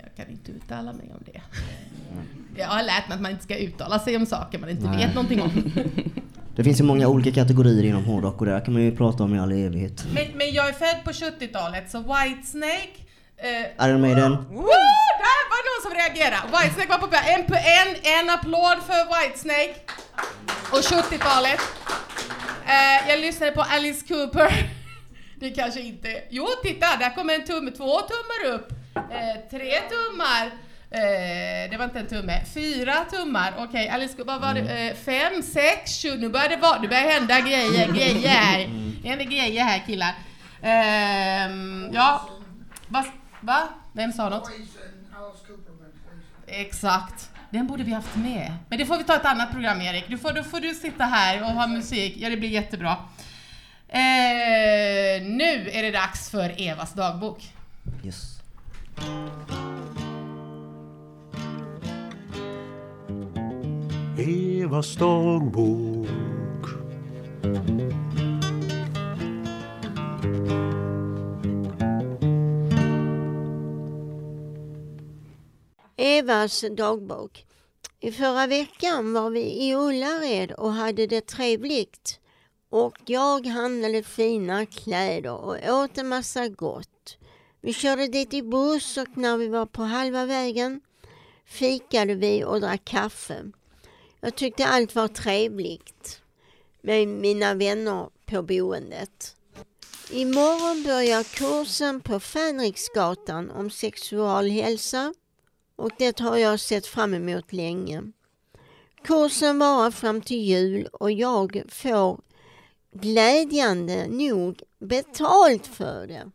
Jag 0.03 0.17
kan 0.27 0.33
inte 0.33 0.53
uttala 0.53 0.93
mig 0.93 1.11
om 1.19 1.23
det. 1.33 1.41
Jag 2.61 2.67
har 2.69 2.83
lärt 2.83 3.09
mig 3.09 3.15
att 3.15 3.21
man 3.23 3.31
inte 3.31 3.45
ska 3.45 3.57
uttala 3.57 3.99
sig 3.99 4.17
om 4.17 4.27
saker 4.27 4.59
man 4.59 4.69
inte 4.69 4.87
Nej. 4.87 5.07
vet 5.07 5.15
någonting 5.15 5.43
om. 5.43 5.51
Det 6.59 6.65
finns 6.65 6.81
ju 6.81 6.85
många 6.85 7.09
olika 7.09 7.33
kategorier 7.33 7.85
inom 7.85 8.05
hårdrock 8.05 8.41
och 8.41 8.47
det 8.47 8.53
här 8.53 8.65
kan 8.65 8.75
man 8.75 8.83
ju 8.83 8.97
prata 8.97 9.25
om 9.25 9.35
i 9.35 9.39
all 9.39 9.53
evighet. 9.53 10.05
Men, 10.15 10.25
men 10.35 10.53
jag 10.53 10.69
är 10.69 10.73
född 10.73 11.05
på 11.05 11.11
70-talet, 11.11 11.91
så 11.91 11.99
Whitesnake... 11.99 12.97
Eh, 13.37 13.87
Iron 13.89 14.01
Maiden. 14.01 14.31
Woo! 14.51 14.73
Där 15.25 15.41
var 15.53 15.61
någon 15.69 15.83
som 15.83 15.93
reagerade! 16.01 16.43
Whitesnake 16.47 16.89
var 16.89 16.99
populär. 16.99 17.23
En, 17.35 17.41
en, 17.41 17.91
en 18.19 18.31
applåd 18.31 18.79
för 18.89 19.01
Whitesnake. 19.13 19.75
Och 20.73 20.79
70-talet. 20.79 21.61
Eh, 22.67 23.11
jag 23.11 23.21
lyssnade 23.21 23.53
på 23.53 23.63
Alice 23.63 24.07
Cooper. 24.09 24.53
Det 25.41 25.51
kanske 25.51 25.81
inte... 25.81 26.23
Jo, 26.31 26.47
titta! 26.63 26.87
Där 27.01 27.15
kommer 27.15 27.35
en 27.35 27.45
tumme. 27.45 27.71
Två 27.71 28.01
tummar 28.01 28.55
upp. 28.55 28.73
Eh, 28.95 29.51
tre 29.51 29.73
tummar. 29.93 30.51
Eh, 30.91 31.71
det 31.71 31.77
var 31.79 31.85
inte 31.85 32.01
en 32.01 32.07
tumme. 32.07 32.45
Fyra 32.55 32.95
tummar. 33.11 33.55
Okej, 33.59 33.89
Alice 33.89 34.15
Cooper, 34.15 34.33
vad 34.33 34.41
var 34.41 34.55
det? 34.55 34.89
Eh, 34.89 34.95
fem, 34.95 35.43
sex, 35.43 36.03
sju. 36.03 36.17
Nu 36.19 36.29
börjar 36.29 36.49
det, 36.49 36.57
vara, 36.57 36.79
det 36.79 36.89
börjar 36.89 37.11
hända 37.11 37.41
grejer, 37.41 37.93
grejer 37.93 38.29
här. 38.29 38.59
Det 39.03 39.09
händer 39.09 39.25
grejer 39.25 39.65
här 39.65 39.83
killar. 39.87 40.15
Ehm, 40.63 41.91
ja, 41.93 42.29
va, 42.89 43.05
va? 43.41 43.69
Vem 43.93 44.13
sa 44.13 44.29
något? 44.29 44.51
Exakt. 46.47 47.31
Den 47.51 47.67
borde 47.67 47.85
vi 47.85 47.93
haft 47.93 48.17
med. 48.17 48.55
Men 48.69 48.79
det 48.79 48.87
får 48.87 48.99
vi 48.99 49.05
ta 49.05 49.17
ett 49.17 49.25
annat 49.25 49.51
program 49.51 49.81
Erik. 49.81 50.05
Du 50.09 50.19
får, 50.19 50.33
då 50.33 50.43
får 50.43 50.61
du 50.61 50.75
sitta 50.75 51.05
här 51.05 51.43
och 51.43 51.49
ha 51.49 51.67
musik. 51.67 52.15
Ja, 52.17 52.31
det 52.31 52.37
blir 52.37 52.49
jättebra. 52.49 52.97
Eh, 53.89 55.23
nu 55.23 55.71
är 55.73 55.83
det 55.83 55.91
dags 55.91 56.31
för 56.31 56.69
Evas 56.69 56.93
dagbok. 56.93 57.53
Yes. 58.05 58.39
Evas 64.19 64.97
dagbok. 64.97 66.09
Evas 75.97 76.65
dagbok. 76.71 77.47
I 78.01 78.13
förra 78.13 78.47
veckan 78.47 79.13
var 79.13 79.31
vi 79.31 79.41
i 79.41 79.75
Ullared 79.75 80.53
och 80.53 80.73
hade 80.73 81.07
det 81.07 81.27
trevligt. 81.27 82.21
Och 82.71 82.97
jag 83.07 83.47
handlade 83.47 84.03
fina 84.03 84.67
kläder 84.67 85.33
och 85.33 85.57
åt 85.69 85.99
en 85.99 86.09
massa 86.09 86.49
gott. 86.49 87.19
Vi 87.61 87.73
körde 87.73 88.07
dit 88.07 88.35
i 88.35 88.43
buss 88.43 88.97
och 88.97 89.17
när 89.17 89.37
vi 89.37 89.49
var 89.49 89.67
på 89.67 89.83
halva 89.83 90.27
vägen 90.27 90.81
fikade 91.45 92.15
vi 92.15 92.45
och 92.45 92.61
drack 92.61 92.85
kaffe. 92.85 93.53
Jag 94.21 94.35
tyckte 94.35 94.67
allt 94.67 94.95
var 94.95 95.09
trevligt 95.09 96.21
med 96.81 97.09
mina 97.09 97.55
vänner 97.55 98.09
på 98.27 98.43
boendet. 98.43 99.37
Imorgon 100.11 100.83
börjar 100.83 101.23
kursen 101.23 102.01
på 102.01 102.21
Fänriksgatan 102.21 103.51
om 103.51 103.71
sexualhälsa 103.71 105.15
och 105.77 105.91
det 105.99 106.21
har 106.21 106.37
jag 106.37 106.61
sett 106.61 106.87
fram 106.87 107.15
emot 107.15 107.53
länge. 107.53 108.13
Kursen 109.05 109.59
varar 109.59 109.91
fram 109.91 110.21
till 110.21 110.41
jul 110.41 110.87
och 110.93 111.13
jag 111.13 111.63
får 111.69 112.21
glädjande 112.93 114.07
nog 114.09 114.63
betalt 114.79 115.67
för 115.67 116.07
det. 116.07 116.31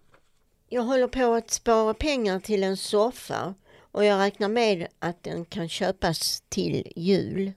Jag 0.69 0.81
håller 0.81 1.07
på 1.07 1.33
att 1.33 1.51
spara 1.51 1.93
pengar 1.93 2.39
till 2.39 2.63
en 2.63 2.77
soffa 2.77 3.53
och 3.79 4.05
jag 4.05 4.19
räknar 4.19 4.49
med 4.49 4.87
att 4.99 5.23
den 5.23 5.45
kan 5.45 5.69
köpas 5.69 6.43
till 6.49 6.93
jul. 6.95 7.51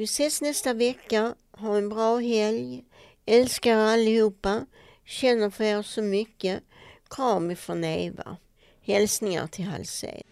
Vi 0.00 0.04
ses 0.04 0.40
nästa 0.42 0.72
vecka. 0.74 1.34
Ha 1.52 1.76
en 1.76 1.88
bra 1.88 2.18
helg. 2.18 2.84
Älskar 3.26 3.76
allihopa. 3.76 4.66
Känner 5.04 5.50
för 5.50 5.64
er 5.64 5.82
så 5.82 6.02
mycket. 6.02 6.62
Kram 7.10 7.50
ifrån 7.50 7.84
Eva. 7.84 8.36
Hälsningar 8.82 9.46
till 9.46 9.64
Halsey. 9.64 10.22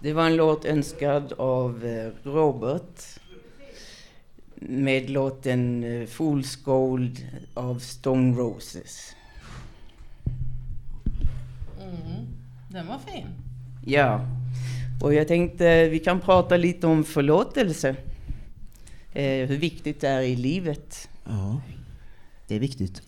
Det 0.00 0.12
var 0.12 0.26
en 0.26 0.36
låt 0.36 0.64
önskad 0.64 1.32
av 1.32 1.84
eh, 1.84 2.30
Robert 2.30 3.20
med 4.54 5.10
låten 5.10 5.84
eh, 5.84 6.06
Fool's 6.06 6.64
Gold 6.64 7.26
av 7.54 7.78
Stone 7.78 8.36
Roses. 8.36 9.16
Mm, 11.80 12.26
den 12.70 12.86
var 12.86 12.98
fin. 12.98 13.26
Ja, 13.84 14.20
och 15.02 15.14
jag 15.14 15.28
tänkte 15.28 15.88
vi 15.88 15.98
kan 15.98 16.20
prata 16.20 16.56
lite 16.56 16.86
om 16.86 17.04
förlåtelse. 17.04 17.96
Eh, 19.12 19.48
hur 19.48 19.56
viktigt 19.56 20.00
det 20.00 20.08
är 20.08 20.22
i 20.22 20.36
livet. 20.36 21.08
Ja, 21.24 21.60
det 22.46 22.54
är 22.54 22.60
viktigt. 22.60 23.02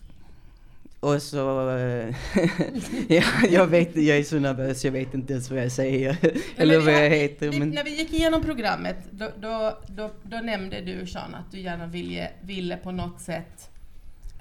Och 1.01 1.23
så... 1.23 1.71
eh, 1.79 2.15
ja, 3.09 3.23
jag 3.51 3.67
vet 3.67 3.97
jag 3.97 4.17
är 4.19 4.23
så 4.23 4.39
nervös, 4.39 4.85
jag 4.85 4.93
vet 4.93 5.15
inte 5.15 5.33
ens 5.33 5.51
vad 5.51 5.63
jag 5.65 5.73
säger. 5.73 6.17
Eller 6.57 6.81
vad 6.81 6.95
jag 6.95 7.11
heter. 7.11 7.49
vi- 7.49 7.59
Men... 7.59 7.71
När 7.71 7.85
vi 7.85 7.97
gick 7.99 8.13
igenom 8.13 8.43
programmet, 8.43 8.97
då, 9.11 9.31
då, 9.41 9.79
då, 9.87 10.11
då 10.23 10.37
nämnde 10.37 10.81
du 10.81 11.07
Sean 11.07 11.35
att 11.35 11.53
du 11.53 11.61
gärna 11.61 11.87
ville, 11.87 12.29
ville 12.41 12.77
på 12.77 12.91
något 12.93 13.21
sätt 13.21 13.71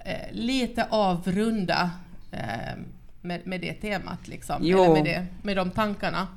eh, 0.06 0.32
lite 0.32 0.88
avrunda 0.90 1.92
eh, 2.32 2.40
med, 3.22 3.48
med 3.48 3.62
det 3.62 3.74
temat 3.74 4.28
liksom. 4.28 4.56
Jo. 4.62 4.84
Eller 4.84 4.94
med, 4.94 5.04
det, 5.06 5.26
med 5.42 5.58
de 5.58 5.72
tankarna. 5.72 6.28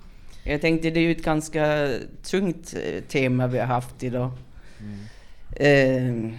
Jag 0.45 0.61
tänkte 0.61 0.91
det 0.91 1.01
är 1.01 1.05
ju 1.05 1.13
ett 1.13 1.25
ganska 1.25 1.89
tungt 2.23 2.75
eh, 2.85 3.01
tema 3.03 3.47
vi 3.47 3.59
har 3.59 3.67
haft 3.67 4.03
idag. 4.03 4.31
Eh, 5.57 6.31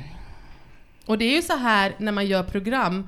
Och 1.05 1.17
det 1.17 1.25
är 1.25 1.35
ju 1.35 1.41
så 1.41 1.55
här 1.57 1.95
när 1.97 2.11
man 2.11 2.25
gör 2.25 2.43
program 2.43 3.07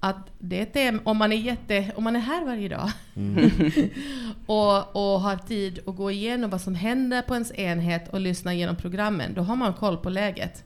att 0.00 0.30
det 0.38 0.60
är 0.60 0.64
tema, 0.64 1.00
om 1.04 1.16
man 1.16 1.32
är 1.32 1.36
jätte, 1.36 1.92
om 1.96 2.04
man 2.04 2.16
är 2.16 2.20
här 2.20 2.44
varje 2.44 2.68
dag 2.68 2.90
och, 4.46 4.96
och 4.96 5.20
har 5.20 5.36
tid 5.36 5.78
att 5.86 5.96
gå 5.96 6.10
igenom 6.10 6.50
vad 6.50 6.60
som 6.60 6.74
händer 6.74 7.22
på 7.22 7.34
ens 7.34 7.52
enhet 7.52 8.08
och 8.08 8.20
lyssna 8.20 8.54
igenom 8.54 8.76
programmen, 8.76 9.34
då 9.34 9.42
har 9.42 9.56
man 9.56 9.74
koll 9.74 9.96
på 9.96 10.10
läget. 10.10 10.64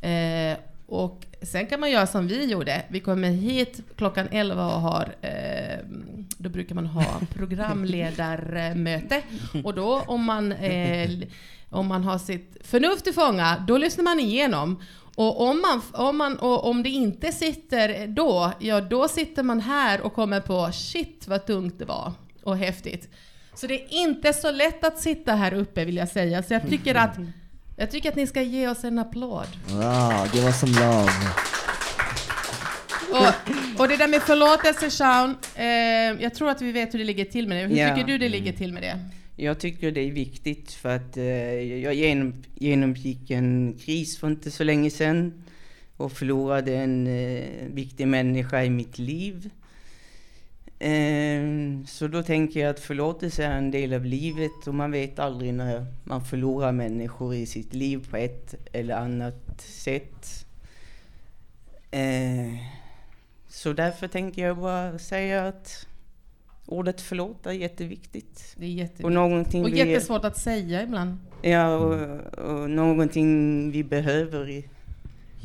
Eh, 0.00 0.58
och 0.86 1.26
sen 1.42 1.66
kan 1.66 1.80
man 1.80 1.90
göra 1.90 2.06
som 2.06 2.28
vi 2.28 2.44
gjorde. 2.44 2.82
Vi 2.88 3.00
kommer 3.00 3.30
hit 3.30 3.80
klockan 3.96 4.28
11 4.30 4.66
och 4.66 4.80
har, 4.80 5.14
eh, 5.20 5.78
då 6.38 6.48
brukar 6.48 6.74
man 6.74 6.86
ha 6.86 7.20
programledarmöte. 7.34 9.22
Och 9.64 9.74
då 9.74 10.00
om 10.06 10.24
man, 10.24 10.52
eh, 10.52 11.10
om 11.70 11.86
man 11.86 12.04
har 12.04 12.18
sitt 12.18 12.56
förnuft 12.64 13.06
i 13.06 13.12
fånga, 13.12 13.64
då 13.68 13.78
lyssnar 13.78 14.04
man 14.04 14.20
igenom. 14.20 14.82
Och 15.18 15.40
om, 15.48 15.60
man, 15.62 15.82
om, 15.92 16.16
man, 16.16 16.36
och 16.38 16.66
om 16.70 16.82
det 16.82 16.88
inte 16.88 17.32
sitter 17.32 18.06
då, 18.06 18.52
ja 18.58 18.80
då 18.80 19.08
sitter 19.08 19.42
man 19.42 19.60
här 19.60 20.00
och 20.00 20.14
kommer 20.14 20.40
på 20.40 20.70
shit 20.72 21.24
vad 21.28 21.46
tungt 21.46 21.78
det 21.78 21.84
var 21.84 22.12
och 22.42 22.56
häftigt. 22.56 23.08
Så 23.54 23.66
det 23.66 23.74
är 23.74 23.86
inte 24.02 24.32
så 24.32 24.50
lätt 24.50 24.84
att 24.84 24.98
sitta 25.00 25.34
här 25.34 25.54
uppe 25.54 25.84
vill 25.84 25.96
jag 25.96 26.08
säga. 26.08 26.42
Så 26.42 26.52
jag 26.54 26.68
tycker 26.68 26.94
att, 26.94 27.16
jag 27.76 27.90
tycker 27.90 28.08
att 28.08 28.16
ni 28.16 28.26
ska 28.26 28.42
ge 28.42 28.68
oss 28.68 28.84
en 28.84 28.98
applåd. 28.98 29.46
Wow, 29.68 30.28
det 30.32 30.40
var 30.40 30.52
som 30.52 30.68
love. 30.68 31.12
Och, 33.10 33.80
och 33.80 33.88
det 33.88 33.96
där 33.96 34.08
med 34.08 34.22
förlåtelse 34.22 34.90
Sean, 34.90 35.36
eh, 35.54 35.64
jag 36.22 36.34
tror 36.34 36.50
att 36.50 36.62
vi 36.62 36.72
vet 36.72 36.94
hur 36.94 36.98
det 36.98 37.04
ligger 37.04 37.24
till 37.24 37.48
med 37.48 37.56
det. 37.56 37.74
Hur 37.74 37.76
Ja. 37.76 37.94
tycker 37.94 38.06
du 38.06 38.18
det 38.18 38.28
ligger 38.28 38.52
till 38.52 38.72
med 38.72 38.82
det? 38.82 38.98
Jag 39.38 39.58
tycker 39.58 39.90
det 39.90 40.00
är 40.00 40.12
viktigt 40.12 40.72
för 40.72 40.96
att 40.96 41.16
eh, 41.16 41.24
jag 41.82 41.94
genom, 41.94 42.42
genomgick 42.54 43.30
en 43.30 43.78
kris 43.80 44.18
för 44.18 44.26
inte 44.26 44.50
så 44.50 44.64
länge 44.64 44.90
sedan 44.90 45.44
och 45.96 46.12
förlorade 46.12 46.76
en 46.76 47.06
eh, 47.06 47.66
viktig 47.66 48.08
människa 48.08 48.64
i 48.64 48.70
mitt 48.70 48.98
liv. 48.98 49.50
Eh, 50.78 51.42
så 51.86 52.08
då 52.08 52.22
tänker 52.22 52.60
jag 52.60 52.70
att 52.70 52.80
förlåtelse 52.80 53.44
är 53.44 53.58
en 53.58 53.70
del 53.70 53.92
av 53.92 54.04
livet 54.04 54.66
och 54.66 54.74
man 54.74 54.90
vet 54.90 55.18
aldrig 55.18 55.54
när 55.54 55.86
man 56.04 56.24
förlorar 56.24 56.72
människor 56.72 57.34
i 57.34 57.46
sitt 57.46 57.74
liv 57.74 58.06
på 58.10 58.16
ett 58.16 58.54
eller 58.72 58.94
annat 58.94 59.60
sätt. 59.60 60.46
Eh, 61.90 62.54
så 63.48 63.72
därför 63.72 64.08
tänker 64.08 64.42
jag 64.42 64.56
bara 64.56 64.98
säga 64.98 65.46
att 65.46 65.86
ordet 66.66 67.00
förlåt 67.00 67.46
är 67.46 67.52
jätteviktigt. 67.52 68.54
Det 68.56 68.66
är 68.66 68.70
jätteviktigt. 68.70 69.04
Och 69.04 69.12
någonting 69.12 69.64
Och 69.64 69.68
vi- 69.72 69.76
jättesvårt 69.78 70.24
att 70.24 70.36
säga 70.38 70.82
ibland. 70.82 71.18
Ja, 71.42 71.76
och, 71.76 71.94
och 72.38 72.70
någonting 72.70 73.70
vi 73.70 73.84
behöver 73.84 74.48
i, 74.50 74.64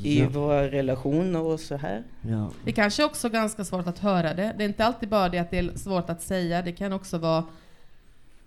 i 0.04 0.20
Ja. 0.20 0.30
våra 0.30 0.68
relationer 0.72 1.40
och 1.42 1.60
så 1.60 1.76
här. 1.78 2.04
Ja. 2.22 2.52
Det 2.66 2.72
kanske 2.72 3.04
också 3.06 3.28
är 3.28 3.32
ganska 3.32 3.64
svårt 3.66 3.88
att 3.88 4.00
höra 4.00 4.34
det. 4.34 4.54
Det 4.58 4.64
är 4.64 4.68
inte 4.68 4.86
alltid 4.86 5.10
bara 5.10 5.30
det 5.30 5.38
att 5.40 5.52
det 5.52 5.58
är 5.58 5.78
svårt 5.78 6.10
att 6.10 6.22
säga. 6.22 6.62
Det 6.62 6.72
kan 6.72 6.94
också 6.94 7.18
vara 7.18 7.44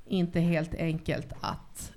inte 0.08 0.40
helt 0.40 0.74
enkelt 0.74 1.26
att 1.40 1.92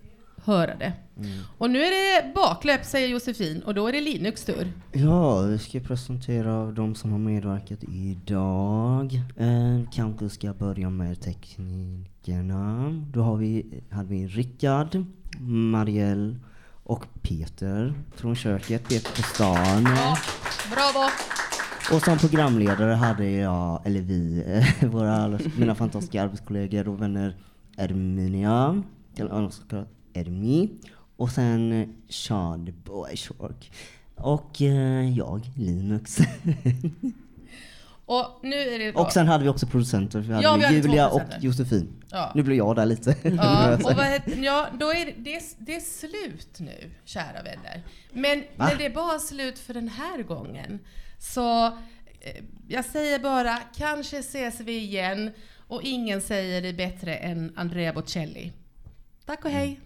höra 0.47 0.75
det. 0.75 0.93
Mm. 1.17 1.29
Och 1.57 1.69
nu 1.69 1.79
är 1.79 1.91
det 1.91 2.33
baklöp 2.33 2.85
säger 2.85 3.07
Josefin 3.07 3.61
och 3.61 3.73
då 3.73 3.87
är 3.87 3.91
det 3.91 4.01
Linux 4.01 4.45
tur. 4.45 4.71
Ja, 4.91 5.41
vi 5.41 5.57
ska 5.57 5.79
presentera 5.79 6.71
de 6.71 6.95
som 6.95 7.11
har 7.11 7.19
medverkat 7.19 7.83
idag. 7.83 9.21
Eh, 9.37 9.89
kanske 9.91 10.29
ska 10.29 10.53
börja 10.53 10.89
med 10.89 11.21
teknikerna. 11.21 12.89
Då 13.11 13.21
har 13.21 13.37
vi, 13.37 13.81
hade 13.89 14.09
vi 14.09 14.27
Rickard, 14.27 15.03
Marielle 15.39 16.35
och 16.83 17.05
Peter 17.21 17.93
från 18.15 18.35
köket, 18.35 18.89
Peter 18.89 19.15
på 19.15 19.21
stan. 19.21 19.83
Bravo! 20.73 21.09
Och 21.91 22.01
som 22.01 22.17
programledare 22.17 22.93
hade 22.93 23.29
jag, 23.29 23.81
eller 23.85 24.01
vi, 24.01 24.43
våra, 24.87 25.39
mina 25.57 25.75
fantastiska 25.75 26.23
arbetskollegor 26.23 26.87
och 26.87 27.01
vänner 27.01 27.35
Erminia, 27.77 28.83
eller 29.15 29.31
Ermi, 30.19 30.69
och 31.17 31.29
sen 31.29 31.81
eh, 31.81 31.87
Sean 32.09 32.65
the 32.65 32.71
Boy 32.71 33.17
Shark. 33.17 33.71
Och 34.15 34.61
eh, 34.61 35.17
jag, 35.17 35.41
Linux. 35.55 36.17
Och 38.07 38.39
nu 38.43 38.55
är 38.55 38.79
det 38.79 38.91
då... 38.91 38.99
och 38.99 39.11
sen 39.11 39.27
hade 39.27 39.43
vi 39.43 39.49
också 39.49 39.67
producenter, 39.67 40.19
vi 40.19 40.33
hade, 40.33 40.43
Ja, 40.43 40.55
vi 40.55 40.63
hade 40.63 40.75
Julia 40.75 41.09
och. 41.09 41.21
Josefin. 41.39 42.03
Ja. 42.11 42.31
Nu 42.35 42.43
blir 42.43 42.57
jag 42.57 42.75
där 42.75 42.85
lite. 42.85 43.15
Ja, 43.23 43.75
och 43.83 43.93
vad 43.93 44.05
heter, 44.05 44.43
ja, 44.43 44.67
då 44.79 44.89
är 44.91 45.05
det, 45.05 45.13
det, 45.17 45.35
är, 45.35 45.41
det 45.57 45.75
är 45.75 45.79
slut 45.79 46.59
nu, 46.59 46.91
kära 47.05 47.43
vänner. 47.43 47.83
Men 48.11 48.43
Va? 48.55 48.67
när 48.67 48.75
det 48.75 48.85
är 48.85 48.93
bara 48.93 49.19
slut 49.19 49.59
för 49.59 49.73
den 49.73 49.87
här 49.87 50.23
gången. 50.23 50.79
Så 51.19 51.65
eh, 51.65 51.71
jag 52.67 52.85
säger 52.85 53.19
bara, 53.19 53.57
kanske 53.57 54.17
ses 54.17 54.59
vi 54.59 54.77
igen. 54.77 55.31
Och 55.67 55.81
ingen 55.83 56.21
säger 56.21 56.61
det 56.61 56.73
bättre 56.73 57.15
än 57.15 57.53
Andrea 57.55 57.93
Bocelli. 57.93 58.53
Tack 59.27 59.45
och. 59.45 59.77